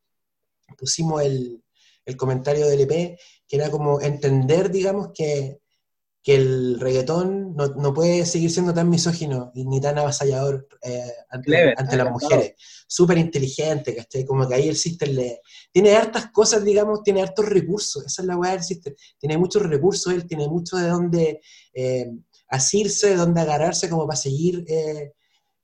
pusimos 0.77 1.21
el, 1.21 1.64
el 2.05 2.17
comentario 2.17 2.67
del 2.67 2.81
EP, 2.81 3.17
que 3.47 3.55
era 3.55 3.69
como 3.69 3.99
entender, 4.01 4.71
digamos, 4.71 5.09
que 5.13 5.59
que 6.25 6.33
el 6.33 6.79
reggaetón 6.79 7.55
no, 7.55 7.93
puede 7.93 8.25
seguir 8.25 8.49
siendo 8.49 8.73
tan 8.73 8.89
misógino 8.89 9.51
ni 9.53 9.79
tan 9.79 9.99
avasallador 9.99 10.67
eh, 10.81 11.11
ante, 11.29 11.95
las 11.95 12.11
mujeres. 12.11 12.55
Súper 12.87 13.19
inteligente, 13.19 13.95
¿cachai? 13.95 14.25
Como 14.25 14.47
que 14.47 14.55
ahí 14.55 14.67
el 14.67 14.75
Sister 14.75 15.07
le... 15.07 15.41
Tiene 15.71 15.95
hartas 15.95 16.31
cosas, 16.31 16.63
digamos, 16.63 17.03
tiene 17.03 17.21
hartos 17.21 17.45
recursos, 17.45 18.07
esa 18.07 18.23
es 18.23 18.27
la 18.27 18.37
weá 18.37 18.53
del 18.53 18.63
Sister. 18.63 18.95
Tiene 19.19 19.37
muchos 19.37 19.61
recursos, 19.61 20.11
él 20.11 20.25
tiene 20.25 20.47
mucho 20.47 20.77
de 20.77 20.87
dónde 20.87 21.41
eh, 21.75 22.09
asirse, 22.49 23.09
de 23.09 23.17
dónde 23.17 23.41
agarrarse 23.41 23.87
como 23.87 24.07
para 24.07 24.17
seguir, 24.17 24.65
eh, 24.67 25.13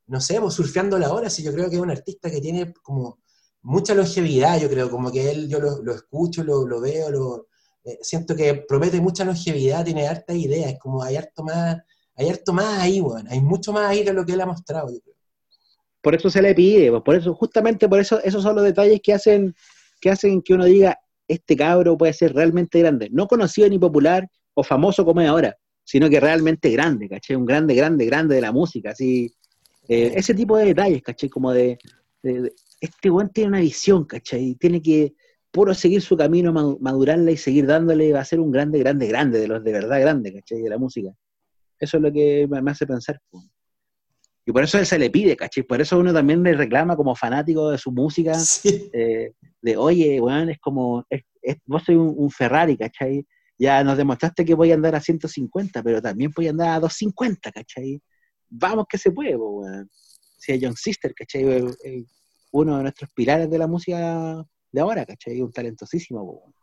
no 0.06 0.21
sé, 0.21 0.39
pues, 0.39 0.54
surfeando 0.54 0.99
la 0.99 1.12
hora. 1.12 1.32
Si 1.32 1.41
yo 1.41 1.51
creo 1.51 1.71
que 1.71 1.77
es 1.77 1.82
un 1.82 1.89
artista 1.89 2.30
que 2.30 2.39
tiene 2.39 2.71
como 2.84 3.20
mucha 3.63 3.93
longevidad, 3.93 4.60
yo 4.60 4.69
creo, 4.69 4.89
como 4.89 5.12
que 5.12 5.32
él, 5.32 5.47
yo 5.47 5.60
lo, 5.60 5.93
escucho, 5.93 6.43
lo, 6.43 6.65
lo 6.65 6.82
veo, 6.82 7.12
lo 7.12 7.47
eh, 7.84 8.00
siento 8.02 8.36
que 8.36 8.54
promete 8.67 9.02
mucha 9.02 9.26
longevidad, 9.26 9.86
tiene 9.86 10.08
hartas 10.08 10.36
ideas, 10.36 10.76
como 10.80 11.04
hay 11.04 11.15
harto 11.15 11.43
más, 11.43 11.78
hay 12.15 12.30
harto 12.30 12.54
más 12.54 12.80
ahí, 12.80 13.00
bueno, 13.00 13.30
hay 13.32 13.41
mucho 13.41 13.74
más 13.74 13.89
ahí 13.89 14.04
de 14.04 14.13
lo 14.13 14.26
que 14.26 14.34
él 14.34 14.41
ha 14.41 14.45
mostrado, 14.45 14.88
Por 16.02 16.15
eso 16.15 16.30
se 16.30 16.41
le 16.41 16.54
pide, 16.54 16.91
por 17.02 17.15
eso, 17.15 17.34
justamente 17.34 17.88
por 17.88 18.00
eso, 18.00 18.21
esos 18.24 18.43
son 18.43 18.56
los 18.56 18.63
detalles 18.63 19.00
que 19.02 19.13
hacen, 19.13 19.56
que 20.00 20.10
hacen 20.10 20.41
que 20.41 20.54
uno 20.54 20.65
diga, 20.65 21.00
este 21.28 21.56
cabro 21.56 21.97
puede 21.97 22.13
ser 22.13 22.34
realmente 22.34 22.80
grande, 22.80 23.10
no 23.12 23.28
conocido 23.28 23.69
ni 23.69 23.80
popular 23.80 24.30
o 24.54 24.63
famoso 24.63 25.06
como 25.06 25.21
es 25.21 25.28
ahora, 25.28 25.56
sino 25.84 26.10
que 26.10 26.19
realmente 26.19 26.69
grande, 26.69 27.10
¿caché? 27.10 27.36
Un 27.36 27.45
grande, 27.45 27.74
grande, 27.74 28.06
grande 28.06 28.36
de 28.36 28.41
la 28.41 28.52
música, 28.52 28.91
así, 28.91 29.34
eh, 29.88 30.13
ese 30.15 30.34
tipo 30.34 30.58
de 30.58 30.65
detalles, 30.65 31.02
¿caché? 31.02 31.30
Como 31.30 31.52
de, 31.52 31.78
este 32.81 33.09
buen 33.09 33.29
tiene 33.29 33.49
una 33.49 33.59
visión, 33.59 34.05
¿cachai? 34.05 34.55
Tiene 34.55 34.81
que, 34.81 35.13
puro 35.51 35.73
seguir 35.73 36.01
su 36.01 36.17
camino, 36.17 36.51
madurarla 36.79 37.31
y 37.31 37.37
seguir 37.37 37.67
dándole, 37.67 38.13
va 38.13 38.21
a 38.21 38.25
ser 38.25 38.39
un 38.39 38.51
grande, 38.51 38.79
grande, 38.79 39.07
grande, 39.07 39.39
de 39.39 39.47
los 39.47 39.63
de 39.63 39.71
verdad 39.71 39.99
grande, 39.99 40.33
¿cachai? 40.33 40.61
De 40.61 40.69
la 40.69 40.77
música. 40.77 41.09
Eso 41.79 41.97
es 41.97 42.03
lo 42.03 42.11
que 42.11 42.47
me 42.49 42.71
hace 42.71 42.87
pensar. 42.87 43.19
Y 44.45 44.51
por 44.51 44.63
eso 44.63 44.79
él 44.79 44.85
se 44.85 44.97
le 44.97 45.09
pide, 45.09 45.35
¿cachai? 45.35 45.63
Por 45.63 45.81
eso 45.81 45.99
uno 45.99 46.13
también 46.13 46.41
le 46.41 46.53
reclama 46.53 46.95
como 46.95 47.15
fanático 47.15 47.69
de 47.69 47.77
su 47.77 47.91
música, 47.91 48.33
eh, 48.93 49.33
de, 49.61 49.77
oye, 49.77 50.19
weón, 50.19 50.49
es 50.49 50.59
como, 50.59 51.05
vos 51.65 51.83
soy 51.83 51.95
un, 51.95 52.31
Ferrari, 52.31 52.77
¿cachai? 52.77 53.25
Ya 53.59 53.84
nos 53.84 53.97
demostraste 53.97 54.43
que 54.43 54.55
voy 54.55 54.71
a 54.71 54.75
andar 54.75 54.95
a 54.95 55.01
150, 55.01 55.84
pero 55.84 56.01
también 56.01 56.32
voy 56.36 56.47
a 56.47 56.51
andar 56.51 56.69
a 56.69 56.79
250, 56.79 57.51
¿cachai? 57.51 58.01
Vamos 58.49 58.86
que 58.89 58.97
se 58.97 59.11
puede, 59.11 59.36
weón. 59.36 59.89
Si 60.38 60.59
John 60.59 60.75
Sister, 60.75 61.13
¿cachai? 61.13 61.43
Uno 62.52 62.78
de 62.78 62.84
nuestros 62.84 63.10
pilares 63.12 63.49
de 63.49 63.58
la 63.58 63.68
música 63.68 64.45
de 64.72 64.82
ahora, 64.82 65.06
¿cachai? 65.06 65.41
Un 65.41 65.52
talentosísimo. 65.52 66.54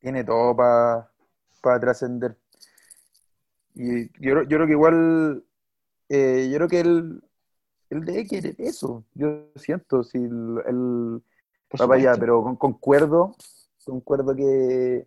Tiene 0.00 0.24
todo 0.24 0.56
para 0.56 1.80
trascender. 1.80 2.36
Y 3.74 4.06
yo, 4.20 4.42
yo, 4.42 4.48
creo 4.48 4.66
que 4.66 4.72
igual, 4.72 5.44
eh, 6.08 6.48
yo 6.50 6.56
creo 6.56 6.68
que 6.68 6.80
él, 6.80 7.22
él 7.90 8.04
debe 8.04 8.26
querer 8.26 8.54
eso. 8.58 9.04
Yo 9.14 9.48
siento, 9.56 10.02
si 10.02 10.18
él, 10.18 11.22
va 11.78 11.86
para 11.86 12.00
allá, 12.00 12.16
pero 12.18 12.42
concuerdo, 12.58 13.36
concuerdo 13.84 14.34
que 14.34 15.06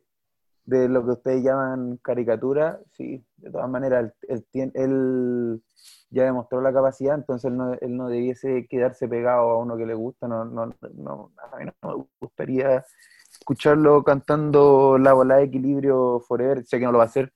de 0.69 0.87
lo 0.87 1.03
que 1.03 1.11
ustedes 1.11 1.43
llaman 1.43 1.97
caricatura, 1.97 2.79
sí, 2.91 3.23
de 3.37 3.51
todas 3.51 3.69
maneras, 3.69 4.13
él, 4.27 4.45
él, 4.73 5.63
ya 6.11 6.25
demostró 6.25 6.61
la 6.61 6.73
capacidad, 6.73 7.15
entonces 7.15 7.49
él 7.51 7.57
no, 7.57 7.73
él 7.73 7.97
no, 7.97 8.07
debiese 8.07 8.67
quedarse 8.67 9.07
pegado 9.07 9.49
a 9.49 9.57
uno 9.57 9.77
que 9.77 9.85
le 9.85 9.95
gusta, 9.95 10.27
no, 10.27 10.45
no, 10.45 10.73
no, 10.93 11.31
a 11.51 11.57
mí 11.57 11.65
no 11.65 11.97
me 11.97 12.05
gustaría 12.19 12.85
escucharlo 13.31 14.03
cantando 14.03 14.97
la 14.97 15.13
bola 15.13 15.37
de 15.37 15.43
equilibrio 15.45 16.19
forever, 16.21 16.63
sé 16.65 16.79
que 16.79 16.85
no 16.85 16.91
lo 16.91 16.99
va 16.99 17.05
a 17.05 17.07
hacer, 17.07 17.33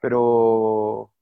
pero 0.00 1.12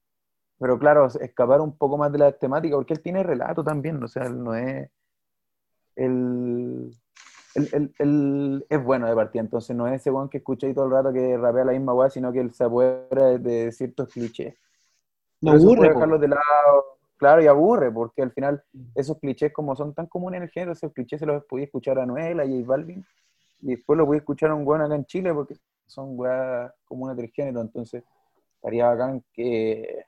pero 0.60 0.78
claro, 0.78 1.06
escapar 1.06 1.60
un 1.62 1.76
poco 1.76 1.96
más 1.96 2.12
de 2.12 2.18
la 2.18 2.32
temática, 2.32 2.76
porque 2.76 2.92
él 2.94 3.02
tiene 3.02 3.22
relato 3.22 3.64
también, 3.64 4.02
o 4.02 4.08
sea, 4.08 4.24
él 4.24 4.44
no 4.44 4.54
es. 4.54 4.90
Él, 5.96 6.90
es 7.62 8.84
bueno 8.84 9.06
de 9.08 9.14
partida, 9.14 9.42
entonces 9.42 9.76
no 9.76 9.86
es 9.86 10.00
ese 10.00 10.10
weón 10.10 10.28
que 10.28 10.38
escucha 10.38 10.66
ahí 10.66 10.74
todo 10.74 10.86
el 10.86 10.90
rato 10.90 11.12
que 11.12 11.36
rapea 11.36 11.64
la 11.64 11.72
misma 11.72 11.94
weá, 11.94 12.10
sino 12.10 12.32
que 12.32 12.40
él 12.40 12.52
se 12.52 12.64
apodera 12.64 13.38
de, 13.38 13.72
ciertos 13.72 14.08
clichés. 14.08 14.54
No 15.40 15.52
aburre. 15.52 15.88
Dejarlo 15.88 16.18
de 16.18 16.28
lado, 16.28 16.98
claro, 17.16 17.42
y 17.42 17.46
aburre, 17.46 17.90
porque 17.90 18.22
al 18.22 18.32
final 18.32 18.62
esos 18.94 19.18
clichés, 19.18 19.52
como 19.52 19.74
son 19.76 19.94
tan 19.94 20.06
comunes 20.06 20.38
en 20.38 20.42
el 20.44 20.50
género, 20.50 20.72
esos 20.72 20.92
clichés 20.92 21.20
se 21.20 21.26
los 21.26 21.44
podía 21.44 21.64
escuchar 21.64 21.98
a 21.98 22.06
Noel, 22.06 22.40
a 22.40 22.44
J 22.44 22.56
Balvin, 22.64 23.04
y 23.62 23.74
después 23.74 23.96
los 23.96 24.06
voy 24.06 24.16
a 24.16 24.20
escuchar 24.20 24.50
a 24.50 24.54
un 24.54 24.66
weón 24.66 24.82
acá 24.82 24.94
en 24.94 25.04
Chile, 25.06 25.32
porque 25.32 25.56
son 25.86 26.18
weas 26.18 26.72
comunes 26.84 27.16
del 27.16 27.30
género, 27.30 27.60
entonces 27.60 28.04
estaría 28.56 28.86
bacán 28.86 29.24
que 29.32 30.04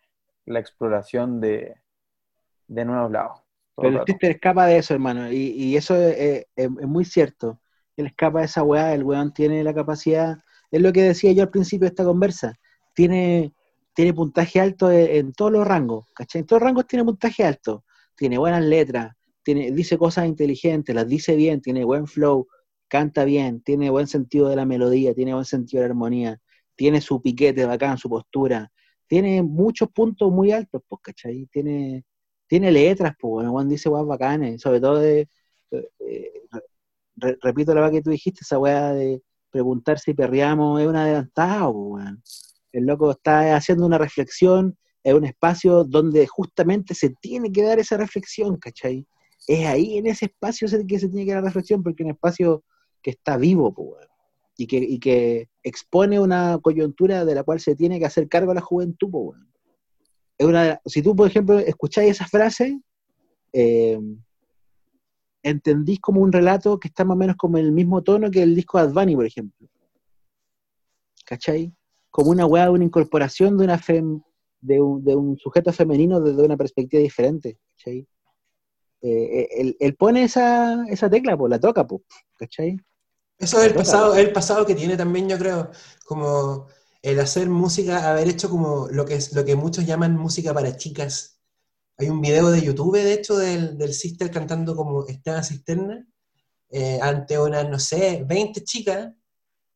la 0.46 0.60
exploración 0.60 1.40
de, 1.40 1.76
nuevos 2.68 3.10
lados. 3.10 3.40
Pero 3.76 4.00
el 4.00 4.04
Twitter 4.04 4.32
escapa 4.32 4.66
de 4.66 4.78
eso, 4.78 4.94
hermano, 4.94 5.32
y, 5.32 5.76
eso 5.76 5.96
es, 5.96 6.46
muy 6.68 7.04
cierto. 7.04 7.60
Él 7.96 8.06
escapa 8.06 8.40
de 8.40 8.46
esa 8.46 8.62
weá, 8.62 8.94
el 8.94 9.04
weón 9.04 9.32
tiene 9.32 9.64
la 9.64 9.74
capacidad, 9.74 10.38
es 10.70 10.80
lo 10.80 10.92
que 10.92 11.02
decía 11.02 11.32
yo 11.32 11.42
al 11.42 11.50
principio 11.50 11.86
de 11.86 11.88
esta 11.88 12.04
conversa, 12.04 12.54
tiene, 12.94 13.52
tiene 13.94 14.14
puntaje 14.14 14.60
alto 14.60 14.90
en, 14.90 15.32
todos 15.32 15.52
los 15.52 15.66
rangos, 15.66 16.06
¿cachai? 16.14 16.40
En 16.40 16.46
todos 16.46 16.60
los 16.60 16.66
rangos 16.66 16.86
tiene 16.86 17.04
puntaje 17.04 17.44
alto, 17.44 17.84
tiene 18.16 18.38
buenas 18.38 18.62
letras, 18.62 19.14
tiene, 19.42 19.70
dice 19.72 19.98
cosas 19.98 20.26
inteligentes, 20.26 20.94
las 20.94 21.08
dice 21.08 21.36
bien, 21.36 21.60
tiene 21.60 21.84
buen 21.84 22.06
flow, 22.06 22.46
canta 22.88 23.24
bien, 23.24 23.62
tiene 23.62 23.90
buen 23.90 24.06
sentido 24.06 24.48
de 24.48 24.56
la 24.56 24.66
melodía, 24.66 25.14
tiene 25.14 25.32
buen 25.32 25.46
sentido 25.46 25.82
de 25.82 25.88
la 25.88 25.92
armonía, 25.92 26.40
tiene 26.76 27.00
su 27.00 27.20
piquete 27.20 27.64
bacán, 27.64 27.98
su 27.98 28.08
postura, 28.08 28.70
tiene 29.06 29.42
muchos 29.42 29.90
puntos 29.90 30.30
muy 30.30 30.52
altos, 30.52 30.82
pues, 30.88 31.00
¿cachai? 31.02 31.46
Tiene, 31.52 32.04
tiene 32.52 32.70
letras, 32.70 33.14
pues, 33.18 33.48
Juan 33.48 33.66
dice 33.66 33.88
weas 33.88 34.04
bacanes, 34.04 34.60
sobre 34.60 34.78
todo 34.78 34.98
de, 34.98 35.26
eh, 35.70 36.32
repito 37.40 37.74
la 37.74 37.80
weá 37.80 37.90
que 37.90 38.02
tú 38.02 38.10
dijiste, 38.10 38.40
esa 38.42 38.58
weá 38.58 38.92
de 38.92 39.22
preguntar 39.50 39.98
si 39.98 40.12
perreamos 40.12 40.78
es 40.78 40.86
un 40.86 40.96
adelantado, 40.96 41.72
pues, 41.72 42.54
El 42.70 42.84
loco 42.84 43.10
está 43.12 43.56
haciendo 43.56 43.86
una 43.86 43.96
reflexión 43.96 44.76
en 45.02 45.16
un 45.16 45.24
espacio 45.24 45.84
donde 45.84 46.26
justamente 46.26 46.94
se 46.94 47.08
tiene 47.22 47.50
que 47.50 47.62
dar 47.62 47.78
esa 47.78 47.96
reflexión, 47.96 48.58
¿cachai? 48.58 49.06
Es 49.48 49.64
ahí 49.66 49.96
en 49.96 50.08
ese 50.08 50.26
espacio 50.26 50.68
que 50.86 50.98
se 50.98 51.08
tiene 51.08 51.24
que 51.24 51.32
dar 51.32 51.42
la 51.42 51.48
reflexión, 51.48 51.82
porque 51.82 52.02
es 52.02 52.04
un 52.04 52.12
espacio 52.12 52.64
que 53.00 53.12
está 53.12 53.38
vivo, 53.38 53.72
pues, 53.72 54.06
y 54.58 54.66
que, 54.66 54.76
y 54.76 54.98
que 54.98 55.48
expone 55.62 56.20
una 56.20 56.58
coyuntura 56.60 57.24
de 57.24 57.34
la 57.34 57.44
cual 57.44 57.60
se 57.60 57.74
tiene 57.76 57.98
que 57.98 58.04
hacer 58.04 58.28
cargo 58.28 58.50
a 58.50 58.56
la 58.56 58.60
juventud. 58.60 59.36
Es 60.42 60.48
una, 60.48 60.80
si 60.84 61.02
tú, 61.02 61.14
por 61.14 61.28
ejemplo, 61.28 61.58
escucháis 61.58 62.12
esa 62.12 62.26
frase, 62.26 62.80
eh, 63.52 63.98
entendís 65.42 66.00
como 66.00 66.20
un 66.20 66.32
relato 66.32 66.78
que 66.78 66.88
está 66.88 67.04
más 67.04 67.14
o 67.14 67.18
menos 67.18 67.36
como 67.36 67.58
en 67.58 67.66
el 67.66 67.72
mismo 67.72 68.02
tono 68.02 68.30
que 68.30 68.42
el 68.42 68.54
disco 68.54 68.78
de 68.78 68.84
Advani, 68.84 69.14
por 69.14 69.26
ejemplo. 69.26 69.68
¿Cachai? 71.24 71.72
Como 72.10 72.30
una 72.30 72.46
weá, 72.46 72.70
una 72.70 72.84
incorporación 72.84 73.56
de 73.56 73.64
una 73.64 73.80
de, 74.60 74.80
un, 74.80 75.38
sujeto 75.38 75.72
femenino 75.72 76.20
desde 76.20 76.42
una 76.42 76.56
perspectiva 76.56 77.02
diferente. 77.02 77.58
¿cachai? 77.76 78.06
Eh, 79.00 79.48
él, 79.56 79.76
él, 79.80 79.94
pone 79.96 80.24
esa, 80.24 80.84
esa 80.88 81.10
tecla, 81.10 81.36
pues 81.36 81.50
la 81.50 81.58
toca, 81.58 81.86
pues, 81.86 82.02
¿cachai? 82.38 82.78
Eso 83.38 83.60
es 83.60 83.66
el 83.66 83.74
pasado, 83.74 84.14
el 84.14 84.32
pasado 84.32 84.64
que 84.64 84.76
tiene 84.76 84.96
también, 84.96 85.28
yo 85.28 85.36
creo, 85.36 85.70
como 86.04 86.68
el 87.02 87.20
hacer 87.20 87.50
música, 87.50 88.08
haber 88.10 88.28
hecho 88.28 88.48
como 88.48 88.88
lo 88.88 89.04
que, 89.04 89.16
es, 89.16 89.32
lo 89.34 89.44
que 89.44 89.56
muchos 89.56 89.84
llaman 89.84 90.16
música 90.16 90.54
para 90.54 90.76
chicas. 90.76 91.40
Hay 91.98 92.08
un 92.08 92.20
video 92.20 92.50
de 92.50 92.62
YouTube, 92.62 92.96
de 92.96 93.12
hecho, 93.12 93.36
del, 93.36 93.76
del 93.76 93.92
Sister 93.92 94.30
cantando 94.30 94.74
como 94.76 95.06
Esteban 95.06 95.44
Cisterna, 95.44 96.06
eh, 96.70 96.98
ante 97.02 97.38
unas, 97.38 97.68
no 97.68 97.78
sé, 97.78 98.24
20 98.26 98.64
chicas 98.64 99.12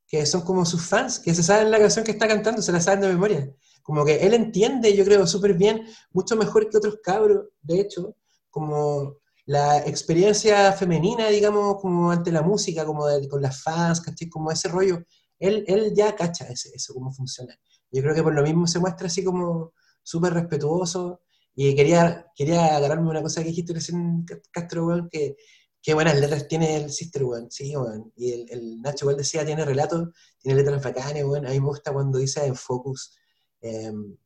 que 0.09 0.25
son 0.25 0.43
como 0.43 0.65
sus 0.65 0.85
fans, 0.85 1.19
que 1.19 1.35
se 1.35 1.43
saben 1.43 1.71
la 1.71 1.79
canción 1.79 2.05
que 2.05 2.13
está 2.13 2.29
cantando, 2.29 2.63
se 2.63 2.73
la 2.73 2.81
saben 2.81 3.01
de 3.01 3.09
memoria. 3.09 3.51
Como 3.83 4.05
que 4.05 4.17
él 4.25 4.35
entiende, 4.35 4.97
yo 4.97 5.05
creo, 5.05 5.27
súper 5.27 5.55
bien, 5.55 5.83
mucho 6.13 6.37
mejor 6.37 6.69
que 6.71 6.77
otros 6.77 6.99
cabros, 7.03 7.47
de 7.61 7.81
hecho, 7.81 8.17
como 8.51 9.17
la 9.47 9.79
experiencia 9.79 10.73
femenina, 10.73 11.29
digamos, 11.29 11.81
como 11.81 12.11
ante 12.11 12.33
la 12.33 12.43
música, 12.43 12.85
como 12.85 13.05
con 13.29 13.43
las 13.43 13.63
fans, 13.63 14.01
¿cachai? 14.01 14.29
Como 14.29 14.51
ese 14.51 14.69
rollo, 14.69 15.03
él, 15.39 15.65
él 15.67 15.93
ya 15.95 16.15
cacha 16.15 16.47
ese, 16.49 16.71
eso, 16.75 16.95
cómo 16.95 17.13
funciona. 17.13 17.59
Yo 17.91 18.03
creo 18.03 18.15
que 18.15 18.23
por 18.23 18.35
lo 18.35 18.43
mismo 18.43 18.67
se 18.67 18.79
muestra 18.79 19.07
así 19.07 19.25
como 19.25 19.73
súper 20.03 20.35
respetuoso. 20.35 21.23
Y 21.55 21.75
quería, 21.75 22.27
quería 22.35 22.77
agarrarme 22.77 23.09
una 23.09 23.23
cosa 23.23 23.43
que 23.43 23.49
dijiste 23.49 23.73
recién, 23.73 24.27
Castro, 24.51 25.09
que 25.11 25.37
qué 25.83 25.95
buenas 25.95 26.19
letras 26.19 26.49
tiene 26.49 26.77
el 26.77 26.91
Sister, 26.91 27.25
weón. 27.25 27.51
Sí, 27.51 27.77
weón. 27.77 28.13
Y 28.17 28.33
el, 28.33 28.47
el 28.51 28.83
Nacho 28.83 29.05
igual 29.05 29.17
decía, 29.17 29.45
tiene 29.47 29.65
relatos, 29.65 30.09
tiene 30.39 30.61
letras 30.61 30.83
bacanas, 30.83 31.25
weón. 31.25 31.47
A 31.47 31.51
mí 31.51 31.61
me 31.61 31.67
gusta 31.67 31.93
cuando 31.93 32.19
dice 32.19 32.45
en 32.45 32.57
Focus, 32.57 33.17
em, 33.61 34.17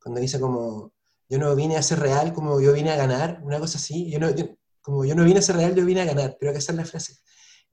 cuando 0.00 0.20
dice 0.20 0.40
como, 0.40 0.92
yo 1.28 1.38
no 1.38 1.54
vine 1.54 1.76
a 1.76 1.82
ser 1.82 1.98
real, 2.00 2.32
como 2.32 2.60
yo 2.60 2.72
vine 2.72 2.90
a 2.90 2.96
ganar, 2.96 3.40
una 3.42 3.58
cosa 3.58 3.78
así. 3.78 4.10
Yo 4.10 4.18
no, 4.18 4.28
como 4.80 5.04
yo 5.04 5.14
no 5.14 5.24
vine 5.24 5.40
a 5.40 5.42
ser 5.42 5.56
real, 5.56 5.74
yo 5.74 5.84
vine 5.84 6.02
a 6.02 6.04
ganar, 6.06 6.36
creo 6.38 6.52
que 6.52 6.58
esa 6.58 6.72
es 6.72 6.78
la 6.78 6.84
frase. 6.84 7.14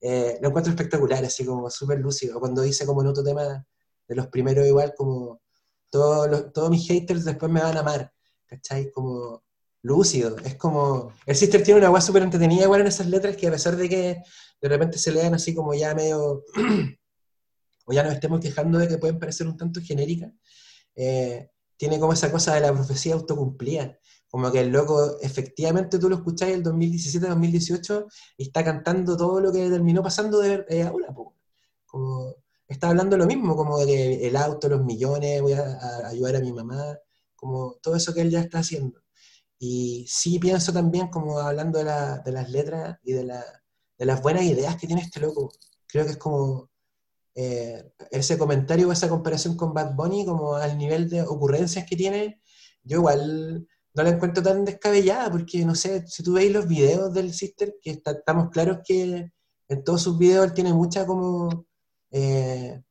Eh, 0.08 0.38
lo 0.40 0.50
encuentro 0.50 0.72
espectacular, 0.72 1.26
así 1.26 1.44
como 1.44 1.68
súper 1.72 1.98
lúcido. 1.98 2.40
Cuando 2.40 2.62
dice 2.62 2.86
como 2.86 3.02
en 3.02 3.08
otro 3.08 3.24
tema 3.24 3.66
de 4.08 4.16
los 4.16 4.28
primeros 4.28 4.68
igual, 4.68 4.94
como 4.96 5.42
todos, 5.90 6.54
todos 6.54 6.70
mis 6.70 6.88
haters 6.88 7.26
después 7.26 7.52
me 7.52 7.60
van 7.60 7.76
a 7.76 7.80
amar, 7.80 8.14
¿cachai? 8.46 8.92
Como 8.92 9.44
lúcido, 9.82 10.38
es 10.46 10.58
como... 10.58 11.12
El 11.26 11.36
Sister 11.36 11.64
tiene 11.64 11.80
una 11.80 11.90
voz 11.90 12.04
súper 12.06 12.22
entretenida 12.22 12.66
igual 12.66 12.82
en 12.82 12.88
esas 12.88 13.08
letras 13.08 13.36
que 13.36 13.48
a 13.48 13.52
pesar 13.52 13.76
de 13.78 13.90
que 13.90 14.22
de 14.62 14.70
repente 14.70 15.00
se 15.00 15.12
lean 15.12 15.34
así 15.34 15.56
como 15.56 15.74
ya 15.74 15.96
medio... 15.96 16.44
o 17.86 17.92
ya 17.92 18.04
nos 18.04 18.14
estemos 18.14 18.40
quejando 18.40 18.78
de 18.78 18.88
que 18.88 19.00
pueden 19.00 19.18
parecer 19.18 19.48
un 19.48 19.58
tanto 19.58 19.82
genéricas, 19.82 20.32
eh, 20.96 21.50
tiene 21.78 22.00
como 22.00 22.14
esa 22.14 22.32
cosa 22.32 22.54
de 22.54 22.62
la 22.62 22.72
profecía 22.72 23.16
autocumplida. 23.16 23.98
Como 24.36 24.52
que 24.52 24.60
el 24.60 24.70
loco, 24.70 25.18
efectivamente 25.22 25.98
tú 25.98 26.10
lo 26.10 26.18
escucháis 26.18 26.56
el 26.56 26.64
2017-2018 26.66 28.06
y 28.36 28.44
está 28.44 28.66
cantando 28.66 29.16
todo 29.16 29.40
lo 29.40 29.50
que 29.50 29.70
terminó 29.70 30.04
pasando 30.04 30.40
de 30.40 30.66
eh, 30.68 30.84
ahora. 30.84 31.16
Como 31.86 32.36
está 32.68 32.90
hablando 32.90 33.16
lo 33.16 33.28
mismo, 33.28 33.56
como 33.56 33.78
de 33.86 34.28
el 34.28 34.36
auto, 34.36 34.68
los 34.68 34.84
millones, 34.84 35.42
voy 35.42 35.54
a, 35.54 36.06
ayudar 36.10 36.36
a 36.36 36.42
mi 36.42 36.52
mamá, 36.52 37.00
como 37.34 37.76
todo 37.82 37.96
eso 37.96 38.14
que 38.14 38.20
él 38.20 38.30
ya 38.30 38.42
está 38.42 38.60
haciendo. 38.60 39.00
Y 39.58 40.06
sí 40.10 40.38
pienso 40.38 40.74
también, 40.74 41.08
como 41.08 41.40
hablando 41.40 41.80
de, 41.80 41.86
las 41.86 42.50
letras 42.50 43.00
y 43.04 43.14
de, 43.14 43.24
las 44.00 44.22
buenas 44.22 44.44
ideas 44.44 44.76
que 44.76 44.86
tiene 44.86 45.02
este 45.02 45.22
loco, 45.22 45.50
creo 45.88 46.04
que 46.04 46.12
es 46.12 46.18
como 46.18 46.70
eh, 47.36 47.90
ese 48.12 48.38
comentario 48.38 48.90
o 48.90 48.92
esa 48.92 49.08
comparación 49.08 49.56
con 49.56 49.74
Bad 49.74 49.96
Bunny, 49.96 50.26
como 50.26 50.56
al 50.56 50.78
nivel 50.78 51.10
de 51.10 51.22
ocurrencias 51.22 51.86
que 51.86 51.96
tiene, 51.96 52.42
yo 52.84 52.98
igual 52.98 53.66
no 53.96 54.04
la 54.04 54.10
encuentro 54.10 54.44
tan 54.44 54.66
descabellada, 54.66 55.32
porque 55.32 55.64
no 55.64 55.74
sé, 55.74 56.06
si 56.08 56.22
tú 56.22 56.34
veis 56.34 56.52
los 56.52 56.68
videos 56.68 57.14
del 57.14 57.34
Sister, 57.34 57.76
que 57.82 57.92
estamos 57.92 58.50
claros 58.50 58.80
que 58.86 59.32
en 59.68 59.84
todos 59.84 60.02
sus 60.02 60.18
videos 60.18 60.46
él 60.46 60.54
tiene 60.54 60.74
mucha 60.74 61.06
como 61.06 61.66
eh, 62.12 62.84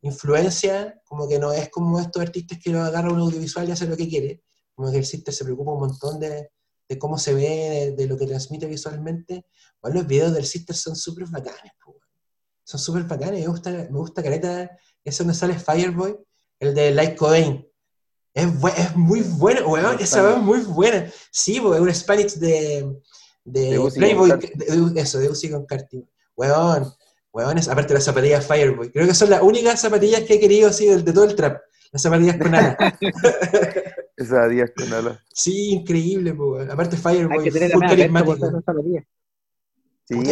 influencia, 0.00 1.00
como 1.04 1.28
que 1.28 1.38
no 1.38 1.52
es 1.52 1.68
como 1.68 2.00
estos 2.00 2.22
artistas 2.22 2.58
que 2.62 2.70
lo 2.70 2.82
agarra 2.82 3.12
un 3.12 3.20
audiovisual 3.20 3.68
y 3.68 3.72
hace 3.72 3.86
lo 3.86 3.96
que 3.98 4.08
quiere, 4.08 4.42
como 4.74 4.90
que 4.90 4.96
el 4.96 5.04
Sister 5.04 5.34
se 5.34 5.44
preocupa 5.44 5.72
un 5.72 5.80
montón 5.80 6.18
de, 6.18 6.50
cómo 6.98 7.18
se 7.18 7.34
ve, 7.34 7.94
de, 7.94 8.06
lo 8.06 8.16
que 8.16 8.26
transmite 8.26 8.66
visualmente. 8.66 9.44
Bueno, 9.82 9.98
los 9.98 10.06
videos 10.06 10.32
del 10.32 10.46
Sister 10.46 10.74
son 10.74 10.96
súper 10.96 11.26
bacanes, 11.26 11.72
son 12.64 12.80
súper 12.80 13.04
bacanes, 13.04 13.40
me 13.40 13.46
gusta, 13.48 13.70
me 13.70 13.98
gusta 13.98 14.22
careta, 14.22 14.70
eso 15.04 15.22
donde 15.22 15.38
sale 15.38 15.58
Fireboy, 15.58 16.16
el 16.60 16.74
de 16.74 16.92
Light 16.92 17.16
Cobain, 17.16 17.66
es, 18.36 18.46
es 18.76 18.96
muy 18.96 19.22
bueno, 19.22 19.66
weón. 19.66 19.96
Esa 19.98 20.22
weón 20.22 20.40
es 20.40 20.44
muy 20.44 20.60
buena. 20.60 21.10
Sí, 21.30 21.58
porque 21.58 21.78
es 21.78 21.82
un 21.82 21.94
Spanish 21.94 22.34
de, 22.34 22.86
de, 23.44 23.90
Playboy. 23.94 24.30
De, 24.30 25.00
eso, 25.00 25.18
de 25.18 25.30
Uzi 25.30 25.50
con 25.50 25.64
Carti. 25.64 26.06
Weón, 26.36 26.92
weón, 27.32 27.56
es, 27.56 27.66
aparte 27.66 27.88
de 27.88 27.94
las 27.94 28.04
zapatillas 28.04 28.46
Fireboy. 28.46 28.92
Creo 28.92 29.06
que 29.06 29.14
son 29.14 29.30
las 29.30 29.40
únicas 29.40 29.80
zapatillas 29.80 30.20
que 30.24 30.34
he 30.34 30.40
querido 30.40 30.68
así 30.68 30.86
de, 30.86 31.12
todo 31.14 31.24
el 31.24 31.34
trap. 31.34 31.62
Las 31.92 32.02
zapatillas 32.02 32.36
con 32.36 32.54
alas. 32.54 32.76
Esas 34.16 34.28
zapatillas 34.28 34.70
con 34.76 34.92
alas. 34.92 35.18
Sí, 35.32 35.70
increíble, 35.70 36.32
weón. 36.32 36.70
Aparte 36.70 36.98
Fireboy, 36.98 37.38
Hay 37.38 37.44
que 37.44 37.50
tener 37.50 37.70
full 37.70 37.86
carismático. 37.86 38.62
Sí, 40.04 40.22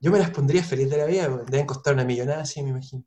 yo 0.00 0.10
me 0.10 0.18
las 0.18 0.30
pondría 0.30 0.64
feliz 0.64 0.90
de 0.90 0.96
la 0.96 1.06
vida, 1.06 1.28
deben 1.48 1.66
costar 1.66 1.94
una 1.94 2.04
millonada, 2.04 2.44
sí, 2.44 2.62
me 2.62 2.70
imagino. 2.70 3.04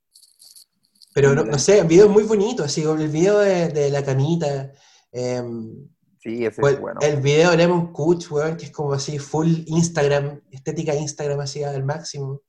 Pero 1.14 1.36
no, 1.36 1.59
sé, 1.59 1.84
videos 1.84 2.09
muy 2.09 2.24
bonitos, 2.24 2.66
así 2.66 2.84
como 2.84 3.01
el 3.01 3.09
video 3.09 3.39
de, 3.39 3.89
la 3.89 4.03
camita. 4.03 4.72
Em, 5.12 5.89
sí, 6.20 6.45
ese 6.45 6.62
es 6.62 6.80
bueno. 6.80 6.99
El 7.01 7.20
video 7.20 7.51
de 7.51 7.57
Lemon 7.57 7.91
Kuch, 7.91 8.32
weón, 8.32 8.55
que 8.55 8.66
es 8.66 8.72
como 8.72 8.93
así, 8.93 9.20
full 9.20 9.64
Instagram, 9.66 10.41
estética 10.51 10.95
Instagram 10.95 11.41
así 11.41 11.64
al 11.64 11.84
máximo. 11.84 12.41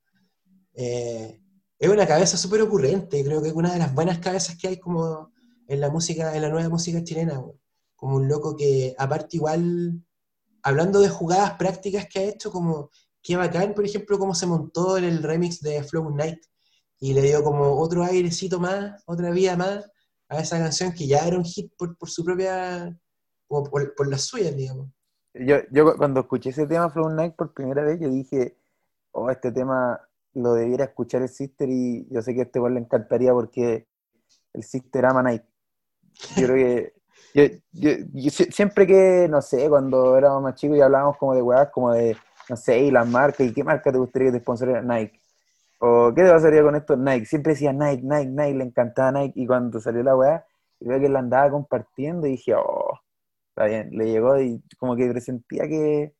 Eh, 0.75 1.41
es 1.79 1.89
una 1.89 2.07
cabeza 2.07 2.37
súper 2.37 2.63
ocurrente, 2.63 3.25
creo 3.25 3.43
que 3.43 3.49
es 3.49 3.55
una 3.55 3.73
de 3.73 3.81
las 3.81 3.93
buenas 3.93 4.19
cabezas 4.19 4.57
que 4.57 4.69
hay 4.69 4.79
como 4.79 5.33
en 5.67 5.81
la 5.81 5.91
música, 5.91 6.37
en 6.37 6.43
la 6.43 6.49
nueva 6.49 6.69
música 6.69 7.03
chilena, 7.03 7.43
como 7.97 8.17
un 8.17 8.29
loco 8.29 8.57
que 8.57 8.95
aparte 8.97 9.37
igual, 9.39 10.01
hablando 10.63 11.01
de 11.01 11.09
jugadas 11.09 11.55
prácticas 11.55 12.07
que 12.07 12.21
ha 12.21 12.23
hecho, 12.23 12.53
como 12.53 12.91
qué 13.21 13.35
bacán, 13.37 13.75
por 13.75 13.85
ejemplo, 13.85 14.19
cómo 14.19 14.35
se 14.35 14.47
montó 14.47 14.97
en 14.97 15.05
el 15.05 15.25
remix 15.25 15.61
de 15.61 15.83
Flow 15.83 16.15
Night 16.15 16.39
y 17.03 17.15
le 17.15 17.23
dio 17.23 17.43
como 17.43 17.81
otro 17.81 18.05
airecito 18.05 18.61
más, 18.61 19.03
otra 19.07 19.31
vida 19.33 19.57
más 19.57 19.91
a 20.29 20.39
esa 20.39 20.57
canción 20.59 20.93
que 20.93 21.09
ya 21.09 21.27
era 21.27 21.37
un 21.37 21.45
hit 21.45 21.73
por, 21.77 21.97
su 22.09 22.25
propia, 22.25 22.97
como 23.49 23.65
por, 23.65 23.93
por 23.97 24.07
las 24.07 24.23
suyas, 24.23 24.55
digamos. 24.55 24.87
Yo, 25.35 25.57
yo 25.73 25.97
cuando 25.97 26.21
escuché 26.21 26.51
ese 26.51 26.65
tema 26.65 26.91
Flow 26.91 27.11
Night 27.11 27.35
por 27.35 27.53
primera 27.53 27.83
vez, 27.83 27.99
yo 27.99 28.09
dije, 28.09 28.57
oh, 29.11 29.29
este 29.31 29.51
tema 29.51 30.01
lo 30.35 30.55
debiera 30.55 30.85
escuchar 30.85 31.23
el 31.23 31.29
Sister 31.29 31.69
y 31.69 32.07
yo 32.09 32.23
sé 32.23 32.35
que 32.35 32.41
a 32.41 32.45
este 32.45 32.61
igual 32.61 32.75
le 32.75 32.81
encantaría 32.81 33.33
porque 33.33 33.89
el 34.53 34.63
Sister 34.63 35.05
ama 35.05 35.25
Night. 35.25 35.43
Yo 36.37 36.47
creo 36.47 36.55
que 36.55 36.93
yo, 37.73 38.31
siempre 38.31 38.87
que, 38.87 39.27
no 39.29 39.43
sé, 39.43 39.69
cuando 39.69 40.17
éramos 40.17 40.41
más 40.41 40.55
chicos 40.55 40.77
y 40.77 40.81
hablábamos 40.81 41.17
como 41.17 41.35
de 41.35 41.43
weas, 41.43 41.69
como 41.71 41.93
de, 41.93 42.17
no 42.49 42.57
sé, 42.57 42.79
y 42.79 42.93
las 42.93 43.09
marcas, 43.09 43.45
y 43.45 43.53
qué 43.53 43.65
marca 43.65 43.91
te 43.91 43.99
gustaría 43.99 44.29
que 44.29 44.39
te 44.39 44.45
sponsoriera 44.45 44.83
Nike. 44.83 45.22
O 45.85 46.13
qué 46.15 46.23
te 46.23 46.31
pasaría 46.31 46.63
con 46.63 46.77
esto 46.77 46.97
Nike. 46.97 47.27
Siempre 47.27 47.55
decía 47.55 47.73
Nike, 47.73 48.03
Nike, 48.05 48.31
Nike, 48.31 48.55
le 48.55 48.65
encantaba 48.65 49.11
Nike. 49.11 49.33
Y 49.41 49.47
cuando 49.49 49.81
salió 49.81 50.03
la 50.05 50.17
weá, 50.17 50.47
y 50.79 50.87
veo 50.89 51.01
que 51.01 51.09
la 51.09 51.19
andaba 51.19 51.51
compartiendo 51.51 52.27
y 52.29 52.33
dije, 52.33 52.55
oh, 52.55 53.01
está 53.49 53.67
bien, 53.67 53.91
le 53.91 54.07
llegó 54.07 54.41
y 54.41 54.63
como 54.79 54.95
que 54.97 55.09
presentía 55.11 55.65
que, 55.69 56.15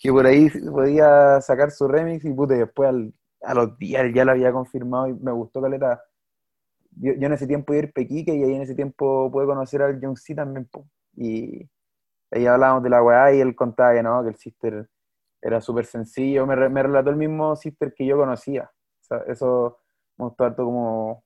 que 0.00 0.10
por 0.12 0.26
ahí 0.26 0.50
podía 0.50 1.40
sacar 1.40 1.70
su 1.70 1.86
remix 1.86 2.24
y 2.24 2.32
puta, 2.32 2.54
después 2.54 2.88
al, 2.88 3.14
a 3.42 3.54
los 3.54 3.78
días 3.78 4.04
ya 4.12 4.24
lo 4.24 4.32
había 4.32 4.52
confirmado 4.52 5.06
y 5.08 5.14
me 5.14 5.30
gustó 5.32 5.62
Caleta. 5.62 6.02
Yo, 6.90 7.12
yo 7.14 7.26
en 7.26 7.32
ese 7.32 7.46
tiempo 7.46 7.74
iba 7.74 7.82
a 7.82 7.84
ir 7.84 7.92
Pequique 7.92 8.34
y 8.34 8.42
ahí 8.42 8.54
en 8.54 8.62
ese 8.62 8.74
tiempo 8.74 9.30
pude 9.30 9.46
conocer 9.46 9.80
al 9.82 10.00
John 10.02 10.16
C 10.16 10.34
también. 10.34 10.68
Y 11.14 11.68
ahí 12.32 12.46
hablábamos 12.46 12.82
de 12.82 12.90
la 12.90 13.02
weá 13.02 13.32
y 13.32 13.40
él 13.40 13.54
contaba 13.54 13.94
que 13.94 14.02
no, 14.02 14.24
que 14.24 14.30
el 14.30 14.36
Sister 14.36 14.88
era 15.40 15.60
súper 15.60 15.86
sencillo. 15.86 16.46
Me, 16.46 16.68
me, 16.68 16.82
relató 16.82 17.10
el 17.10 17.16
mismo 17.16 17.54
Sister 17.54 17.94
que 17.94 18.04
yo 18.04 18.16
conocía. 18.16 18.68
Eso 19.26 19.78
me 20.16 20.26
gustó 20.26 20.54
como, 20.56 21.24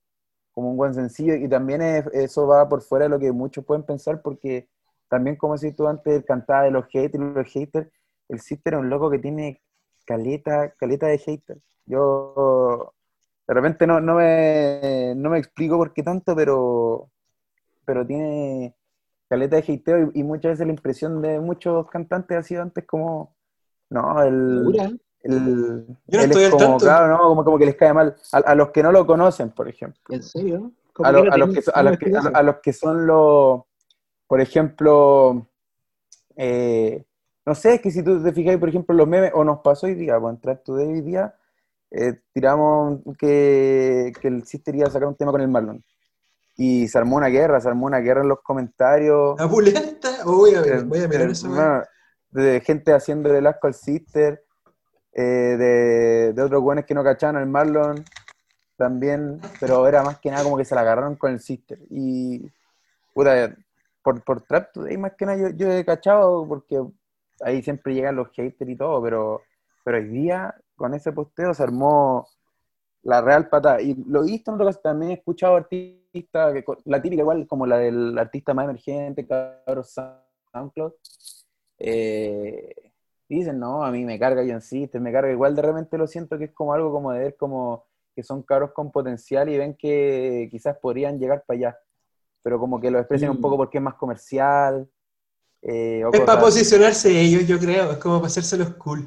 como 0.52 0.70
un 0.70 0.76
buen 0.76 0.94
sencillo 0.94 1.34
y 1.34 1.48
también 1.48 1.82
eso 1.82 2.46
va 2.46 2.68
por 2.68 2.82
fuera 2.82 3.06
de 3.06 3.10
lo 3.10 3.18
que 3.18 3.32
muchos 3.32 3.64
pueden 3.64 3.84
pensar 3.84 4.22
porque 4.22 4.68
también 5.08 5.36
como 5.36 5.56
decís 5.56 5.76
tú 5.76 5.86
antes, 5.88 6.24
cantaba 6.24 6.64
de 6.64 6.70
los 6.70 6.86
haters 6.86 7.22
los 7.22 7.46
haters, 7.52 7.90
el 8.28 8.40
Sister 8.40 8.74
es 8.74 8.80
un 8.80 8.90
loco 8.90 9.10
que 9.10 9.18
tiene 9.18 9.60
caleta, 10.06 10.70
caleta 10.72 11.06
de 11.06 11.18
haters. 11.18 11.60
Yo 11.86 12.94
de 13.46 13.54
repente 13.54 13.86
no, 13.86 14.00
no, 14.00 14.14
me, 14.14 15.14
no 15.16 15.30
me 15.30 15.38
explico 15.38 15.76
por 15.76 15.92
qué 15.92 16.02
tanto, 16.02 16.34
pero, 16.34 17.10
pero 17.84 18.06
tiene 18.06 18.74
caleta 19.28 19.56
de 19.56 19.72
hateo 19.72 20.10
y, 20.14 20.22
muchas 20.22 20.52
veces 20.52 20.66
la 20.66 20.72
impresión 20.72 21.22
de 21.22 21.40
muchos 21.40 21.88
cantantes 21.90 22.38
ha 22.38 22.42
sido 22.42 22.62
antes 22.62 22.86
como, 22.86 23.34
no, 23.90 24.22
el... 24.22 25.00
el 25.22 25.86
Yo 26.06 26.18
no 26.18 26.24
estoy 26.24 26.50
como, 26.50 26.78
claro, 26.78 27.08
¿no? 27.08 27.18
como, 27.18 27.44
como, 27.44 27.58
que 27.58 27.66
les 27.66 27.76
cae 27.76 27.92
mal. 27.92 28.16
A, 28.32 28.54
los 28.54 28.70
que 28.70 28.82
no 28.82 28.92
lo 28.92 29.06
conocen, 29.06 29.50
por 29.50 29.68
ejemplo. 29.68 30.02
¿En 30.08 30.22
serio? 30.22 30.72
A, 31.02 31.08
a, 31.08 31.12
los 31.12 31.22
que, 31.22 31.30
a, 31.72 31.82
los 31.82 31.98
que, 31.98 32.12
a, 32.34 32.42
los 32.42 32.56
que, 32.56 32.72
son 32.72 33.06
los, 33.06 33.62
por 34.26 34.40
ejemplo, 34.40 35.46
eh, 36.36 37.04
no 37.46 37.54
sé, 37.54 37.74
es 37.74 37.80
que 37.80 37.90
si 37.90 38.02
tú 38.02 38.22
te 38.22 38.32
fijas, 38.32 38.56
por 38.58 38.68
ejemplo, 38.68 38.94
los 38.94 39.08
memes, 39.08 39.32
o 39.34 39.44
nos 39.44 39.60
pasó 39.60 39.86
hoy 39.86 39.94
día, 39.94 40.16
entrar 40.16 40.62
tu 40.62 40.74
de 40.74 40.86
hoy 40.86 41.00
día, 41.00 41.34
eh, 41.90 42.20
tiramos 42.32 43.00
que, 43.18 44.12
que 44.20 44.28
el 44.28 44.44
Sister 44.44 44.74
iba 44.74 44.88
a 44.88 44.90
sacar 44.90 45.08
un 45.08 45.16
tema 45.16 45.32
con 45.32 45.40
el 45.40 45.48
Marlon. 45.48 45.84
Y 46.56 46.86
se 46.88 46.98
armó 46.98 47.16
una 47.16 47.28
guerra, 47.28 47.60
se 47.60 47.68
armó 47.68 47.86
una 47.86 47.98
guerra 47.98 48.22
en 48.22 48.28
los 48.28 48.40
comentarios. 48.42 49.38
¿La 49.38 49.48
pulenta? 49.48 50.10
Oh, 50.24 50.36
voy, 50.36 50.54
a 50.54 50.60
ver, 50.60 50.84
voy 50.84 51.00
a 51.00 51.08
mirar 51.08 51.30
eso. 51.30 51.48
de 52.30 52.60
gente 52.60 52.92
haciendo 52.92 53.34
el 53.34 53.46
asco 53.46 53.66
al 53.66 53.74
Sister, 53.74 54.44
eh, 55.12 55.22
de, 55.22 56.32
de, 56.32 56.42
otros 56.42 56.62
buenos 56.62 56.84
que 56.84 56.94
no 56.94 57.04
cachaban 57.04 57.36
al 57.36 57.46
Marlon 57.46 58.04
también, 58.76 59.40
pero 59.60 59.86
era 59.86 60.02
más 60.02 60.18
que 60.18 60.30
nada 60.30 60.44
como 60.44 60.56
que 60.56 60.64
se 60.64 60.74
la 60.74 60.80
agarraron 60.80 61.16
con 61.16 61.32
el 61.32 61.40
Sister. 61.40 61.78
Y, 61.90 62.50
puta, 63.14 63.54
por, 64.02 64.22
por 64.24 64.40
Trap 64.42 64.72
Today 64.72 64.96
más 64.96 65.12
que 65.12 65.26
nada 65.26 65.38
yo, 65.38 65.50
yo 65.50 65.70
he 65.70 65.84
cachado 65.84 66.46
porque 66.46 66.82
ahí 67.42 67.62
siempre 67.62 67.94
llegan 67.94 68.16
los 68.16 68.30
haters 68.30 68.70
y 68.70 68.76
todo, 68.76 69.02
pero, 69.02 69.42
pero 69.84 69.98
hoy 69.98 70.08
día 70.08 70.54
con 70.76 70.94
ese 70.94 71.12
posteo 71.12 71.54
se 71.54 71.62
armó 71.62 72.28
la 73.02 73.20
real 73.20 73.48
patada. 73.48 73.80
Y 73.80 73.94
lo 74.06 74.22
he 74.22 74.26
visto 74.26 74.50
en 74.50 74.60
otras 74.60 74.80
también 74.80 75.12
he 75.12 75.14
escuchado 75.14 75.56
artistas, 75.56 76.52
que, 76.54 76.64
la 76.84 77.02
típica 77.02 77.22
igual 77.22 77.46
como 77.46 77.66
la 77.66 77.78
del 77.78 78.16
artista 78.18 78.54
más 78.54 78.64
emergente, 78.64 79.26
Carlos 79.26 79.94
SoundCloud, 80.52 80.92
eh, 81.78 82.91
dicen, 83.36 83.58
no, 83.58 83.84
a 83.84 83.90
mí 83.90 84.04
me 84.04 84.18
carga 84.18 84.44
John 84.46 84.62
Sister, 84.62 85.00
me 85.00 85.12
carga, 85.12 85.30
igual 85.30 85.54
de 85.54 85.62
repente 85.62 85.98
lo 85.98 86.06
siento 86.06 86.38
que 86.38 86.44
es 86.44 86.52
como 86.52 86.74
algo 86.74 86.92
como 86.92 87.12
de 87.12 87.18
ver 87.20 87.36
como 87.36 87.84
que 88.14 88.22
son 88.22 88.42
cabros 88.42 88.72
con 88.72 88.92
potencial 88.92 89.48
y 89.48 89.56
ven 89.56 89.74
que 89.74 90.48
quizás 90.50 90.76
podrían 90.78 91.18
llegar 91.18 91.44
para 91.46 91.56
allá, 91.56 91.78
pero 92.42 92.58
como 92.58 92.80
que 92.80 92.90
lo 92.90 92.98
expresen 92.98 93.30
un 93.30 93.38
mm. 93.38 93.40
poco 93.40 93.56
porque 93.56 93.78
es 93.78 93.84
más 93.84 93.94
comercial, 93.94 94.88
eh, 95.62 96.02
es 96.12 96.20
para 96.22 96.40
posicionarse 96.40 97.20
ellos, 97.20 97.46
yo 97.46 97.58
creo, 97.58 97.92
es 97.92 97.98
como 97.98 98.16
para 98.16 98.26
hacerse 98.26 98.56
los 98.56 98.74
cool. 98.74 99.06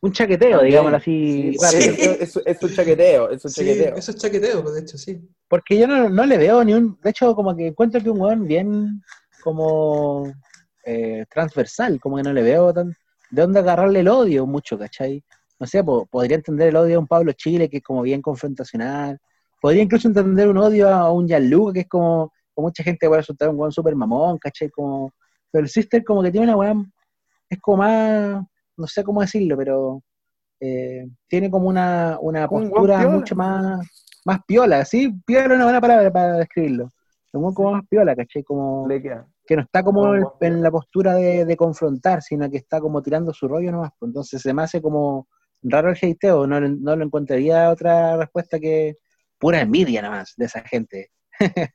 Un 0.00 0.12
chaqueteo, 0.12 0.62
digamos 0.62 0.94
así. 0.94 1.54
Es, 1.60 2.62
un 2.62 2.70
chaqueteo, 2.70 3.30
es 3.30 3.44
un 3.44 3.50
chaqueteo. 3.50 3.96
eso 3.96 4.10
es 4.12 4.16
chaqueteo, 4.16 4.62
pues, 4.62 4.74
de 4.76 4.80
hecho, 4.80 4.96
sí. 4.96 5.28
Porque 5.48 5.76
yo 5.76 5.86
no, 5.88 6.24
le 6.24 6.38
veo 6.38 6.62
ni 6.62 6.72
un. 6.72 6.98
De 7.02 7.10
hecho, 7.10 7.34
como 7.34 7.54
que 7.56 7.66
encuentro 7.66 8.00
que 8.00 8.08
un 8.08 8.20
weón 8.20 8.46
bien 8.46 9.02
como 9.42 10.32
eh, 10.84 11.26
transversal, 11.28 12.00
como 12.00 12.16
que 12.16 12.22
no 12.22 12.32
le 12.32 12.42
veo 12.42 12.72
tan. 12.72 12.94
De 13.30 13.42
dónde 13.42 13.60
agarrarle 13.60 14.00
el 14.00 14.08
odio 14.08 14.46
mucho, 14.46 14.78
¿cachai? 14.78 15.22
No 15.58 15.66
sé, 15.66 15.82
podría 15.82 16.36
entender 16.36 16.68
el 16.68 16.76
odio 16.76 16.96
a 16.96 17.00
un 17.00 17.06
Pablo 17.06 17.32
Chile, 17.32 17.68
que 17.68 17.78
es 17.78 17.82
como 17.82 18.02
bien 18.02 18.22
confrontacional. 18.22 19.18
Podría 19.60 19.82
incluso 19.82 20.08
entender 20.08 20.48
un 20.48 20.58
odio 20.58 20.88
a 20.88 21.10
un 21.12 21.26
Gianluca, 21.26 21.72
que 21.72 21.80
es 21.80 21.88
como, 21.88 22.32
como 22.54 22.68
mucha 22.68 22.82
gente 22.84 23.08
puede 23.08 23.22
resultar 23.22 23.48
un 23.48 23.58
weón 23.58 23.72
súper 23.72 23.96
mamón, 23.96 24.38
¿cachai? 24.38 24.70
Como 24.70 25.12
pero 25.50 25.64
el 25.64 25.70
Sister 25.70 26.04
como 26.04 26.22
que 26.22 26.30
tiene 26.30 26.46
una 26.46 26.56
weá, 26.56 26.74
es 27.48 27.58
como 27.60 27.78
más, 27.78 28.44
no 28.76 28.86
sé 28.86 29.02
cómo 29.02 29.20
decirlo, 29.20 29.56
pero 29.56 30.02
eh, 30.60 31.08
tiene 31.26 31.50
como 31.50 31.68
una, 31.68 32.18
una 32.20 32.46
postura 32.48 33.08
mucho 33.08 33.34
más, 33.34 33.86
más 34.24 34.40
piola, 34.46 34.84
¿sí? 34.84 35.12
Piola 35.24 35.46
es 35.46 35.52
una 35.52 35.64
buena 35.64 35.80
palabra 35.80 36.12
para 36.12 36.36
describirlo. 36.38 36.90
Como, 37.32 37.54
como 37.54 37.72
más 37.72 37.86
piola, 37.88 38.14
¿cachai? 38.14 38.42
Como 38.42 38.86
que 39.48 39.56
no 39.56 39.62
está 39.62 39.82
como 39.82 40.14
en, 40.42 40.62
la 40.62 40.70
postura 40.70 41.14
de, 41.14 41.56
confrontar, 41.56 42.22
sino 42.22 42.50
que 42.50 42.58
está 42.58 42.82
como 42.82 43.00
tirando 43.02 43.32
su 43.32 43.48
rollo 43.48 43.72
nomás. 43.72 43.92
Pues. 43.98 44.10
Entonces 44.10 44.42
se 44.42 44.52
me 44.52 44.62
hace 44.62 44.82
como 44.82 45.26
raro 45.62 45.90
el 45.90 45.96
hateo, 45.96 46.46
no, 46.46 46.60
no 46.60 46.96
lo 46.96 47.02
encontraría 47.02 47.70
otra 47.70 48.18
respuesta 48.18 48.60
que 48.60 48.98
pura 49.38 49.62
envidia 49.62 50.02
nomás 50.02 50.34
de 50.36 50.44
esa 50.44 50.60
gente. 50.60 51.12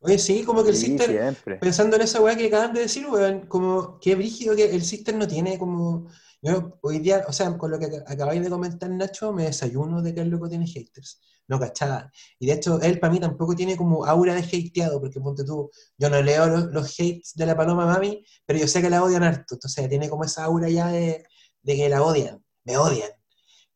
Oye, 0.00 0.16
sí, 0.16 0.44
como 0.44 0.64
que 0.64 0.70
el 0.70 0.76
Sister, 0.76 1.36
pensando 1.60 1.96
en 1.96 2.02
esa 2.02 2.22
weá 2.22 2.36
que 2.36 2.46
acaban 2.46 2.72
de 2.72 2.80
decir, 2.80 3.06
weón, 3.06 3.40
como 3.46 4.00
qué 4.00 4.14
brígido 4.14 4.56
que 4.56 4.64
el 4.64 4.82
Sister 4.82 5.14
no 5.14 5.28
tiene 5.28 5.58
como. 5.58 6.08
Yo 6.42 6.78
hoy 6.82 6.98
día, 6.98 7.24
o 7.28 7.32
sea, 7.32 7.56
con 7.56 7.70
lo 7.70 7.78
que 7.78 7.86
acabáis 8.06 8.42
de 8.42 8.50
comentar, 8.50 8.90
Nacho, 8.90 9.32
me 9.32 9.44
desayuno 9.44 10.02
de 10.02 10.14
que 10.14 10.20
el 10.20 10.28
loco 10.28 10.48
tiene 10.48 10.66
haters. 10.66 11.20
No 11.48 11.58
cachada. 11.58 12.10
Y 12.38 12.46
de 12.46 12.54
hecho, 12.54 12.80
él 12.80 12.98
para 13.00 13.12
mí 13.12 13.20
tampoco 13.20 13.54
tiene 13.54 13.76
como 13.76 14.04
aura 14.04 14.34
de 14.34 14.40
hateado, 14.42 15.00
porque 15.00 15.20
ponte 15.20 15.44
tú, 15.44 15.70
yo 15.98 16.10
no 16.10 16.20
leo 16.22 16.46
los, 16.46 16.92
hates 17.00 17.32
de 17.34 17.46
la 17.46 17.56
Paloma 17.56 17.86
Mami, 17.86 18.24
pero 18.46 18.58
yo 18.58 18.68
sé 18.68 18.82
que 18.82 18.90
la 18.90 19.02
odian 19.04 19.22
harto. 19.22 19.54
Entonces, 19.54 19.88
tiene 19.88 20.08
como 20.08 20.24
esa 20.24 20.44
aura 20.44 20.68
ya 20.68 20.88
de, 20.88 21.24
que 21.64 21.88
la 21.88 22.02
odian, 22.02 22.44
me 22.64 22.76
odian. 22.76 23.10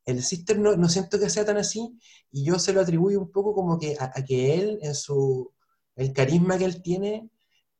El 0.07 0.23
Sister 0.23 0.59
no, 0.59 0.77
no, 0.77 0.89
siento 0.89 1.19
que 1.19 1.31
sea 1.31 1.45
tan 1.45 1.57
así, 1.59 1.99
y 2.31 2.45
yo 2.45 2.59
se 2.59 2.73
lo 2.73 2.81
atribuyo 2.81 3.21
un 3.21 3.31
poco 3.33 3.55
como 3.55 3.79
que 3.79 3.97
a 3.99 4.11
que 4.25 4.55
él 4.55 4.79
en 4.83 4.95
su 4.95 5.53
el 5.97 6.13
carisma 6.13 6.59
que 6.59 6.65
él 6.67 6.83
tiene. 6.83 7.31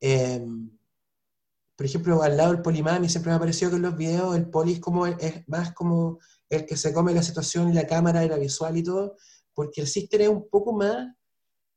Eh, 0.01 0.45
por 1.77 1.87
ejemplo, 1.87 2.23
al 2.23 2.37
lado 2.37 2.53
del 2.53 2.63
Polimami 2.63 3.09
siempre 3.09 3.31
me 3.31 3.37
ha 3.37 3.41
parecido 3.41 3.71
que 3.71 3.77
en 3.77 3.83
los 3.83 3.97
videos 3.97 4.35
el 4.35 4.49
Poli 4.49 4.73
es, 4.73 4.81
como, 4.81 5.07
es 5.07 5.47
más 5.47 5.73
como 5.75 6.19
el 6.49 6.65
que 6.65 6.77
se 6.77 6.93
come 6.93 7.13
la 7.13 7.23
situación 7.23 7.71
y 7.71 7.75
la 7.75 7.87
cámara 7.87 8.25
y 8.25 8.29
la 8.29 8.39
visual 8.39 8.77
y 8.77 8.83
todo, 8.83 9.17
porque 9.53 9.83
el 9.83 9.87
Sister 9.87 10.23
es 10.23 10.29
un 10.29 10.49
poco 10.49 10.73
más, 10.73 11.15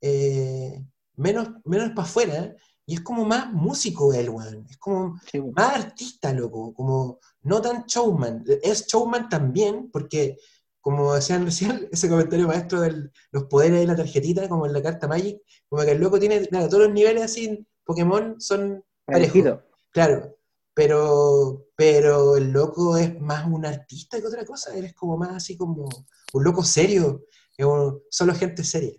eh, 0.01 0.83
menos, 1.15 1.49
menos 1.65 1.89
para 1.89 2.07
afuera, 2.07 2.55
y 2.85 2.95
es 2.95 3.01
como 3.01 3.25
más 3.25 3.51
músico 3.51 4.13
él, 4.13 4.29
weón. 4.29 4.65
Es 4.69 4.77
como 4.77 5.19
más 5.53 5.75
artista, 5.75 6.33
loco, 6.33 6.73
como 6.73 7.19
no 7.43 7.61
tan 7.61 7.85
showman. 7.85 8.43
Es 8.63 8.87
showman 8.87 9.29
también, 9.29 9.91
porque 9.91 10.37
como 10.81 11.13
decían 11.13 11.45
recién, 11.45 11.87
ese 11.91 12.09
comentario 12.09 12.47
maestro 12.47 12.81
de 12.81 13.11
los 13.31 13.43
poderes 13.43 13.81
de 13.81 13.85
la 13.85 13.95
tarjetita, 13.95 14.49
como 14.49 14.65
en 14.65 14.73
la 14.73 14.81
carta 14.81 15.07
Magic, 15.07 15.39
como 15.67 15.83
que 15.83 15.91
el 15.91 15.99
loco 15.99 16.19
tiene, 16.19 16.47
nada, 16.51 16.67
todos 16.67 16.83
los 16.83 16.93
niveles 16.93 17.23
así 17.23 17.65
Pokémon 17.83 18.39
son 18.39 18.83
parecidos. 19.05 19.59
Claro, 19.91 20.37
pero, 20.73 21.67
pero 21.75 22.37
el 22.37 22.51
loco 22.51 22.97
es 22.97 23.19
más 23.19 23.45
un 23.47 23.65
artista 23.65 24.19
que 24.19 24.27
otra 24.27 24.45
cosa, 24.45 24.75
eres 24.75 24.93
como 24.93 25.17
más 25.17 25.31
así 25.31 25.57
como 25.57 25.89
un 26.33 26.43
loco 26.43 26.63
serio. 26.63 27.25
Es 27.57 27.65
solo 28.09 28.33
gente 28.33 28.63
seria. 28.63 28.97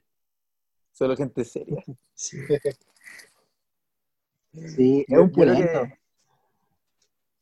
Solo 0.92 1.16
gente 1.16 1.44
seria. 1.44 1.82
Sí, 2.14 2.38
Sí, 4.52 5.04
es 5.06 5.18
un 5.18 5.30
pulento. 5.30 5.82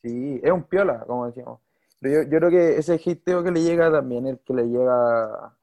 Sí, 0.02 0.40
es 0.42 0.52
un 0.52 0.62
piola, 0.64 1.04
como 1.06 1.26
decíamos. 1.26 1.60
Pero 2.00 2.22
yo, 2.22 2.30
yo 2.30 2.38
creo 2.38 2.50
que 2.50 2.78
ese 2.78 2.94
hateo 2.94 3.42
que 3.42 3.50
le 3.50 3.62
llega 3.62 3.90
también, 3.90 4.26
el 4.26 4.38
que 4.40 4.54
le 4.54 4.64
llega 4.66 5.57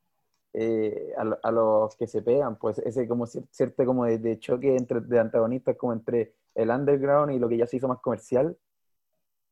eh, 0.57 1.13
a, 1.17 1.47
a, 1.49 1.51
los 1.51 1.97
que 1.97 2.07
se 2.07 2.21
pegan, 2.21 2.55
pues 2.55 2.79
ese 2.79 3.05
como 3.09 3.27
cierto 3.27 3.85
como 3.85 4.05
de, 4.05 4.39
choque 4.39 4.77
entre 4.77 5.01
de 5.01 5.19
antagonistas 5.19 5.75
como 5.75 5.91
entre 5.91 6.33
el 6.53 6.69
underground 6.69 7.33
y 7.33 7.39
lo 7.39 7.49
que 7.49 7.57
ya 7.57 7.67
se 7.67 7.75
hizo 7.75 7.89
más 7.89 7.99
comercial, 7.99 8.57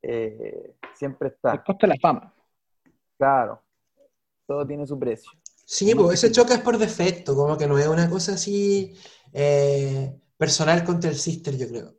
eh, 0.01 0.75
siempre 0.95 1.27
está. 1.27 1.55
El 1.55 1.63
costo 1.63 1.87
de 1.87 1.93
la 1.93 1.99
fama. 2.01 2.33
Claro, 3.17 3.61
todo 4.47 4.65
tiene 4.65 4.87
su 4.87 4.97
precio. 4.97 5.29
Sí, 5.65 5.93
pues 5.93 6.23
ese 6.23 6.31
choque 6.31 6.53
es 6.53 6.61
por 6.61 6.77
defecto, 6.77 7.35
como 7.35 7.57
que 7.57 7.67
no 7.67 7.77
es 7.77 7.87
una 7.87 8.09
cosa 8.09 8.35
así 8.35 8.95
eh, 9.33 10.17
personal 10.37 10.85
contra 10.85 11.09
el 11.09 11.17
sister, 11.17 11.57
yo 11.57 11.67
creo. 11.67 11.95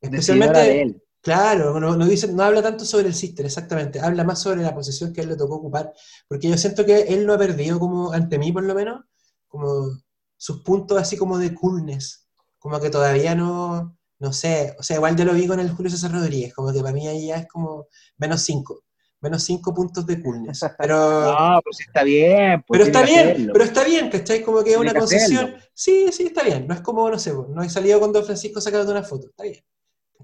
Especialmente, 0.00 1.00
claro, 1.28 1.78
no, 1.78 1.94
no, 1.94 2.06
dice, 2.06 2.32
no 2.32 2.42
habla 2.42 2.62
tanto 2.62 2.86
sobre 2.86 3.08
el 3.08 3.14
sister, 3.14 3.44
exactamente, 3.44 4.00
habla 4.00 4.24
más 4.24 4.40
sobre 4.40 4.62
la 4.62 4.74
posición 4.74 5.12
que 5.12 5.20
él 5.20 5.28
le 5.28 5.36
tocó 5.36 5.56
ocupar, 5.56 5.92
porque 6.26 6.48
yo 6.48 6.56
siento 6.56 6.86
que 6.86 7.02
él 7.02 7.26
no 7.26 7.34
ha 7.34 7.38
perdido, 7.38 7.78
como 7.78 8.12
ante 8.12 8.38
mí 8.38 8.50
por 8.50 8.62
lo 8.62 8.74
menos, 8.74 9.04
como 9.46 9.90
sus 10.38 10.62
puntos 10.62 10.98
así 10.98 11.18
como 11.18 11.36
de 11.36 11.54
coolness, 11.54 12.26
como 12.58 12.80
que 12.80 12.88
todavía 12.88 13.34
no, 13.34 13.98
no 14.18 14.32
sé, 14.32 14.74
o 14.78 14.82
sea, 14.82 14.96
igual 14.96 15.16
ya 15.16 15.26
lo 15.26 15.34
vi 15.34 15.46
con 15.46 15.60
el 15.60 15.70
Julio 15.70 15.90
César 15.90 16.12
Rodríguez, 16.12 16.54
como 16.54 16.72
que 16.72 16.80
para 16.80 16.94
mí 16.94 17.06
ahí 17.06 17.26
ya 17.26 17.36
es 17.36 17.46
como 17.46 17.88
menos 18.16 18.40
cinco 18.40 18.84
menos 19.20 19.42
cinco 19.42 19.74
puntos 19.74 20.06
de 20.06 20.22
coolness. 20.22 20.60
Pero, 20.78 20.96
no, 20.96 21.60
pues 21.62 21.80
está 21.80 22.04
bien. 22.04 22.62
Pues 22.64 22.78
pero 22.78 22.84
está 22.84 23.02
bien, 23.02 23.50
pero 23.52 23.64
está 23.64 23.82
bien, 23.82 24.08
¿cachai? 24.10 24.42
Como 24.42 24.62
que 24.62 24.70
es 24.70 24.76
una 24.76 24.94
concesión. 24.94 25.56
Sí, 25.74 26.06
sí, 26.12 26.26
está 26.26 26.44
bien. 26.44 26.68
No 26.68 26.74
es 26.74 26.80
como, 26.82 27.10
no 27.10 27.18
sé, 27.18 27.34
pues, 27.34 27.48
no 27.48 27.60
he 27.60 27.68
salido 27.68 27.98
con 27.98 28.12
Don 28.12 28.24
Francisco 28.24 28.60
sacando 28.60 28.92
una 28.92 29.02
foto. 29.02 29.26
Está 29.26 29.42
bien. 29.42 29.64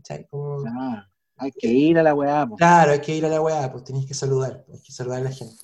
¿Cachai? 0.04 0.26
Como... 0.28 0.62
Ah, 0.66 1.08
hay 1.38 1.50
que 1.52 1.68
ir 1.68 1.98
a 1.98 2.02
la 2.02 2.14
weá. 2.14 2.46
Pues. 2.46 2.58
Claro, 2.58 2.92
hay 2.92 3.00
que 3.00 3.16
ir 3.16 3.24
a 3.24 3.28
la 3.28 3.40
weá, 3.40 3.72
pues 3.72 3.84
tenéis 3.84 4.06
que 4.06 4.14
saludar, 4.14 4.64
hay 4.70 4.80
que 4.82 4.92
saludar 4.92 5.20
a 5.20 5.24
la 5.24 5.30
gente. 5.30 5.56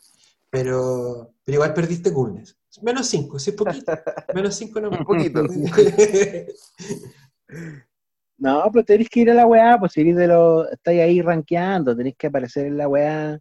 Pero, 0.49 1.35
pero 1.45 1.57
igual 1.57 1.75
perdiste 1.75 2.13
coolness. 2.13 2.57
Menos 2.83 3.07
cinco, 3.09 3.39
sí, 3.39 3.53
poquito. 3.53 3.93
Menos 4.35 4.55
cinco 4.55 4.81
no. 4.81 4.91
Un 4.91 5.05
poquito. 5.05 5.43
No, 8.41 8.65
pero 8.73 8.87
tenéis 8.87 9.11
que 9.11 9.21
ir 9.21 9.31
a 9.31 9.35
la 9.35 9.47
weá, 9.47 9.79
pues 9.79 9.93
si 9.93 10.13
de 10.13 10.27
lo, 10.27 10.67
estáis 10.71 11.03
ahí 11.03 11.21
rankeando, 11.21 11.95
tenéis 11.95 12.17
que 12.17 12.29
aparecer 12.29 12.69
en 12.69 12.79
la 12.79 12.89
weá, 12.89 13.39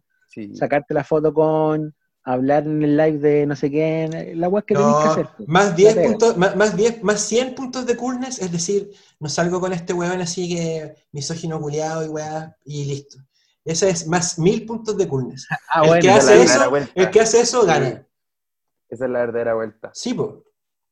sacarte 0.52 0.92
la 0.92 1.04
foto 1.04 1.32
con, 1.32 1.94
hablar 2.32 2.64
en 2.64 2.82
el 2.82 2.96
live 2.96 3.18
de 3.18 3.46
no 3.46 3.56
sé 3.56 3.70
qué, 3.70 4.32
la 4.36 4.48
weá 4.48 4.62
que 4.62 4.74
tenéis 4.74 4.96
que 4.96 5.08
hacer. 5.08 5.28
Pues. 5.36 5.48
Más 5.48 5.76
10 5.76 5.96
puntos, 5.96 6.36
más, 6.36 6.56
más, 6.56 6.76
10, 6.76 7.02
más 7.02 7.20
100 7.20 7.54
puntos 7.54 7.86
de 7.86 7.96
coolness, 7.96 8.40
es 8.40 8.52
decir, 8.52 8.90
no 9.18 9.28
salgo 9.28 9.60
con 9.60 9.72
este 9.72 9.92
weón 9.92 10.20
así 10.20 10.48
que 10.48 10.94
misógino 11.12 11.60
culiado 11.60 12.04
y 12.04 12.08
weá, 12.08 12.56
y 12.64 12.84
listo. 12.84 13.18
Ese 13.64 13.90
es 13.90 14.06
más 14.06 14.38
1000 14.38 14.66
puntos 14.66 14.96
de 14.96 15.08
coolness. 15.08 15.46
Ah, 15.72 15.82
el, 15.82 15.88
bueno, 15.88 16.02
que 16.02 16.10
hace 16.10 16.42
eso, 16.42 16.76
el 16.94 17.10
que 17.10 17.20
hace 17.20 17.40
eso 17.40 17.64
gana. 17.64 18.06
Esa 18.88 19.04
es 19.04 19.10
la 19.10 19.20
verdadera 19.20 19.54
vuelta. 19.54 19.90
Sí, 19.94 20.14
pues. 20.14 20.30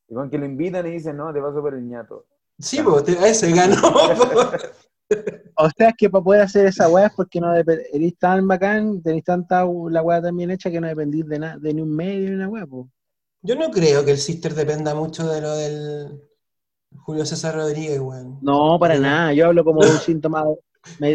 Y 0.09 0.15
con 0.15 0.31
que 0.31 0.39
lo 0.39 0.47
invitan 0.47 0.87
y 0.87 0.93
dicen, 0.93 1.17
no, 1.17 1.33
te 1.33 1.41
paso 1.41 1.61
por 1.61 1.75
el 1.75 1.87
ñato. 1.87 2.27
Sí, 2.59 2.81
pues, 2.83 3.09
ese 3.09 3.53
ganó. 3.53 3.77
o 5.57 5.71
sea, 5.71 5.89
es 5.89 5.95
que 5.97 6.11
para 6.11 6.25
poder 6.25 6.43
hacer 6.43 6.67
esa 6.67 6.89
weá 6.89 7.07
es 7.07 7.13
porque 7.15 7.41
no 7.41 7.55
eres 7.55 8.19
tan 8.19 8.47
bacán, 8.47 9.03
tenéis 9.03 9.25
tanta 9.25 9.65
la 9.65 10.03
weá 10.03 10.21
tan 10.23 10.37
bien 10.37 10.51
hecha 10.51 10.71
que 10.71 10.81
no 10.81 10.87
dependís 10.87 11.27
de, 11.27 11.39
nada 11.39 11.59
de 11.59 11.75
ni 11.75 11.83
un 11.83 11.95
medio 11.95 12.29
ni 12.29 12.37
una 12.37 12.49
weá, 12.49 12.67
pues. 12.67 12.87
Yo 13.43 13.55
no 13.55 13.71
creo 13.71 14.05
que 14.05 14.11
el 14.11 14.19
Sister 14.19 14.55
dependa 14.55 14.95
mucho 14.95 15.29
de 15.29 15.41
lo 15.41 15.55
del 15.55 16.21
Julio 16.97 17.25
César 17.25 17.55
Rodríguez, 17.55 18.01
weón. 18.01 18.39
No, 18.43 18.79
para 18.79 18.99
nada. 18.99 19.33
Yo 19.33 19.47
hablo 19.47 19.65
como 19.65 19.85
de 19.85 19.91
un 19.91 19.99
síntoma, 19.99 20.45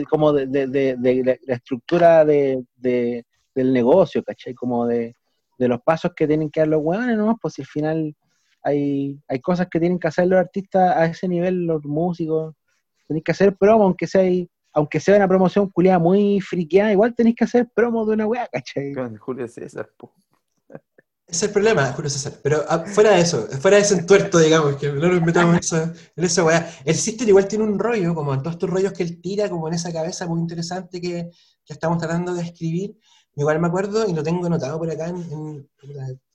como 0.09 0.33
de, 0.33 0.47
de, 0.67 1.39
la 1.45 1.55
estructura 1.55 2.23
de, 2.25 2.63
del 2.77 3.73
negocio, 3.73 4.23
¿cachai? 4.23 4.53
Como 4.53 4.87
de, 4.87 5.15
los 5.57 5.81
pasos 5.81 6.11
que 6.15 6.27
tienen 6.27 6.49
que 6.49 6.61
dar 6.61 6.67
los 6.67 6.81
weones, 6.83 7.17
¿no? 7.17 7.37
Pues 7.41 7.53
si 7.53 7.61
al 7.61 7.67
final 7.67 8.15
hay, 8.61 9.17
hay 9.27 9.39
cosas 9.39 9.67
que 9.69 9.79
tienen 9.79 9.99
que 9.99 10.07
hacer 10.07 10.27
los 10.27 10.39
artistas 10.39 10.95
a 10.95 11.05
ese 11.05 11.27
nivel, 11.27 11.65
los 11.65 11.83
músicos. 11.85 12.53
Tenéis 13.07 13.23
que 13.23 13.31
hacer 13.31 13.55
promo, 13.55 13.83
aunque 13.83 14.07
sea, 14.07 14.23
aunque 14.73 14.99
sea 14.99 15.15
una 15.17 15.27
promoción 15.27 15.69
culiada 15.69 15.99
muy 15.99 16.41
friqueada, 16.41 16.91
igual 16.91 17.13
tenéis 17.15 17.35
que 17.35 17.43
hacer 17.43 17.69
promo 17.73 18.05
de 18.05 18.13
una 18.13 18.25
weá, 18.25 18.47
¿cachai? 18.51 18.93
Con 18.93 19.17
Julio 19.17 19.47
César, 19.47 19.89
Ese 20.69 20.81
es 21.27 21.43
el 21.43 21.51
problema, 21.51 21.91
Julio 21.93 22.09
César. 22.09 22.33
Pero 22.41 22.63
ah, 22.67 22.79
fuera 22.85 23.11
de 23.11 23.21
eso, 23.21 23.47
fuera 23.59 23.77
de 23.77 23.83
ese 23.83 23.95
entuerto, 23.95 24.39
digamos, 24.39 24.75
que 24.77 24.91
no 24.91 25.07
nos 25.09 25.21
metamos 25.21 25.53
en 25.53 25.59
esa, 25.59 25.93
en 26.15 26.23
esa 26.23 26.43
weá. 26.43 26.69
El 26.85 26.95
Sister 26.95 27.27
igual 27.27 27.47
tiene 27.47 27.65
un 27.65 27.77
rollo, 27.77 28.15
como 28.15 28.33
en 28.33 28.39
todos 28.39 28.55
estos 28.55 28.69
rollos 28.69 28.93
que 28.93 29.03
él 29.03 29.21
tira, 29.21 29.49
como 29.49 29.67
en 29.67 29.75
esa 29.75 29.91
cabeza 29.91 30.27
muy 30.27 30.39
interesante 30.39 30.99
que, 30.99 31.29
que 31.65 31.73
estamos 31.73 31.97
tratando 31.97 32.33
de 32.33 32.41
escribir. 32.41 32.97
Igual 33.35 33.59
me 33.59 33.67
acuerdo, 33.67 34.07
y 34.07 34.13
lo 34.13 34.23
tengo 34.23 34.45
anotado 34.45 34.77
por 34.77 34.89
acá 34.91 35.07
en, 35.07 35.67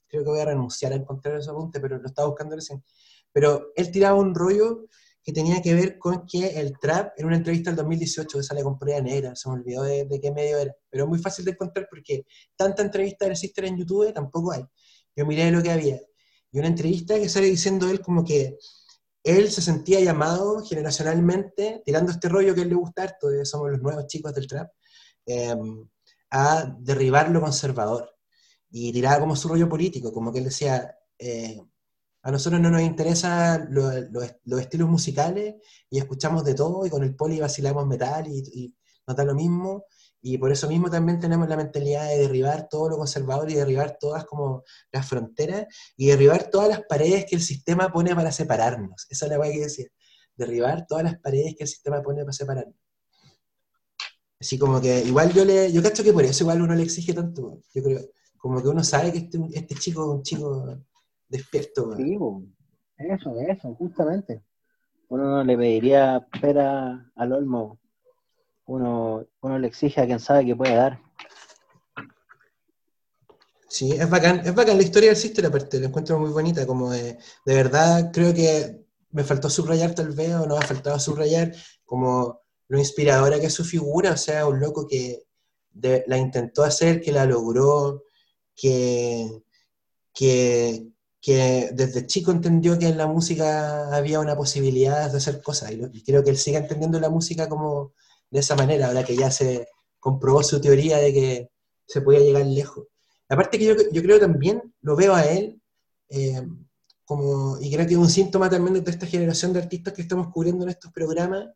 creo 0.09 0.23
que 0.23 0.29
voy 0.29 0.39
a 0.39 0.45
renunciar 0.45 0.91
a 0.91 0.95
encontrar 0.95 1.37
ese 1.37 1.49
apunte, 1.49 1.79
pero 1.79 1.97
lo 1.97 2.07
estaba 2.07 2.27
buscando 2.27 2.55
recién. 2.55 2.83
Pero 3.31 3.71
él 3.75 3.91
tiraba 3.91 4.17
un 4.17 4.33
rollo 4.35 4.87
que 5.29 5.33
tenía 5.33 5.61
que 5.61 5.75
ver 5.75 5.99
con 5.99 6.25
que 6.25 6.59
el 6.59 6.79
trap, 6.79 7.13
en 7.15 7.27
una 7.27 7.35
entrevista 7.35 7.69
del 7.69 7.77
2018 7.77 8.39
que 8.39 8.43
sale 8.43 8.63
con 8.63 8.79
Prueba 8.79 8.99
Negra, 8.99 9.35
se 9.35 9.47
me 9.47 9.57
olvidó 9.57 9.83
de, 9.83 10.19
qué 10.19 10.31
medio 10.31 10.57
era, 10.57 10.75
pero 10.89 11.03
es 11.03 11.07
muy 11.07 11.19
fácil 11.19 11.45
de 11.45 11.51
encontrar 11.51 11.87
porque 11.87 12.25
tanta 12.55 12.81
entrevista 12.81 13.25
del 13.25 13.37
Sister 13.37 13.65
en 13.65 13.77
YouTube 13.77 14.11
tampoco 14.11 14.51
hay. 14.53 14.65
Yo 15.15 15.27
miré 15.27 15.51
lo 15.51 15.61
que 15.61 15.69
había. 15.69 16.01
Y 16.51 16.57
una 16.57 16.67
entrevista 16.67 17.13
que 17.13 17.29
sale 17.29 17.45
diciendo 17.45 17.87
él 17.91 18.01
como 18.01 18.25
que 18.25 18.57
él 19.23 19.51
se 19.51 19.61
sentía 19.61 19.99
llamado 19.99 20.65
generacionalmente, 20.65 21.83
tirando 21.85 22.11
este 22.11 22.27
rollo 22.27 22.55
que 22.55 22.61
a 22.61 22.63
él 22.63 22.69
le 22.69 22.75
gusta 22.75 23.03
harto, 23.03 23.29
de 23.29 23.45
somos 23.45 23.69
los 23.69 23.81
nuevos 23.81 24.07
chicos 24.07 24.33
del 24.33 24.47
trap, 24.47 24.71
em, 25.27 25.87
a 26.31 26.75
derribar 26.79 27.29
lo 27.29 27.39
conservador 27.39 28.15
y 28.71 28.91
tiraba 28.91 29.19
como 29.19 29.35
su 29.35 29.47
rollo 29.47 29.69
político, 29.69 30.11
como 30.11 30.33
que 30.33 30.39
él 30.39 30.45
decía, 30.45 30.91
eh, 31.19 31.61
a 32.21 32.31
nosotros 32.31 32.61
no 32.61 32.69
nos 32.69 32.81
interesan 32.81 33.69
los 33.71 34.61
estilos 34.61 34.89
musicales 34.89 35.55
y 35.89 35.99
escuchamos 35.99 36.43
de 36.43 36.53
todo 36.53 36.85
y 36.85 36.89
con 36.89 37.03
el 37.03 37.15
poli 37.15 37.39
vacilamos 37.39 37.87
metal 37.87 38.27
y, 38.27 38.43
y, 38.53 38.75
nos 39.07 39.17
da 39.17 39.23
lo 39.23 39.33
mismo 39.33 39.85
y 40.21 40.37
por 40.37 40.51
eso 40.51 40.67
mismo 40.67 40.89
también 40.89 41.19
tenemos 41.19 41.47
la 41.47 41.57
mentalidad 41.57 42.07
de 42.09 42.19
derribar 42.19 42.67
todo 42.69 42.89
lo 42.89 42.97
conservador 42.97 43.49
y 43.49 43.55
derribar 43.55 43.97
todas 43.99 44.25
como 44.25 44.63
las 44.91 45.07
fronteras 45.07 45.65
y 45.95 46.07
derribar 46.07 46.49
todas 46.49 46.69
las 46.69 46.81
paredes 46.83 47.25
que 47.25 47.35
el 47.35 47.41
sistema 47.41 47.91
pone 47.91 48.13
para 48.13 48.31
separarnos. 48.31 49.07
Esa 49.09 49.25
es 49.25 49.31
la 49.31 49.37
cosa 49.37 49.51
que 49.51 49.59
decía, 49.61 49.85
derribar 50.35 50.85
todas 50.87 51.05
las 51.05 51.17
paredes 51.19 51.55
que 51.57 51.63
el 51.63 51.69
sistema 51.69 52.01
pone 52.03 52.21
para 52.21 52.33
separarnos. 52.33 52.75
Así 54.39 54.57
como 54.57 54.79
que 54.79 55.03
igual 55.05 55.33
yo 55.33 55.43
le, 55.43 55.71
yo 55.71 55.81
cacho 55.81 56.03
que 56.03 56.13
por 56.13 56.23
eso 56.23 56.43
igual 56.43 56.61
uno 56.61 56.75
le 56.75 56.83
exige 56.83 57.13
tanto, 57.13 57.61
yo 57.73 57.83
creo 57.83 58.01
como 58.37 58.61
que 58.61 58.69
uno 58.69 58.83
sabe 58.83 59.11
que 59.11 59.19
este, 59.19 59.37
este 59.53 59.75
chico 59.75 60.03
es 60.03 60.09
un 60.17 60.23
chico 60.23 60.77
despierto. 61.29 61.95
Sí, 61.95 62.17
eso, 62.97 63.39
eso, 63.39 63.75
justamente. 63.75 64.41
Uno 65.07 65.23
no 65.23 65.43
le 65.43 65.57
pediría 65.57 66.27
pera 66.41 67.11
al 67.15 67.33
olmo. 67.33 67.79
Uno, 68.65 69.25
uno 69.41 69.57
le 69.57 69.67
exige 69.67 70.01
a 70.01 70.05
quien 70.05 70.19
sabe 70.19 70.45
que 70.45 70.55
puede 70.55 70.75
dar. 70.75 70.99
Sí, 73.67 73.91
es 73.91 74.09
bacán, 74.09 74.41
es 74.43 74.53
bacán 74.53 74.77
la 74.77 74.83
historia 74.83 75.09
del 75.09 75.17
Sister, 75.17 75.45
aparte, 75.45 75.79
la 75.79 75.87
encuentro 75.87 76.19
muy 76.19 76.31
bonita, 76.31 76.65
como 76.65 76.89
de, 76.89 77.19
de 77.45 77.55
verdad 77.55 78.11
creo 78.11 78.33
que 78.33 78.83
me 79.11 79.23
faltó 79.23 79.49
subrayar 79.49 79.93
tal 79.93 80.11
vez, 80.11 80.33
o 80.33 80.47
no 80.47 80.57
me 80.57 80.63
ha 80.63 80.67
faltado 80.67 80.99
subrayar, 80.99 81.53
como 81.85 82.41
lo 82.67 82.79
inspiradora 82.79 83.39
que 83.39 83.45
es 83.45 83.53
su 83.53 83.63
figura, 83.63 84.11
o 84.11 84.17
sea, 84.17 84.47
un 84.47 84.59
loco 84.59 84.87
que 84.87 85.23
la 85.73 86.17
intentó 86.17 86.63
hacer, 86.63 86.99
que 86.99 87.11
la 87.11 87.25
logró, 87.25 88.03
que, 88.55 89.43
que, 90.13 90.87
desde 91.25 92.07
chico 92.07 92.31
entendió 92.31 92.79
que 92.79 92.87
en 92.87 92.97
la 92.97 93.07
música 93.07 93.95
había 93.95 94.19
una 94.19 94.35
posibilidad 94.35 95.11
de 95.11 95.17
hacer 95.17 95.41
cosas, 95.41 95.71
y, 95.71 96.03
creo 96.03 96.23
que 96.23 96.29
él 96.29 96.37
sigue 96.37 96.57
entendiendo 96.57 96.99
la 96.99 97.09
música 97.09 97.49
como 97.49 97.93
de 98.29 98.39
esa 98.39 98.55
manera, 98.55 98.87
ahora 98.87 99.03
que 99.03 99.15
ya 99.15 99.31
se 99.31 99.67
comprobó 99.99 100.43
su 100.43 100.61
teoría 100.61 100.97
de 100.97 101.13
que 101.13 101.49
se 101.85 102.01
podía 102.01 102.19
llegar 102.19 102.45
lejos. 102.45 102.87
Aparte 103.27 103.59
que 103.59 103.65
yo, 103.65 103.75
yo 103.91 104.01
creo 104.01 104.19
también, 104.19 104.73
lo 104.81 104.95
veo 104.95 105.13
a 105.13 105.23
él, 105.23 105.61
eh, 106.09 106.41
como, 107.05 107.57
y 107.59 107.71
creo 107.71 107.87
que 107.87 107.93
es 107.93 107.99
un 107.99 108.09
síntoma 108.09 108.49
también 108.49 108.83
de 108.83 108.91
esta 108.91 109.05
generación 109.05 109.51
de 109.51 109.59
artistas 109.59 109.93
que 109.93 110.03
estamos 110.03 110.27
cubriendo 110.31 110.63
en 110.63 110.69
estos 110.69 110.91
programas, 110.91 111.47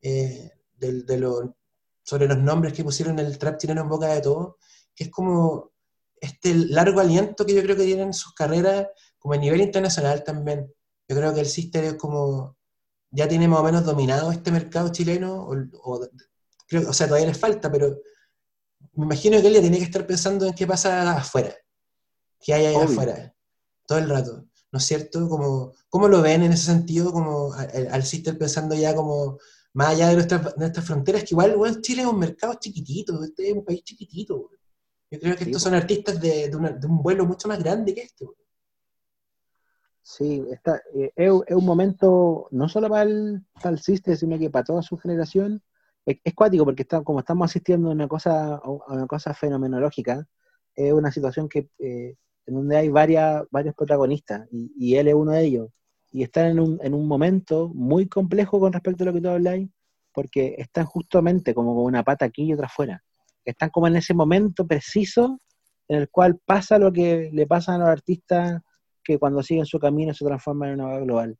eh, 0.00 0.52
de, 0.76 1.02
de 1.02 1.50
sobre 2.02 2.26
los 2.26 2.38
nombres 2.38 2.72
que 2.72 2.84
pusieron 2.84 3.18
el 3.18 3.36
trap 3.36 3.58
chileno 3.58 3.82
en 3.82 3.88
boca 3.88 4.08
de 4.08 4.20
todo, 4.20 4.58
que 4.94 5.04
es 5.04 5.10
como 5.10 5.72
este 6.20 6.54
largo 6.54 7.00
aliento 7.00 7.44
que 7.44 7.54
yo 7.54 7.62
creo 7.62 7.76
que 7.76 7.84
tienen 7.84 8.12
sus 8.12 8.32
carreras 8.32 8.88
como 9.18 9.34
a 9.34 9.36
nivel 9.38 9.60
internacional 9.60 10.24
también. 10.24 10.72
Yo 11.08 11.16
creo 11.16 11.34
que 11.34 11.40
el 11.40 11.46
Sister 11.46 11.84
es 11.84 11.94
como, 11.94 12.56
ya 13.10 13.28
tiene 13.28 13.48
más 13.48 13.60
o 13.60 13.64
menos 13.64 13.84
dominado 13.84 14.30
este 14.30 14.50
mercado 14.50 14.90
chileno, 14.90 15.46
o, 15.48 16.00
creo, 16.66 16.88
o 16.88 16.92
sea, 16.92 17.06
todavía 17.06 17.28
le 17.28 17.34
falta, 17.34 17.70
pero 17.70 17.98
me 18.94 19.04
imagino 19.06 19.40
que 19.40 19.48
él 19.48 19.54
ya 19.54 19.60
tiene 19.60 19.78
que 19.78 19.84
estar 19.84 20.06
pensando 20.06 20.46
en 20.46 20.54
qué 20.54 20.66
pasa 20.66 21.16
afuera, 21.16 21.54
qué 22.40 22.54
hay 22.54 22.66
ahí 22.66 22.76
afuera. 22.76 23.34
todo 23.86 23.98
el 23.98 24.08
rato, 24.08 24.44
¿no 24.70 24.78
es 24.78 24.84
cierto? 24.84 25.28
Como, 25.28 25.72
¿Cómo 25.88 26.08
lo 26.08 26.20
ven 26.20 26.42
en 26.42 26.52
ese 26.52 26.66
sentido, 26.66 27.12
como 27.12 27.52
al, 27.54 27.88
al 27.90 28.02
Sister 28.04 28.36
pensando 28.36 28.74
ya 28.74 28.94
como 28.94 29.38
más 29.78 29.90
allá 29.90 30.08
de 30.08 30.16
nuestras, 30.16 30.84
fronteras, 30.84 31.22
que 31.22 31.34
igual, 31.34 31.56
bueno, 31.56 31.80
Chile 31.80 32.02
es 32.02 32.08
un 32.08 32.18
mercado 32.18 32.54
chiquitito, 32.54 33.22
este 33.22 33.50
es 33.50 33.54
un 33.54 33.64
país 33.64 33.82
chiquitito. 33.84 34.50
Yo 35.10 35.20
creo 35.20 35.36
que 35.36 35.44
estos 35.44 35.62
son 35.62 35.74
artistas 35.74 36.20
de, 36.20 36.50
un 36.54 37.02
vuelo 37.02 37.24
mucho 37.24 37.46
más 37.46 37.58
grande 37.60 37.94
que 37.94 38.02
este. 38.02 38.26
Sí, 40.08 40.42
está, 40.50 40.80
eh, 40.94 41.12
es, 41.14 41.30
un 41.30 41.66
momento 41.66 42.48
no 42.50 42.66
solo 42.70 42.88
para 42.88 43.02
el, 43.02 43.42
para 43.62 43.76
el 43.76 43.78
sino 43.78 44.38
que 44.38 44.48
para 44.48 44.64
toda 44.64 44.82
su 44.82 44.96
generación. 44.96 45.62
Es, 46.06 46.34
cuático 46.34 46.64
porque 46.64 46.82
está, 46.82 47.02
como 47.02 47.20
estamos 47.20 47.50
asistiendo 47.50 47.90
a 47.90 47.92
una 47.92 48.08
cosa, 48.08 48.54
a 48.54 48.92
una 48.94 49.06
cosa 49.06 49.34
fenomenológica, 49.34 50.26
es 50.74 50.92
una 50.94 51.12
situación 51.12 51.48
que 51.48 51.68
eh, 51.78 52.16
en 52.46 52.54
donde 52.54 52.78
hay 52.78 52.88
varias, 52.88 53.44
varios 53.50 53.74
protagonistas 53.74 54.48
y, 54.50 54.72
y, 54.78 54.96
él 54.96 55.08
es 55.08 55.14
uno 55.14 55.32
de 55.32 55.44
ellos. 55.44 55.68
Y 56.10 56.22
están 56.22 56.46
en 56.46 56.60
un, 56.60 56.78
en 56.82 56.94
un 56.94 57.06
momento 57.06 57.68
muy 57.74 58.08
complejo 58.08 58.58
con 58.60 58.72
respecto 58.72 59.04
a 59.04 59.06
lo 59.08 59.12
que 59.12 59.20
tú 59.20 59.28
habláis, 59.28 59.68
porque 60.12 60.54
están 60.56 60.86
justamente 60.86 61.54
como 61.54 61.74
con 61.74 61.84
una 61.84 62.02
pata 62.02 62.24
aquí 62.24 62.44
y 62.44 62.54
otra 62.54 62.66
afuera 62.66 63.02
están 63.44 63.70
como 63.70 63.86
en 63.86 63.96
ese 63.96 64.14
momento 64.14 64.66
preciso 64.66 65.40
en 65.88 65.98
el 65.98 66.10
cual 66.10 66.38
pasa 66.44 66.78
lo 66.78 66.92
que 66.92 67.30
le 67.32 67.46
pasa 67.46 67.74
a 67.74 67.78
los 67.78 67.88
artistas 67.88 68.60
que 69.08 69.18
cuando 69.18 69.42
siguen 69.42 69.64
su 69.64 69.78
camino 69.78 70.12
se 70.12 70.22
transforman 70.22 70.68
en 70.68 70.74
una 70.74 70.84
vaga 70.84 71.00
global. 71.00 71.38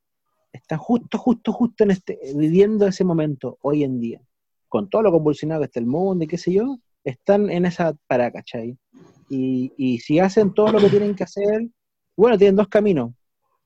Están 0.51 0.79
justo, 0.79 1.19
justo, 1.19 1.53
justo 1.53 1.85
en 1.85 1.91
este, 1.91 2.19
viviendo 2.35 2.87
ese 2.87 3.05
momento 3.05 3.59
hoy 3.61 3.85
en 3.85 4.01
día. 4.01 4.23
Con 4.69 4.89
todo 4.89 5.03
lo 5.03 5.13
convulsionado 5.13 5.61
que 5.61 5.67
está 5.67 5.81
el 5.81 5.87
mundo 5.87 6.25
y 6.25 6.29
qué 6.29 6.39
sé 6.39 6.51
yo, 6.55 6.79
están 7.05 7.51
en 7.51 7.67
esa 7.67 7.95
para, 8.07 8.33
¿cachai? 8.33 8.79
Y, 9.29 9.99
si 9.99 10.19
hacen 10.19 10.55
todo 10.55 10.73
lo 10.73 10.79
que 10.79 10.89
tienen 10.89 11.15
que 11.15 11.25
hacer, 11.25 11.69
bueno, 12.17 12.39
tienen 12.39 12.57
dos 12.57 12.69
caminos. 12.69 13.13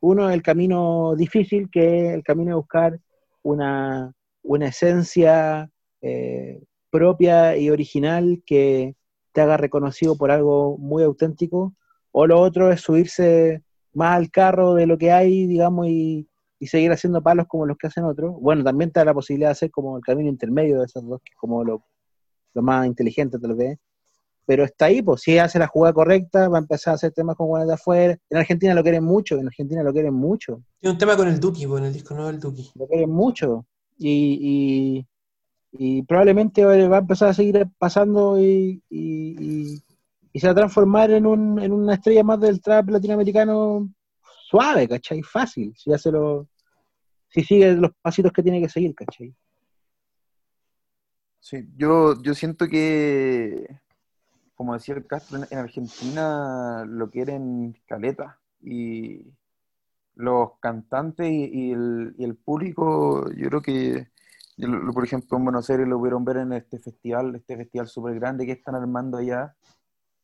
Uno 0.00 0.28
es 0.28 0.34
el 0.34 0.42
camino 0.42 1.14
difícil, 1.16 1.70
que 1.70 2.08
es 2.08 2.14
el 2.14 2.24
camino 2.24 2.50
de 2.50 2.56
buscar 2.56 2.98
una, 3.44 4.12
una 4.42 4.66
esencia 4.66 5.70
eh, 6.00 6.60
propia 6.90 7.56
y 7.56 7.70
original 7.70 8.42
que 8.44 8.96
te 9.30 9.40
haga 9.40 9.56
reconocido 9.56 10.16
por 10.16 10.32
algo 10.32 10.76
muy 10.76 11.04
auténtico, 11.04 11.72
o 12.10 12.26
lo 12.26 12.40
otro 12.40 12.72
es 12.72 12.80
subirse 12.80 13.62
más 13.94 14.16
al 14.16 14.30
carro 14.30 14.74
de 14.74 14.86
lo 14.86 14.98
que 14.98 15.12
hay, 15.12 15.46
digamos, 15.46 15.86
y, 15.88 16.28
seguir 16.60 16.92
haciendo 16.92 17.20
palos 17.20 17.46
como 17.48 17.66
los 17.66 17.76
que 17.76 17.88
hacen 17.88 18.04
otros. 18.04 18.36
Bueno, 18.40 18.62
también 18.62 18.92
da 18.94 19.04
la 19.04 19.12
posibilidad 19.12 19.48
de 19.48 19.52
hacer 19.52 19.70
como 19.72 19.96
el 19.96 20.02
camino 20.04 20.28
intermedio 20.28 20.78
de 20.78 20.84
esos 20.84 21.04
dos, 21.04 21.20
que 21.24 21.32
es 21.32 21.36
como 21.36 21.64
lo, 21.64 21.82
más 22.54 22.86
inteligente 22.86 23.38
tal 23.38 23.54
vez. 23.56 23.78
Pero 24.46 24.64
está 24.64 24.84
ahí, 24.84 25.02
pues 25.02 25.22
si 25.22 25.38
hace 25.38 25.58
la 25.58 25.66
jugada 25.66 25.92
correcta, 25.92 26.48
va 26.48 26.58
a 26.58 26.60
empezar 26.60 26.92
a 26.92 26.94
hacer 26.94 27.10
temas 27.12 27.36
con 27.36 27.48
buenas 27.48 27.66
de 27.66 27.74
afuera. 27.74 28.16
En 28.30 28.38
Argentina 28.38 28.74
lo 28.74 28.82
quieren 28.82 29.02
mucho, 29.02 29.38
en 29.38 29.48
Argentina 29.48 29.82
lo 29.82 29.92
quieren 29.92 30.14
mucho. 30.14 30.62
Tiene 30.78 30.92
un 30.92 30.98
tema 30.98 31.16
con 31.16 31.26
el 31.26 31.40
Duki, 31.40 31.66
con 31.66 31.84
el 31.84 31.92
disco 31.92 32.14
nuevo 32.14 32.30
del 32.30 32.38
Duki. 32.38 32.70
Lo 32.76 32.86
quieren 32.86 33.10
mucho. 33.10 33.66
y, 33.98 35.04
y 35.72 36.02
probablemente 36.02 36.64
va 36.64 36.96
a 36.96 37.00
empezar 37.00 37.30
a 37.30 37.34
seguir 37.34 37.66
pasando 37.78 38.38
y, 38.38 38.82
se 40.40 40.46
va 40.46 40.52
a 40.52 40.56
transformar 40.56 41.10
en, 41.10 41.26
un, 41.26 41.60
en 41.60 41.72
una 41.72 41.94
estrella 41.94 42.22
más 42.22 42.40
del 42.40 42.60
trap 42.60 42.88
latinoamericano 42.90 43.88
suave, 44.48 44.88
¿cachai? 44.88 45.22
Fácil, 45.22 45.74
si 45.76 45.92
hace 45.92 46.10
lo, 46.10 46.48
si 47.28 47.42
sigue 47.42 47.72
los 47.74 47.90
pasitos 48.00 48.32
que 48.32 48.42
tiene 48.42 48.60
que 48.60 48.68
seguir, 48.68 48.94
¿cachai? 48.94 49.34
Sí, 51.40 51.68
yo, 51.76 52.22
yo 52.22 52.34
siento 52.34 52.68
que, 52.68 53.66
como 54.54 54.74
decía 54.74 54.94
el 54.94 55.06
Castro, 55.06 55.40
en, 55.50 55.58
Argentina 55.58 56.84
lo 56.86 57.10
quieren 57.10 57.76
caleta 57.86 58.38
y 58.62 59.26
los 60.14 60.58
cantantes 60.60 61.30
y, 61.30 61.72
el, 61.72 62.14
y 62.16 62.24
el 62.24 62.36
público, 62.36 63.28
yo 63.32 63.48
creo 63.48 63.62
que 63.62 64.12
por 64.94 65.04
ejemplo, 65.04 65.38
en 65.38 65.44
Buenos 65.44 65.70
Aires 65.70 65.88
lo 65.88 65.98
pudieron 65.98 66.24
ver 66.24 66.38
en 66.38 66.52
este 66.52 66.78
festival, 66.78 67.34
este 67.34 67.56
festival 67.56 67.88
súper 67.88 68.14
grande 68.14 68.46
que 68.46 68.52
están 68.52 68.74
armando 68.74 69.18
allá. 69.18 69.54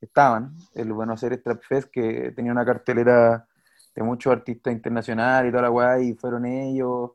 Estaban, 0.00 0.54
el 0.74 0.92
Buenos 0.92 1.22
Aires 1.22 1.42
Trap 1.42 1.62
Fest, 1.62 1.88
que 1.90 2.32
tenía 2.34 2.52
una 2.52 2.64
cartelera 2.64 3.46
de 3.94 4.02
muchos 4.02 4.32
artistas 4.32 4.72
internacionales 4.72 5.48
y 5.48 5.52
toda 5.52 5.62
la 5.62 5.70
weá, 5.70 6.00
y 6.00 6.14
fueron 6.14 6.46
ellos. 6.46 7.12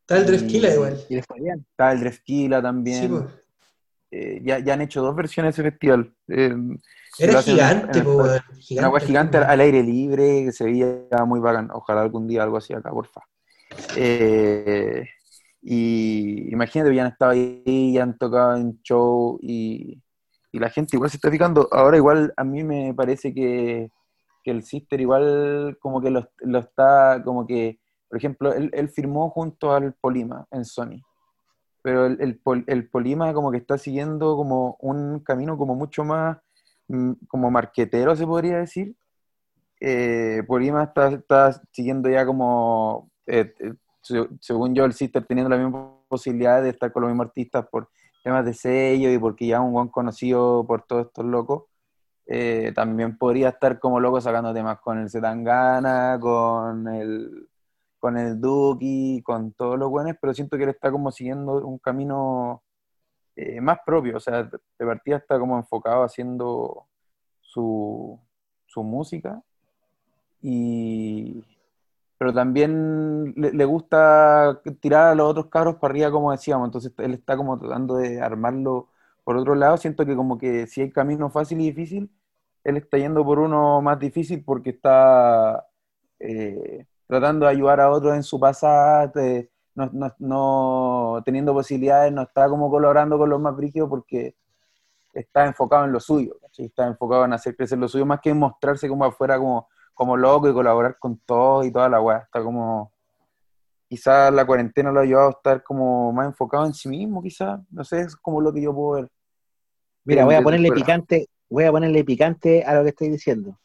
Está 0.00 0.18
el 0.18 0.26
Drefkila 0.26 0.74
igual. 0.74 1.00
Y 1.08 1.20
bien. 1.40 1.66
Está 1.70 1.92
el 1.92 2.00
Drefkila 2.00 2.62
también. 2.62 3.10
Pues. 3.10 3.24
Eh, 4.10 4.40
ya, 4.44 4.60
ya, 4.60 4.74
han 4.74 4.80
hecho 4.80 5.02
dos 5.02 5.16
versiones 5.16 5.56
de 5.56 5.62
ese 5.62 5.70
festival. 5.70 6.14
Eh, 6.28 6.54
Era 7.18 7.42
gigante, 7.42 8.00
Una 8.00 8.88
weá 8.88 9.00
gigante 9.00 9.38
al 9.38 9.60
aire 9.60 9.82
libre, 9.82 10.44
que 10.44 10.52
se 10.52 10.64
veía 10.64 11.24
muy 11.26 11.40
bacán. 11.40 11.68
Ojalá 11.72 12.02
algún 12.02 12.28
día 12.28 12.44
algo 12.44 12.56
así 12.56 12.72
acá, 12.72 12.90
porfa. 12.90 13.22
Eh, 13.96 15.04
y 15.62 16.52
imagínate, 16.52 16.94
ya 16.94 17.06
han 17.06 17.12
estado 17.12 17.32
ahí, 17.32 17.92
ya 17.94 18.02
han 18.02 18.16
tocado 18.16 18.56
en 18.56 18.80
show 18.82 19.38
y, 19.42 20.00
la 20.58 20.70
gente 20.70 20.96
igual 20.96 21.10
se 21.10 21.16
está 21.16 21.30
fijando. 21.30 21.68
Ahora 21.72 21.96
igual 21.96 22.32
a 22.36 22.44
mí 22.44 22.62
me 22.62 22.94
parece 22.94 23.34
que, 23.34 23.90
el 24.44 24.62
Sister 24.62 25.00
igual 25.00 25.78
como 25.80 26.02
que 26.02 26.10
lo, 26.10 26.28
está, 26.58 27.22
como 27.24 27.46
que, 27.46 27.78
por 28.08 28.18
ejemplo, 28.18 28.52
él, 28.52 28.88
firmó 28.90 29.30
junto 29.30 29.72
al 29.72 29.94
Polima 29.94 30.46
en 30.50 30.64
Sony. 30.64 31.00
Pero 31.82 32.06
el, 32.06 32.40
el, 32.66 32.88
Polima 32.88 33.32
como 33.32 33.50
que 33.50 33.58
está 33.58 33.78
siguiendo 33.78 34.36
como 34.36 34.76
un 34.80 35.20
camino 35.20 35.56
como 35.56 35.74
mucho 35.74 36.04
más 36.04 36.38
mm, 36.88 37.12
como 37.28 37.50
marquetero, 37.50 38.14
se 38.16 38.26
podría 38.26 38.58
decir. 38.58 38.94
Eh, 39.80 40.42
Polima 40.46 40.84
está, 40.84 41.08
está 41.08 41.52
siguiendo 41.72 42.08
ya 42.10 42.24
como 42.26 43.10
eh, 43.26 43.52
eh, 43.60 43.74
según 44.40 44.74
yo, 44.74 44.84
el 44.84 44.92
Sister 44.92 45.24
teniendo 45.24 45.48
la 45.48 45.62
misma 45.62 45.96
posibilidad 46.08 46.62
de 46.62 46.70
estar 46.70 46.92
con 46.92 47.02
los 47.02 47.10
mismos 47.10 47.26
artistas 47.26 47.66
por 47.70 47.88
temas 48.24 48.44
de 48.44 48.54
sello 48.54 49.10
y 49.10 49.18
porque 49.18 49.46
ya 49.46 49.60
un 49.60 49.72
buen 49.72 49.88
conocido 49.88 50.66
por 50.66 50.82
todos 50.82 51.06
estos 51.06 51.24
locos, 51.26 51.64
eh, 52.26 52.72
también 52.74 53.18
podría 53.18 53.50
estar 53.50 53.78
como 53.78 54.00
loco 54.00 54.20
sacando 54.20 54.54
temas 54.54 54.80
con 54.80 54.98
el 54.98 55.10
Zetangana, 55.10 56.18
con 56.20 56.88
el 56.88 57.48
con 57.98 58.18
el 58.18 58.40
Duki, 58.40 59.22
con 59.22 59.52
todos 59.52 59.78
los 59.78 59.88
buenos, 59.90 60.16
pero 60.20 60.34
siento 60.34 60.58
que 60.58 60.64
él 60.64 60.70
está 60.70 60.90
como 60.90 61.10
siguiendo 61.10 61.66
un 61.66 61.78
camino 61.78 62.62
eh, 63.36 63.60
más 63.60 63.78
propio, 63.86 64.18
o 64.18 64.20
sea, 64.20 64.42
de 64.44 64.86
partida 64.86 65.16
está 65.16 65.38
como 65.38 65.56
enfocado 65.56 66.04
haciendo 66.04 66.86
su, 67.40 68.20
su 68.66 68.82
música 68.82 69.42
y, 70.42 71.44
pero 72.18 72.32
también 72.32 73.34
le, 73.36 73.64
gusta 73.64 74.60
tirar 74.80 75.08
a 75.08 75.14
los 75.14 75.30
otros 75.30 75.46
cabros 75.46 75.76
para 75.76 75.92
arriba, 75.92 76.10
como 76.10 76.32
decíamos, 76.32 76.68
entonces 76.68 76.92
él 76.98 77.14
está 77.14 77.36
como 77.36 77.58
tratando 77.58 77.96
de 77.96 78.20
armarlo 78.20 78.88
por 79.24 79.36
otro 79.36 79.54
lado, 79.54 79.76
siento 79.78 80.04
que 80.06 80.14
como 80.16 80.38
que 80.38 80.66
si 80.66 80.82
hay 80.82 80.90
camino 80.90 81.30
fácil 81.30 81.60
y 81.60 81.66
difícil, 81.72 82.10
él 82.62 82.76
está 82.76 82.98
yendo 82.98 83.24
por 83.24 83.38
uno 83.38 83.80
más 83.82 83.98
difícil 83.98 84.44
porque 84.44 84.70
está 84.70 85.66
eh, 86.18 86.86
tratando 87.06 87.46
de 87.46 87.52
ayudar 87.52 87.80
a 87.80 87.90
otros 87.90 88.14
en 88.14 88.22
su 88.22 88.38
pasado, 88.40 89.12
no, 89.74 89.90
no, 90.18 91.22
teniendo 91.24 91.52
posibilidades, 91.52 92.12
no 92.12 92.22
está 92.22 92.48
como 92.48 92.70
colaborando 92.70 93.18
con 93.18 93.28
los 93.30 93.40
más 93.40 93.56
brígidos 93.56 93.88
porque 93.88 94.36
está 95.12 95.46
enfocado 95.46 95.84
en 95.84 95.92
lo 95.92 96.00
suyo, 96.00 96.36
está 96.56 96.86
enfocado 96.86 97.24
en 97.24 97.32
hacer 97.32 97.56
crecer 97.56 97.78
lo 97.78 97.88
suyo, 97.88 98.06
más 98.06 98.20
que 98.20 98.30
en 98.30 98.38
mostrarse 98.38 98.88
como 98.88 99.04
afuera 99.04 99.38
como 99.38 99.68
como 99.94 100.16
loco 100.16 100.48
y 100.48 100.52
colaborar 100.52 100.98
con 100.98 101.18
todos 101.18 101.66
y 101.66 101.72
toda 101.72 101.88
la 101.88 102.00
weá. 102.00 102.18
Está 102.18 102.42
como. 102.42 102.92
Quizás 103.88 104.32
la 104.32 104.44
cuarentena 104.44 104.90
lo 104.90 105.00
ha 105.00 105.04
ayudado 105.04 105.28
a 105.28 105.30
estar 105.30 105.62
como 105.62 106.12
más 106.12 106.26
enfocado 106.26 106.66
en 106.66 106.74
sí 106.74 106.88
mismo, 106.88 107.22
quizás. 107.22 107.60
No 107.70 107.84
sé, 107.84 108.00
es 108.00 108.16
como 108.16 108.40
lo 108.40 108.52
que 108.52 108.60
yo 108.60 108.74
puedo 108.74 109.02
ver. 109.02 109.10
Mira, 110.04 110.24
voy 110.24 110.34
a 110.34 110.42
ponerle 110.42 110.72
picante, 110.72 111.28
voy 111.48 111.64
a 111.64 111.70
ponerle 111.70 112.04
picante 112.04 112.64
a 112.64 112.74
lo 112.74 112.82
que 112.82 112.90
estoy 112.90 113.08
diciendo. 113.08 113.58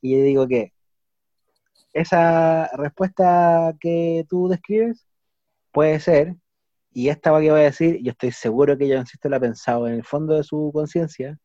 Y 0.00 0.16
yo 0.16 0.24
digo 0.24 0.48
que 0.48 0.72
esa 1.92 2.68
respuesta 2.74 3.74
que 3.78 4.26
tú 4.28 4.48
describes 4.48 5.06
puede 5.70 6.00
ser, 6.00 6.36
y 6.92 7.08
esta 7.08 7.30
que 7.40 7.50
voy 7.50 7.60
a 7.60 7.64
decir, 7.64 8.00
yo 8.02 8.12
estoy 8.12 8.32
seguro 8.32 8.78
que 8.78 8.92
John 8.92 9.06
Sister 9.06 9.30
la 9.30 9.36
ha 9.36 9.40
pensado 9.40 9.86
en 9.86 9.94
el 9.94 10.04
fondo 10.04 10.34
de 10.34 10.44
su 10.44 10.70
conciencia, 10.72 11.38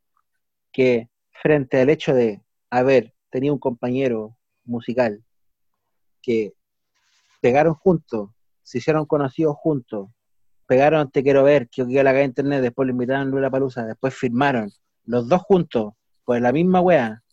que 0.72 1.10
frente 1.32 1.82
al 1.82 1.90
hecho 1.90 2.14
de, 2.14 2.42
haber 2.70 3.14
tenía 3.30 3.54
un 3.54 3.60
compañero 3.60 4.36
musical 4.66 5.24
que 6.22 6.54
pegaron 7.42 7.74
juntos, 7.74 8.30
se 8.64 8.80
hicieron 8.80 9.06
conocidos 9.06 9.56
juntos, 9.58 10.10
pegaron 10.66 11.10
Te 11.10 11.24
Quiero 11.24 11.44
Ver, 11.44 11.70
que 11.70 11.86
yo 11.88 12.04
la 12.04 12.12
calle 12.12 12.26
internet, 12.26 12.62
después 12.62 12.86
lo 12.86 12.92
invitaron 12.92 13.28
a 13.28 13.32
Lula 13.32 13.50
Palusa, 13.50 13.86
después 13.86 14.14
firmaron, 14.14 14.72
los 15.06 15.28
dos 15.28 15.42
juntos, 15.42 15.94
por 16.26 16.40
la 16.40 16.52
misma 16.52 16.82
wea. 16.82 17.24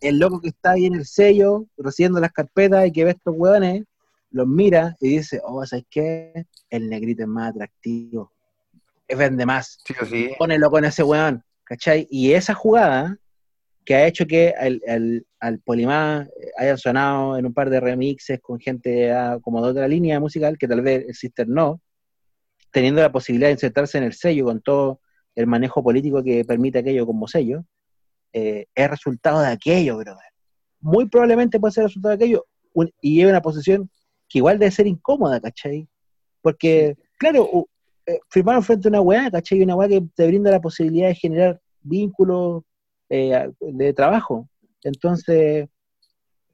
El 0.00 0.18
loco 0.18 0.40
que 0.40 0.48
está 0.48 0.72
ahí 0.72 0.86
en 0.86 0.94
el 0.94 1.06
sello, 1.06 1.66
recibiendo 1.76 2.20
las 2.20 2.32
carpetas 2.32 2.86
y 2.86 2.92
que 2.92 3.04
ve 3.04 3.10
estos 3.12 3.34
weones, 3.36 3.84
los 4.30 4.48
mira 4.48 4.96
y 5.00 5.10
dice, 5.10 5.40
oh, 5.44 5.64
¿sabes 5.64 5.84
qué? 5.88 6.46
El 6.68 6.88
negrito 6.88 7.22
es 7.22 7.28
más 7.28 7.50
atractivo, 7.50 8.32
vende 9.08 9.46
más. 9.46 9.78
Sí, 9.84 9.94
sí. 10.08 10.30
Pónelo 10.36 10.70
con 10.70 10.84
ese 10.84 11.04
weón, 11.04 11.44
¿cachai? 11.62 12.08
Y 12.10 12.32
esa 12.32 12.54
jugada 12.54 13.16
que 13.84 13.94
ha 13.94 14.06
hecho 14.06 14.26
que 14.26 14.54
al, 14.58 14.80
al, 15.40 15.60
Polimá 15.60 16.26
haya 16.56 16.76
sonado 16.76 17.36
en 17.36 17.46
un 17.46 17.52
par 17.52 17.68
de 17.68 17.80
remixes 17.80 18.40
con 18.40 18.58
gente 18.58 19.12
como 19.42 19.62
de 19.62 19.70
otra 19.70 19.88
línea 19.88 20.18
musical, 20.20 20.56
que 20.56 20.66
tal 20.66 20.80
vez 20.80 21.04
el 21.08 21.14
Sister 21.14 21.46
no, 21.46 21.80
teniendo 22.70 23.02
la 23.02 23.12
posibilidad 23.12 23.48
de 23.48 23.54
insertarse 23.54 23.98
en 23.98 24.04
el 24.04 24.14
sello 24.14 24.46
con 24.46 24.60
todo 24.62 25.00
el 25.34 25.46
manejo 25.46 25.82
político 25.82 26.22
que 26.22 26.44
permite 26.44 26.78
aquello 26.78 27.06
como 27.06 27.28
sello, 27.28 27.64
eh, 28.32 28.66
es 28.74 28.90
resultado 28.90 29.40
de 29.40 29.48
aquello, 29.48 29.98
brother. 29.98 30.32
Muy 30.80 31.08
probablemente 31.08 31.60
puede 31.60 31.72
ser 31.72 31.84
resultado 31.84 32.16
de 32.16 32.24
aquello 32.24 32.46
y 33.00 33.16
lleva 33.16 33.30
una 33.30 33.42
posición 33.42 33.90
que 34.28 34.38
igual 34.38 34.58
debe 34.58 34.72
ser 34.72 34.86
incómoda, 34.86 35.40
¿cachai? 35.40 35.86
Porque, 36.42 36.96
claro, 37.18 37.68
eh, 38.06 38.18
firmaron 38.30 38.62
frente 38.62 38.88
a 38.88 38.90
una 38.90 39.00
weá, 39.00 39.30
¿cachai? 39.30 39.62
Una 39.62 39.76
weá 39.76 39.88
que 39.88 40.02
te 40.14 40.26
brinda 40.26 40.50
la 40.50 40.60
posibilidad 40.60 41.08
de 41.08 41.14
generar 41.14 41.60
vínculos 41.82 42.64
eh, 43.14 43.50
de 43.60 43.92
trabajo. 43.92 44.48
Entonces, 44.82 45.68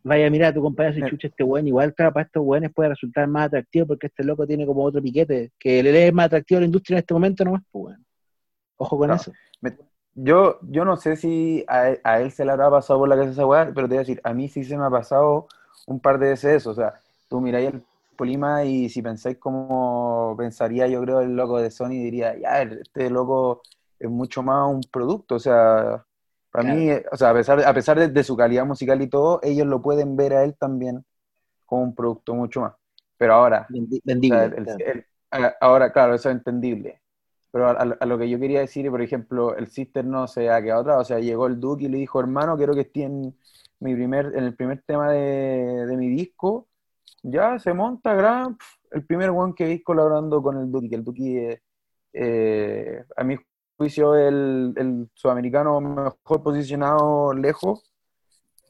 vaya, 0.03 0.31
mira 0.31 0.49
a 0.49 0.55
tu 0.55 0.61
compañero 0.61 0.95
si 0.95 1.11
chucha 1.11 1.29
este 1.29 1.43
weón, 1.43 1.67
igual 1.67 1.95
claro, 1.95 2.13
para 2.13 2.27
estos 2.27 2.43
weones 2.45 2.73
puede 2.73 2.91
resultar 2.91 3.27
más 3.29 3.47
atractivo 3.47 3.87
porque 3.87 4.09
este 4.09 4.25
loco 4.25 4.47
tiene 4.47 4.67
como 4.67 4.85
otro 4.85 5.03
piquete, 5.03 5.53
que 5.59 5.83
le 5.83 6.09
es 6.09 6.13
más 6.13 6.27
atractivo 6.27 6.59
a 6.59 6.61
la 6.61 6.67
industria 6.67 6.97
en 6.97 7.01
este 7.01 7.15
momento 7.15 7.45
nomás, 7.45 7.63
pues 7.71 7.83
bueno. 7.83 8.05
Ojo 8.77 8.99
con 8.99 9.11
eso. 9.11 9.33
yo, 10.15 10.59
yo 10.63 10.85
no 10.85 10.97
sé 10.97 11.17
si 11.17 11.65
a, 11.69 12.21
él 12.21 12.31
se 12.31 12.45
le 12.45 12.53
habrá 12.53 12.71
pasado 12.71 12.99
por 12.99 13.09
la 13.09 13.17
cabeza 13.17 13.33
esa 13.33 13.47
weá, 13.47 13.67
pero 13.75 13.89
te 13.89 13.95
voy 13.95 13.97
a 13.97 14.01
decir, 14.01 14.21
a 14.25 14.33
mí 14.33 14.49
sí 14.49 14.65
se 14.65 14.77
me 14.77 14.85
ha 14.85 14.91
pasado 14.91 15.49
un 15.87 16.01
par 16.01 16.19
de 16.19 16.31
veces 16.31 16.57
eso, 16.57 16.71
o 16.71 16.75
sea, 16.75 16.95
tú 17.29 17.41
miráis 17.41 17.73
el 17.73 17.83
Polima 18.17 18.65
y 18.65 18.91
si 18.91 19.01
pensáis 19.01 19.39
como 19.39 20.35
pensaría 20.37 20.87
yo 20.87 21.01
creo 21.01 21.23
el 21.23 21.35
loco 21.37 21.59
de 21.59 21.71
Sony 21.71 21.91
diría, 21.91 22.39
ya, 22.39 22.63
este 22.63 23.09
loco 23.09 23.63
es 23.99 24.11
mucho 24.11 24.43
más 24.43 24.71
un 24.71 24.83
producto, 24.91 25.37
o 25.37 25.39
sea, 25.39 26.05
para 26.51 26.75
mí, 26.75 26.91
o 27.13 27.17
sea, 27.17 27.31
a 27.31 27.35
pesar, 27.35 27.65
a 27.65 27.75
pesar 27.75 28.11
de, 28.11 28.25
su 28.25 28.37
calidad 28.37 28.67
musical 28.67 29.01
y 29.03 29.09
todo, 29.09 29.41
ellos 29.43 29.67
lo 29.67 29.81
pueden 29.81 30.17
ver 30.17 30.35
a 30.35 30.45
él 30.45 30.57
también 30.59 31.05
como 31.65 31.83
un 31.83 31.95
producto 31.95 32.35
mucho 32.35 32.63
más. 32.63 32.75
Pero 33.17 33.35
ahora, 33.35 33.69
ahora, 35.61 35.93
claro, 35.93 36.15
eso 36.15 36.31
es 36.31 36.37
entendible. 36.37 37.01
Pero 37.53 37.69
a, 37.69 37.85
lo 37.85 38.19
que 38.19 38.29
yo 38.29 38.39
quería 38.39 38.61
decir, 38.61 38.91
por 38.91 39.03
ejemplo, 39.03 39.57
el 39.57 39.69
Sister 39.69 40.05
no 40.05 40.27
se 40.27 40.51
ha 40.51 40.63
quedado 40.63 40.83
atrás, 40.83 40.99
o 40.99 41.05
sea, 41.05 41.19
llegó 41.19 41.47
el 41.47 41.61
Duke 41.61 41.85
y 41.85 41.89
le 41.89 41.99
dijo, 41.99 42.21
hermano, 42.21 42.57
quiero 42.57 42.75
que 42.75 42.83
esté 42.83 43.03
en, 43.03 43.37
mi 43.81 43.95
primer, 43.95 44.27
en 44.35 44.45
el 44.45 44.55
primer 44.55 44.83
tema 44.83 45.11
de, 45.11 45.87
de 45.87 45.97
mi 45.97 46.09
disco, 46.09 46.69
ya 47.23 47.59
se 47.59 47.75
monta, 47.75 48.15
gran, 48.15 48.57
el 48.91 49.05
primer 49.05 49.31
one 49.31 49.55
que 49.55 49.67
vi 49.67 49.83
colaborando 49.83 50.43
con 50.43 50.59
el 50.59 50.71
Duki, 50.71 50.89
que 50.89 50.97
el 50.97 51.05
Duki, 51.05 51.39
eh, 51.39 51.63
eh, 52.13 53.05
a 53.17 53.25
mi 53.25 53.37
juicio, 53.81 54.15
el, 54.15 54.75
el 54.77 55.09
sudamericano 55.15 55.81
mejor 55.81 56.43
posicionado 56.43 57.33
lejos, 57.33 57.91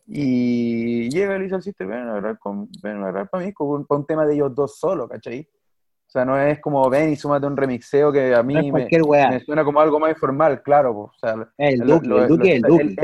y 0.06 1.11
llega 1.11 1.36
y 1.36 1.42
dice 1.42 1.56
al 1.56 1.88
ven 1.88 1.98
a 1.98 2.11
agarrar, 2.12 2.38
con, 2.38 2.68
ven 2.80 2.98
a 2.98 3.00
agarrar 3.02 3.28
para 3.28 3.44
mí, 3.44 3.52
con, 3.52 3.84
un 3.88 4.06
tema 4.06 4.24
de 4.24 4.34
ellos 4.34 4.54
dos 4.54 4.78
solo, 4.78 5.08
¿cachai? 5.08 5.48
O 6.06 6.11
sea, 6.11 6.24
no 6.24 6.38
es 6.38 6.61
como 6.61 6.88
ven 6.88 7.11
y 7.11 7.16
súmate 7.16 7.46
un 7.48 7.56
remixeo 7.56 8.12
que 8.12 8.32
a 8.36 8.42
mí 8.44 8.70
me, 8.70 8.88
suena 9.44 9.64
como 9.64 9.80
algo 9.80 9.98
más 9.98 10.11
informal, 10.11 10.62
claro. 10.62 10.96
O 10.96 11.12
sea, 11.20 11.34
el 11.58 11.80
Duki, 11.80 12.11
el 12.11 12.26
Duki, 12.28 12.50
el 12.50 12.62
Duki. 12.62 12.96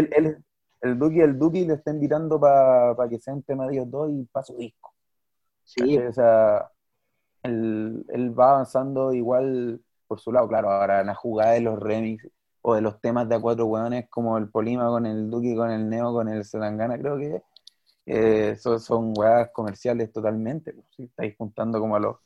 El, 0.82 0.98
Duki, 0.98 1.20
el 1.20 1.38
Duki 1.38 1.64
le 1.64 1.74
está 1.74 1.90
invitando 1.90 2.38
para 2.38 3.08
que 3.08 3.18
sea 3.18 3.34
un 3.34 3.42
tema 3.42 3.66
de 3.66 3.74
ellos 3.74 3.90
dos 3.90 4.10
y 4.12 4.24
para 4.30 4.44
su 4.44 4.56
disco. 4.56 4.92
Sí. 5.64 5.98
O 5.98 6.12
sea, 6.12 6.70
él, 7.42 8.34
va 8.38 8.52
avanzando 8.52 9.12
igual 9.12 9.80
por 10.06 10.20
su 10.20 10.32
lado. 10.32 10.48
Claro, 10.48 10.70
ahora 10.70 11.02
la 11.04 11.14
jugada 11.14 11.52
de 11.52 11.60
los 11.60 11.78
remix 11.78 12.28
o 12.62 12.74
de 12.74 12.80
los 12.80 13.00
temas 13.00 13.28
de 13.28 13.36
a 13.36 13.40
cuatro 13.40 13.66
hueones 13.66 14.08
como 14.10 14.38
el 14.38 14.48
Polima 14.48 14.88
con 14.88 15.06
el 15.06 15.30
Duki, 15.30 15.54
con 15.54 15.70
el 15.70 15.88
Neo, 15.88 16.12
con 16.12 16.28
el 16.28 16.44
Selangana, 16.44 16.98
creo 16.98 17.16
que 17.16 17.42
eh, 18.06 18.56
son, 18.56 18.80
son 18.80 19.14
comerciales 19.52 20.12
totalmente. 20.12 20.72
Pues, 20.72 20.86
si 20.96 21.04
estáis 21.04 21.36
juntando 21.36 21.80
como 21.80 21.96
a 21.96 22.00
los. 22.00 22.16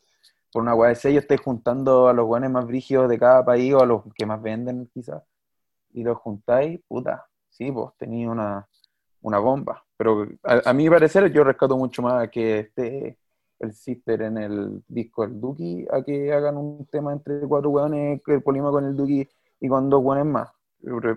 Por 0.52 0.62
una 0.62 0.74
hueá 0.74 0.90
de 0.90 0.96
sello, 0.96 1.20
estáis 1.20 1.40
juntando 1.40 2.08
a 2.08 2.12
los 2.12 2.26
hueones 2.26 2.50
más 2.50 2.66
brígidos 2.66 3.08
de 3.08 3.18
cada 3.18 3.44
país 3.44 3.72
o 3.74 3.80
a 3.82 3.86
los 3.86 4.02
que 4.14 4.26
más 4.26 4.42
venden, 4.42 4.90
quizás. 4.92 5.22
Y 5.92 6.02
los 6.04 6.18
juntáis, 6.18 6.80
puta. 6.88 7.26
Sí, 7.50 7.70
pues 7.72 7.90
tenía 7.98 8.30
una, 8.30 8.68
una 9.22 9.38
bomba. 9.38 9.84
Pero 9.96 10.26
a, 10.42 10.70
a 10.70 10.72
mi 10.72 10.90
parecer, 10.90 11.32
yo 11.32 11.44
rescato 11.44 11.76
mucho 11.76 12.02
más 12.02 12.28
que 12.30 12.60
este 12.60 13.19
el 13.60 13.72
Sister 13.74 14.22
en 14.22 14.38
el 14.38 14.82
disco 14.88 15.22
del 15.26 15.40
Duki 15.40 15.86
a 15.90 16.02
que 16.02 16.32
hagan 16.32 16.56
un 16.56 16.86
tema 16.86 17.12
entre 17.12 17.40
cuatro 17.40 17.70
hueones, 17.70 18.20
el 18.26 18.42
Polima 18.42 18.70
con 18.70 18.84
el 18.86 18.96
Duki 18.96 19.28
y 19.60 19.68
con 19.68 19.88
dos 19.88 20.02
hueones 20.02 20.26
más. 20.26 20.48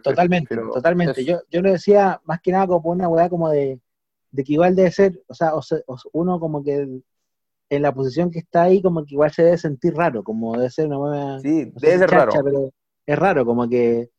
Totalmente, 0.03 0.55
totalmente. 0.57 1.23
Yo, 1.23 1.39
yo 1.49 1.61
lo 1.61 1.71
decía 1.71 2.21
más 2.25 2.41
que 2.41 2.51
nada 2.51 2.67
como 2.67 2.91
una 2.91 3.07
hueá 3.07 3.29
como 3.29 3.49
de, 3.49 3.79
de 4.31 4.43
que 4.43 4.53
igual 4.53 4.75
debe 4.75 4.91
ser, 4.91 5.21
o 5.27 5.33
sea, 5.33 5.53
uno 6.11 6.39
como 6.39 6.61
que 6.61 7.01
en 7.69 7.81
la 7.81 7.93
posición 7.93 8.29
que 8.29 8.39
está 8.39 8.63
ahí, 8.63 8.81
como 8.81 9.05
que 9.05 9.13
igual 9.13 9.31
se 9.31 9.43
debe 9.43 9.57
sentir 9.57 9.95
raro, 9.95 10.21
como 10.21 10.53
debe 10.57 10.69
ser 10.69 10.87
una 10.87 10.99
hueá. 10.99 11.39
Sí, 11.39 11.71
debe 11.79 11.97
ser 11.97 12.09
raro. 12.09 12.33
Pero 12.43 12.69
es 13.05 13.19
raro, 13.19 13.45
como 13.45 13.69
que. 13.69 14.09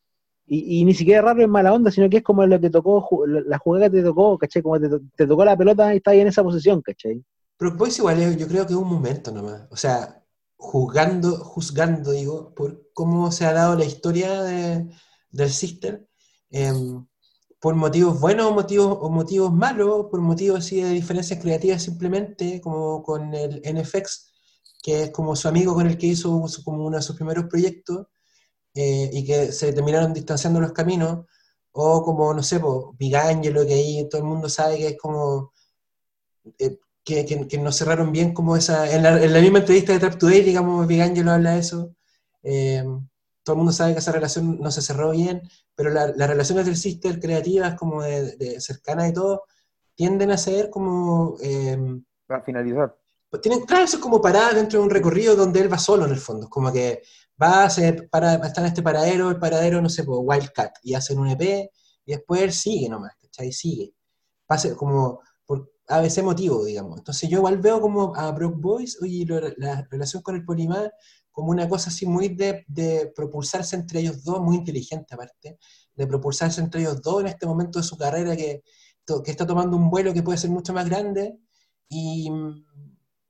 Y, 0.47 0.81
y, 0.81 0.85
ni 0.85 0.93
siquiera 0.93 1.23
raro 1.23 1.43
en 1.43 1.51
mala 1.51 1.73
onda, 1.73 1.91
sino 1.91 2.09
que 2.11 2.19
es 2.19 2.23
como 2.23 2.47
lo 2.47 2.61
que 2.61 2.69
tocó, 2.69 3.27
la 3.27 3.57
jugada 3.59 3.89
que 3.89 3.99
te 3.99 4.03
tocó, 4.03 4.37
¿cachai? 4.37 4.63
Como 4.63 4.79
te, 4.79 4.89
te 5.17 5.27
tocó 5.27 5.45
la 5.45 5.57
pelota 5.57 5.93
y 5.95 5.99
está 5.99 6.11
ahí 6.11 6.21
en 6.21 6.27
esa 6.27 6.43
posición, 6.43 6.83
¿cachai? 6.83 7.23
Pero 7.57 7.77
Boys 7.77 7.99
igual 7.99 8.37
yo 8.37 8.49
creo 8.49 8.67
que 8.67 8.73
es 8.73 8.79
un 8.79 8.89
momento 8.89 9.31
nomás. 9.33 9.67
O 9.71 9.77
sea, 9.77 10.25
juzgando, 10.57 11.37
juzgando, 11.45 12.13
digo, 12.13 12.55
por 12.55 12.91
cómo 12.95 13.31
se 13.33 13.47
ha 13.47 13.53
dado 13.53 13.77
la 13.77 13.85
historia 13.85 14.43
de, 14.43 14.89
del 15.31 15.51
Sister, 15.51 16.09
em, 16.51 17.07
por 17.61 17.75
motivos 17.75 18.21
buenos 18.21 18.47
o 18.47 18.55
motivos, 18.55 18.99
o 19.01 19.11
motivos 19.11 19.53
malos, 19.53 20.07
por 20.11 20.21
motivos 20.21 20.61
así 20.61 20.83
de 20.83 20.91
diferencias 20.91 21.41
creativas 21.41 21.83
simplemente, 21.83 22.61
como 22.61 23.03
con 23.03 23.35
el 23.35 23.63
NFX, 23.65 24.33
que 24.83 25.05
es 25.05 25.11
como 25.11 25.37
su 25.37 25.49
amigo 25.49 25.75
con 25.75 25.87
el 25.87 25.99
que 25.99 26.09
hizo 26.09 26.45
como 26.65 26.85
uno 26.87 26.97
de 26.99 27.03
sus 27.03 27.17
primeros 27.17 27.47
proyectos, 27.47 28.07
eh, 28.75 29.11
y 29.13 29.25
que 29.25 29.53
se 29.53 29.73
terminaron 29.73 30.13
distanciando 30.13 30.61
los 30.61 30.73
caminos, 30.73 31.27
o 31.73 32.03
como, 32.03 32.33
no 32.35 32.43
sé, 32.43 32.61
pues, 32.61 32.75
Big 32.99 33.17
Angelo, 33.17 33.67
que 33.67 33.75
ahí 33.75 34.09
todo 34.09 34.21
el 34.23 34.29
mundo 34.29 34.49
sabe 34.49 34.79
que 34.79 34.89
es 34.89 34.99
como... 34.99 35.53
Eh, 36.59 36.79
que, 37.05 37.27
que, 37.27 37.59
nos 37.59 37.77
cerraron 37.77 38.13
bien 38.13 38.33
como 38.33 38.57
esa, 38.57 38.91
en 38.91 39.03
la, 39.03 39.23
en 39.23 39.33
la, 39.33 39.41
misma 39.41 39.59
entrevista 39.59 39.93
de 39.93 39.99
Trap 39.99 40.19
Today, 40.19 40.43
digamos, 40.43 40.87
Big 40.87 41.03
Angelo 41.03 41.33
habla 41.33 41.53
de 41.53 41.61
eso, 41.61 41.95
eh, 42.43 42.85
todo 43.43 43.55
el 43.55 43.59
mundo 43.59 43.73
sabe 43.73 43.93
que 43.93 43.99
esa 43.99 44.13
relación 44.13 44.59
no 44.59 44.71
se 44.71 44.81
cerró 44.81 45.11
bien, 45.11 45.43
pero 45.75 45.91
las 45.91 46.17
relaciones 46.17 46.65
del 46.65 46.77
sister 46.77 47.21
creativas, 47.21 47.75
como 47.75 48.03
de, 48.03 48.37
de 48.37 48.61
cercanas 48.61 49.11
y 49.11 49.13
todo, 49.13 49.45
tienden 49.95 50.31
a 50.31 50.39
ser 50.39 50.71
como... 50.71 51.37
Eh, 51.43 51.77
Para 52.27 52.43
finalizar. 52.43 52.97
Pues 53.29 53.43
tienen, 53.43 53.67
claro, 53.67 53.85
eso 53.85 53.97
es 53.97 54.03
como 54.03 54.23
parada 54.23 54.55
dentro 54.55 54.79
de 54.79 54.85
un 54.85 54.91
recorrido 54.91 55.37
donde 55.37 55.61
él 55.61 55.73
va 55.73 55.79
solo 55.79 56.07
en 56.07 56.13
el 56.13 56.19
fondo, 56.19 56.49
como 56.49 56.73
que 56.73 57.03
va 57.41 57.65
a 57.65 57.71
ser, 57.71 58.09
para, 58.09 58.35
estar 58.35 58.65
en 58.65 58.69
este 58.69 58.83
paradero, 58.83 59.29
el 59.29 59.39
paradero, 59.39 59.83
no 59.83 59.89
sé, 59.89 60.05
pues, 60.05 60.21
Wildcat, 60.23 60.79
y 60.83 60.95
hacen 60.95 61.19
un 61.19 61.29
EP, 61.29 61.71
y 62.07 62.13
después 62.13 62.43
él 62.43 62.53
sigue 62.53 62.89
nomás, 62.89 63.15
¿cachai? 63.21 63.53
Sigue. 63.53 63.93
Pase 64.47 64.77
como 64.77 65.21
a 65.89 66.01
veces 66.01 66.25
motivo, 66.25 66.65
digamos. 66.65 66.99
Entonces 66.99 67.29
yo 67.29 67.39
igual 67.39 67.59
veo 67.59 67.81
como 67.81 68.15
a 68.17 68.31
Brock 68.33 68.59
Boys, 68.59 69.01
oye, 69.03 69.27
la 69.57 69.87
relación 69.91 70.23
con 70.23 70.35
el 70.37 70.45
Polimar 70.45 70.93
como 71.31 71.51
una 71.51 71.69
cosa 71.69 71.91
así 71.91 72.07
muy 72.07 72.29
de, 72.29 72.65
de, 72.69 73.13
propulsarse 73.15 73.75
entre 73.75 74.01
ellos 74.01 74.23
dos, 74.23 74.41
muy 74.41 74.55
inteligente 74.55 75.15
aparte, 75.15 75.59
de 75.95 76.07
propulsarse 76.07 76.61
entre 76.61 76.83
ellos 76.83 77.03
dos 77.03 77.23
en 77.23 77.27
este 77.27 77.45
momento 77.45 77.81
de 77.81 77.85
su 77.85 77.99
carrera 77.99 78.37
que, 78.37 78.63
que 79.25 79.31
está 79.31 79.45
tomando 79.45 79.77
un 79.77 79.91
vuelo 79.91 80.15
que 80.15 80.23
puede 80.23 80.39
ser 80.39 80.51
mucho 80.51 80.73
más 80.73 80.89
grande 80.89 81.37
y, 81.89 82.31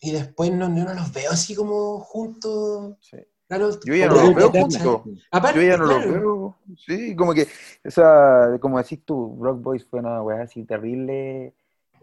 y 0.00 0.12
después 0.12 0.52
no, 0.52 0.68
no 0.68 0.92
los 0.92 1.12
veo 1.14 1.30
así 1.30 1.54
como 1.54 1.98
juntos. 2.00 2.98
yo 3.10 3.94
ya 3.94 4.06
no 4.06 4.16
los 4.16 4.34
veo 4.34 4.50
juntos. 4.50 4.82
yo 4.82 5.62
ya 5.62 5.76
no 5.78 5.86
los 5.86 6.04
veo. 6.04 6.56
Sí, 6.76 7.16
como 7.16 7.32
que, 7.32 7.48
o 7.82 7.90
sea, 7.90 8.58
como 8.60 8.76
decís 8.76 9.00
tú, 9.02 9.34
Brock 9.34 9.62
Boys 9.62 9.86
fue 9.86 10.00
una 10.00 10.22
weá 10.22 10.42
así 10.42 10.64
terrible 10.64 11.54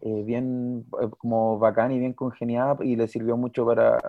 eh, 0.01 0.23
bien 0.23 0.85
eh, 0.99 1.09
como 1.17 1.59
bacán 1.59 1.91
y 1.91 1.99
bien 1.99 2.13
congeniada 2.13 2.77
y 2.83 2.95
le 2.95 3.07
sirvió 3.07 3.37
mucho 3.37 3.65
para, 3.65 3.99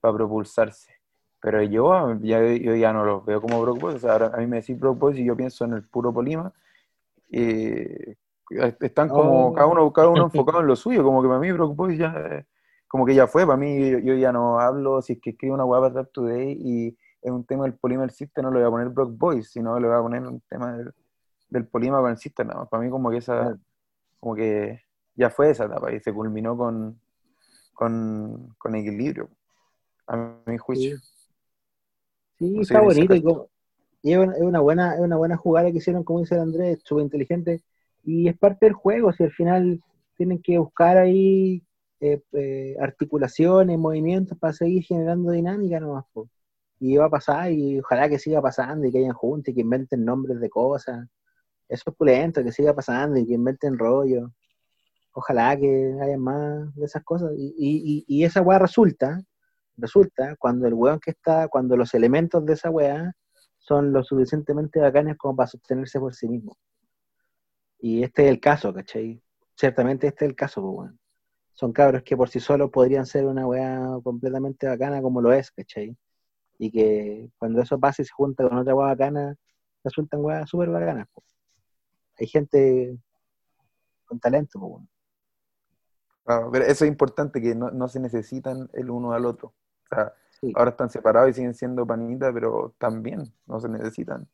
para 0.00 0.14
propulsarse. 0.14 0.92
Pero 1.40 1.62
yo 1.62 2.14
ya, 2.20 2.42
yo 2.54 2.74
ya 2.74 2.92
no 2.92 3.04
los 3.04 3.24
veo 3.24 3.40
como 3.40 3.60
Brock 3.62 3.80
Boys. 3.80 4.04
a 4.04 4.36
mí 4.38 4.46
me 4.46 4.56
decís 4.56 4.78
Brock 4.78 4.98
Boys 4.98 5.18
y 5.18 5.24
yo 5.24 5.36
pienso 5.36 5.64
en 5.64 5.74
el 5.74 5.88
puro 5.88 6.12
Polima. 6.12 6.52
Eh, 7.30 8.16
están 8.80 9.08
como 9.08 9.48
oh. 9.48 9.52
cada, 9.54 9.66
uno, 9.66 9.92
cada 9.92 10.08
uno 10.08 10.24
enfocado 10.24 10.60
en 10.60 10.66
lo 10.66 10.76
suyo. 10.76 11.02
Como 11.02 11.22
que 11.22 11.28
para 11.28 11.40
mí 11.40 11.52
Brock 11.52 11.76
Boys 11.76 11.98
ya, 11.98 12.44
como 12.88 13.04
que 13.06 13.14
ya 13.14 13.26
fue. 13.26 13.46
Para 13.46 13.58
mí 13.58 13.90
yo, 14.02 14.14
ya 14.14 14.32
no 14.32 14.58
hablo, 14.58 15.02
si 15.02 15.14
es 15.14 15.20
que 15.20 15.30
escribo 15.30 15.54
una 15.54 15.64
guapa 15.64 15.92
Trap 15.92 16.12
Today 16.12 16.58
y 16.58 16.98
es 17.22 17.30
un 17.30 17.44
tema 17.44 17.64
del 17.64 17.74
Polima 17.74 18.02
del 18.02 18.10
System, 18.10 18.44
no 18.44 18.50
le 18.50 18.60
voy 18.60 18.68
a 18.68 18.70
poner 18.70 18.88
Brock 18.88 19.12
Boys, 19.16 19.50
sino 19.50 19.78
le 19.78 19.86
voy 19.86 19.96
a 19.96 20.00
poner 20.00 20.22
un 20.22 20.40
tema 20.48 20.76
del, 20.76 20.92
del 21.50 21.66
Polima 21.66 22.00
con 22.00 22.10
el 22.10 22.16
System. 22.16 22.48
Nada 22.48 22.64
Para 22.66 22.82
mí 22.82 22.90
como 22.90 23.10
que 23.10 23.18
esa, 23.18 23.58
como 24.18 24.34
que 24.34 24.82
ya 25.14 25.30
fue 25.30 25.50
esa 25.50 25.64
etapa 25.66 25.92
y 25.92 26.00
se 26.00 26.12
culminó 26.12 26.56
con, 26.56 27.00
con, 27.74 28.74
equilibrio, 28.74 29.28
a 30.06 30.36
mi 30.46 30.58
juicio. 30.58 30.98
Sí, 32.38 32.60
está 32.60 32.80
bonito 32.80 33.14
y, 34.02 34.12
es, 34.12 34.18
una 34.18 34.60
buena, 34.60 34.94
es 34.94 35.00
una 35.00 35.16
buena 35.16 35.36
jugada 35.36 35.70
que 35.70 35.78
hicieron, 35.78 36.04
como 36.04 36.20
dice 36.20 36.34
el 36.34 36.42
Andrés, 36.42 36.80
súper 36.84 37.04
inteligente, 37.04 37.62
Y 38.02 38.28
es 38.28 38.38
parte 38.38 38.66
del 38.66 38.74
juego, 38.74 39.12
si 39.12 39.24
al 39.24 39.32
final 39.32 39.82
tienen 40.16 40.40
que 40.42 40.58
buscar 40.58 40.96
ahí 40.96 41.62
eh, 42.00 42.22
eh, 42.32 42.76
articulaciones, 42.80 43.78
movimientos 43.78 44.38
para 44.38 44.54
seguir 44.54 44.84
generando 44.84 45.32
dinámica 45.32 45.80
nomás. 45.80 46.06
Y 46.78 46.96
va 46.96 47.06
a 47.06 47.10
pasar, 47.10 47.52
y 47.52 47.78
ojalá 47.80 48.08
que 48.08 48.18
siga 48.18 48.40
pasando, 48.40 48.86
y 48.86 48.92
que 48.92 48.98
hayan 48.98 49.12
juntos, 49.12 49.52
y 49.52 49.54
que 49.54 49.60
inventen 49.60 50.04
nombres 50.04 50.40
de 50.40 50.48
cosas. 50.48 51.06
Eso 51.68 51.90
es 51.90 51.96
pulento, 51.96 52.42
que 52.42 52.52
siga 52.52 52.74
pasando, 52.74 53.18
y 53.18 53.26
que 53.26 53.34
inventen 53.34 53.78
rollo. 53.78 54.32
Ojalá 55.12 55.56
que 55.56 55.96
haya 56.00 56.18
más 56.18 56.74
de 56.74 56.84
esas 56.84 57.02
cosas. 57.04 57.32
Y, 57.36 58.24
esa 58.24 58.42
weá 58.42 58.58
resulta, 58.58 59.20
resulta, 59.76 60.36
cuando 60.36 60.66
el 60.66 60.74
weón 60.74 61.00
que 61.00 61.10
está, 61.10 61.48
cuando 61.48 61.76
los 61.76 61.94
elementos 61.94 62.44
de 62.46 62.54
esa 62.54 62.70
weá 62.70 63.12
son 63.58 63.92
lo 63.92 64.04
suficientemente 64.04 64.80
bacanes 64.80 65.16
como 65.18 65.36
para 65.36 65.48
sostenerse 65.48 65.98
por 66.00 66.14
sí 66.14 66.28
mismo. 66.28 66.56
Y 67.78 68.02
este 68.02 68.24
es 68.24 68.30
el 68.30 68.40
caso, 68.40 68.72
¿cachai? 68.74 69.22
Ciertamente 69.56 70.06
este 70.06 70.24
es 70.24 70.30
el 70.30 70.36
caso, 70.36 70.62
pues, 70.62 70.74
bueno. 70.74 70.98
Son 71.54 71.72
cabros 71.72 72.02
que 72.04 72.16
por 72.16 72.28
sí 72.30 72.40
solos 72.40 72.70
podrían 72.70 73.06
ser 73.06 73.26
una 73.26 73.46
weá 73.46 73.80
completamente 74.02 74.66
bacana 74.66 75.02
como 75.02 75.20
lo 75.20 75.32
es, 75.32 75.50
¿cachai? 75.50 75.96
Y 76.58 76.70
que 76.70 77.30
cuando 77.38 77.62
eso 77.62 77.78
pasa 77.80 78.02
y 78.02 78.04
se 78.06 78.12
junta 78.12 78.48
con 78.48 78.58
otra 78.58 78.74
weá 78.74 78.88
bacana, 78.88 79.36
resultan 79.84 80.20
weas 80.24 80.48
súper 80.48 80.70
bacanas. 80.70 81.06
Pues. 81.12 81.26
Hay 82.18 82.26
gente 82.28 82.98
con 84.06 84.20
talento, 84.20 84.58
pues, 84.60 84.70
bueno. 84.72 84.88
Claro, 86.30 86.50
pero 86.52 86.64
eso 86.64 86.84
es 86.84 86.88
importante, 86.88 87.40
que 87.40 87.54
no, 87.54 87.70
no 87.70 87.88
se 87.88 87.98
necesitan 87.98 88.70
el 88.72 88.90
uno 88.90 89.12
al 89.12 89.26
otro. 89.26 89.52
O 89.90 89.94
sea, 89.94 90.14
Ahora 90.54 90.70
están 90.70 90.90
separados 90.90 91.30
y 91.30 91.34
siguen 91.34 91.54
siendo 91.54 91.86
panitas, 91.86 92.32
pero 92.32 92.74
también 92.78 93.32
no 93.46 93.60
se 93.60 93.68
necesitan. 93.68 94.26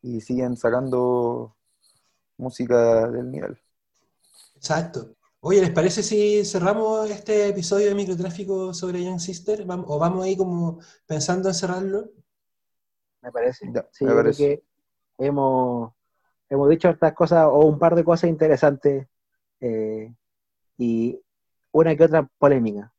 Y 0.00 0.20
siguen 0.20 0.56
sacando 0.56 1.56
música 2.36 3.08
del 3.08 3.30
nivel. 3.30 3.58
Exacto. 4.54 5.16
Oye, 5.40 5.60
¿les 5.60 5.70
parece 5.70 6.04
si 6.04 6.44
cerramos 6.44 7.10
este 7.10 7.48
episodio 7.48 7.88
de 7.88 7.94
microtráfico 7.94 8.72
sobre 8.72 9.02
Young 9.02 9.18
Sister? 9.18 9.66
¿O 9.68 9.98
vamos 9.98 10.24
ahí 10.24 10.36
como 10.36 10.78
pensando 11.06 11.48
en 11.48 11.54
cerrarlo? 11.54 12.10
Me 13.20 13.32
parece. 13.32 13.66
sí, 13.90 14.04
me 14.04 14.14
parece. 14.14 14.38
que 14.38 14.64
hemos, 15.18 15.92
hemos 16.48 16.68
dicho 16.68 16.88
estas 16.88 17.14
cosas 17.14 17.46
o 17.50 17.66
un 17.66 17.78
par 17.78 17.96
de 17.96 18.04
cosas 18.04 18.30
interesantes 18.30 19.08
eh, 19.60 20.14
y 20.78 21.20
una 21.72 21.96
que 21.96 22.04
otra 22.04 22.28
polémica. 22.38 22.92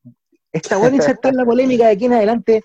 Está 0.51 0.77
bueno 0.77 0.95
insertar 0.95 1.33
la 1.33 1.45
polémica 1.45 1.85
de 1.85 1.91
aquí 1.91 2.05
en 2.05 2.13
adelante. 2.13 2.63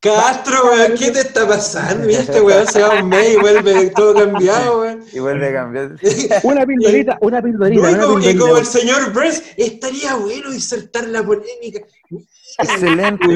Castro, 0.00 0.70
weón, 0.70 0.94
¿qué 0.96 1.10
te 1.10 1.20
está 1.20 1.46
pasando? 1.46 2.06
Mira, 2.06 2.20
este 2.22 2.40
weón 2.40 2.66
se 2.68 2.80
va 2.80 3.00
un 3.00 3.08
mes 3.08 3.34
y 3.34 3.36
vuelve 3.36 3.90
todo 3.90 4.14
cambiado, 4.14 4.80
weón. 4.80 5.04
Y 5.12 5.18
vuelve 5.18 5.48
a 5.48 5.52
cambiar. 5.52 5.96
una 6.44 6.66
pildorita, 6.66 7.18
una 7.22 7.42
pildorita. 7.42 7.90
y, 8.22 8.36
como, 8.36 8.58
el 8.58 8.66
señor 8.66 9.12
Bress, 9.12 9.54
estaría 9.56 10.14
bueno 10.14 10.52
insertar 10.52 11.08
la 11.08 11.24
polémica. 11.24 11.80
Excelente. 12.60 13.26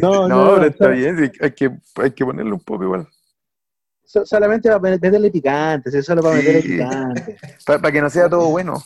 no, 0.00 0.28
no, 0.28 0.44
no, 0.44 0.54
pero 0.54 0.66
está 0.66 0.88
bien, 0.88 1.32
hay 1.40 1.52
que, 1.52 1.70
hay 1.96 2.10
que 2.10 2.24
ponerle 2.24 2.52
un 2.52 2.60
poco 2.60 2.84
igual. 2.84 3.08
Solamente 4.24 4.68
para 4.68 4.78
meterle 4.78 5.30
picante, 5.30 6.02
solo 6.02 6.22
para 6.22 6.36
meterle 6.36 6.62
picante. 6.62 7.36
para 7.66 7.92
que 7.92 8.00
no 8.00 8.10
sea 8.10 8.28
todo 8.28 8.48
bueno. 8.50 8.82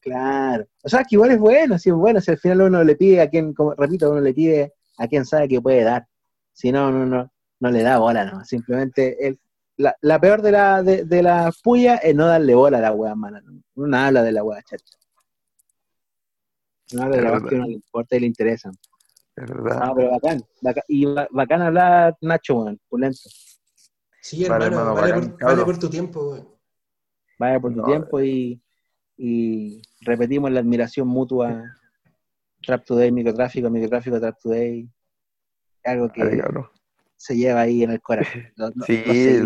Claro. 0.00 0.66
O 0.82 0.88
sea, 0.88 1.02
que 1.02 1.14
igual 1.16 1.30
es 1.30 1.38
bueno, 1.38 1.78
si 1.78 1.88
es 1.88 1.94
bueno, 1.94 2.20
si 2.20 2.30
al 2.30 2.38
final 2.38 2.60
uno 2.62 2.84
le 2.84 2.94
pide 2.94 3.22
a 3.22 3.30
quien, 3.30 3.54
como 3.54 3.74
repito, 3.74 4.10
uno 4.10 4.20
le 4.20 4.34
pide 4.34 4.74
a 4.98 5.08
quien 5.08 5.24
sabe 5.24 5.48
que 5.48 5.62
puede 5.62 5.82
dar. 5.82 6.06
Si 6.52 6.70
no, 6.70 6.90
no, 6.90 7.06
no, 7.06 7.32
no 7.60 7.70
le 7.70 7.82
da 7.82 7.98
bola, 7.98 8.24
no. 8.26 8.44
Simplemente 8.44 9.26
el, 9.26 9.40
la, 9.78 9.96
la, 10.02 10.20
peor 10.20 10.42
de 10.42 10.52
la, 10.52 10.82
de, 10.82 11.04
de 11.04 11.22
la 11.22 11.50
puya 11.62 11.96
es 11.96 12.14
no 12.14 12.26
darle 12.26 12.54
bola 12.54 12.78
a 12.78 12.82
la 12.82 12.92
wea 12.92 13.14
mala. 13.14 13.42
Uno 13.76 13.96
habla 13.96 14.22
de 14.22 14.32
la 14.32 14.44
wea 14.44 14.62
chacha. 14.62 14.84
No 16.92 17.04
habla 17.04 17.16
de 17.16 17.22
la 17.22 17.32
wea 17.32 17.48
que 17.48 17.56
no 17.56 17.66
le 17.66 17.72
importa 17.72 18.16
y 18.16 18.20
le 18.20 18.26
interesa. 18.26 18.70
Es 19.36 19.48
verdad. 19.48 19.86
No, 19.86 19.94
pero 19.94 20.10
bacán. 20.10 20.44
bacán 20.60 20.84
y 20.86 21.06
bacán 21.06 21.62
hablar 21.62 22.16
Nacho, 22.20 22.56
weón, 22.56 22.78
pulento. 22.88 23.18
Sí, 24.24 24.44
hermano, 24.44 24.94
vale, 24.94 25.14
por, 25.14 25.42
vale, 25.42 25.64
por, 25.64 25.78
tu 25.78 25.90
tiempo, 25.90 26.30
weón. 26.30 26.48
Vale 27.38 27.60
por 27.60 27.74
tu 27.74 27.82
tiempo 27.82 28.20
y 28.22 28.64
y 29.16 29.82
repetimos 30.00 30.50
la 30.50 30.60
admiración 30.60 31.08
mutua 31.08 31.62
Trap 32.62 32.84
Today, 32.84 33.12
microtráfico, 33.12 33.70
microtráfico, 33.70 34.18
Trap 34.18 34.38
Today, 34.40 34.88
algo 35.84 36.08
que 36.08 36.42
se 37.16 37.36
lleva 37.36 37.60
ahí 37.60 37.82
en 37.82 37.90
el 37.92 38.00
corazón. 38.00 38.42
sí, 38.86 39.40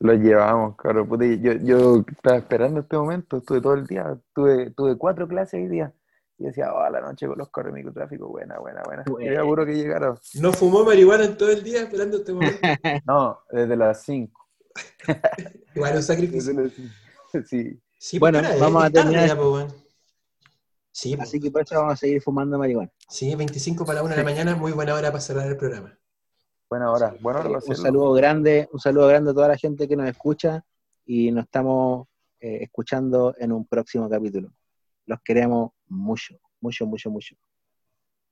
lo, 0.00 0.14
llevamos, 0.14 0.76
claro. 0.76 1.06
Yo, 1.36 1.52
yo 1.52 2.04
estaba 2.06 2.36
esperando 2.36 2.80
este 2.80 2.96
momento, 2.96 3.38
estuve 3.38 3.60
todo 3.60 3.74
el 3.74 3.86
día, 3.86 4.18
tuve, 4.34 4.70
tuve 4.72 4.96
cuatro 4.96 5.26
clases 5.26 5.54
hoy 5.54 5.68
día. 5.68 5.92
Y 6.38 6.44
decía, 6.44 6.72
oh, 6.72 6.88
la 6.88 7.00
noche 7.00 7.26
con 7.26 7.36
los 7.36 7.48
corre 7.48 7.72
microtráfico, 7.72 8.28
buena, 8.28 8.58
buena, 8.60 8.80
buena. 8.84 9.04
Y 9.20 9.34
seguro 9.34 9.66
que 9.66 9.74
llegaron. 9.74 10.18
¿No 10.34 10.52
fumó 10.52 10.84
marihuana 10.84 11.24
en 11.24 11.36
todo 11.36 11.50
el 11.50 11.64
día 11.64 11.82
esperando 11.82 12.18
este 12.18 12.32
momento? 12.32 12.60
no, 13.06 13.40
desde 13.50 13.76
las 13.76 14.02
5. 14.02 14.48
Igual 15.74 15.96
un 15.96 16.02
sacrificio. 16.02 16.54
Sí. 17.44 17.78
Sí, 17.98 18.18
bueno, 18.18 18.40
vamos 18.58 18.84
a 18.84 18.88
terminar. 18.88 19.36
pues, 19.36 19.66
sí, 20.90 21.14
Así 21.20 21.38
que 21.38 21.50
por 21.50 21.60
eso 21.60 21.74
vamos 21.74 21.92
a 21.92 21.96
seguir 21.96 22.22
fumando 22.22 22.56
marihuana. 22.56 22.90
Sí, 23.06 23.34
25 23.34 23.84
para 23.84 23.96
la 23.96 24.02
1 24.04 24.10
de 24.12 24.16
la 24.16 24.24
mañana, 24.24 24.56
muy 24.56 24.72
buena 24.72 24.94
hora 24.94 25.10
para 25.10 25.20
cerrar 25.20 25.46
el 25.46 25.58
programa. 25.58 25.98
Buena 26.70 26.90
hora, 26.90 27.14
buena 27.20 27.40
hora. 27.40 27.58
un 27.66 27.76
saludo 27.76 28.12
grande, 28.12 28.66
un 28.72 28.80
saludo 28.80 29.08
grande 29.08 29.32
a 29.32 29.34
toda 29.34 29.48
la 29.48 29.58
gente 29.58 29.86
que 29.86 29.96
nos 29.96 30.08
escucha 30.08 30.64
y 31.04 31.30
nos 31.32 31.44
estamos 31.44 32.06
eh, 32.40 32.60
escuchando 32.62 33.34
en 33.38 33.52
un 33.52 33.66
próximo 33.66 34.08
capítulo. 34.08 34.50
Los 35.08 35.20
queremos 35.24 35.72
mucho, 35.88 36.38
mucho, 36.60 36.86
mucho, 36.86 37.10
mucho. 37.10 37.34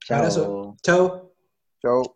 Chao. 0.01 0.77
Chao. 0.83 1.33
Chao. 1.81 2.16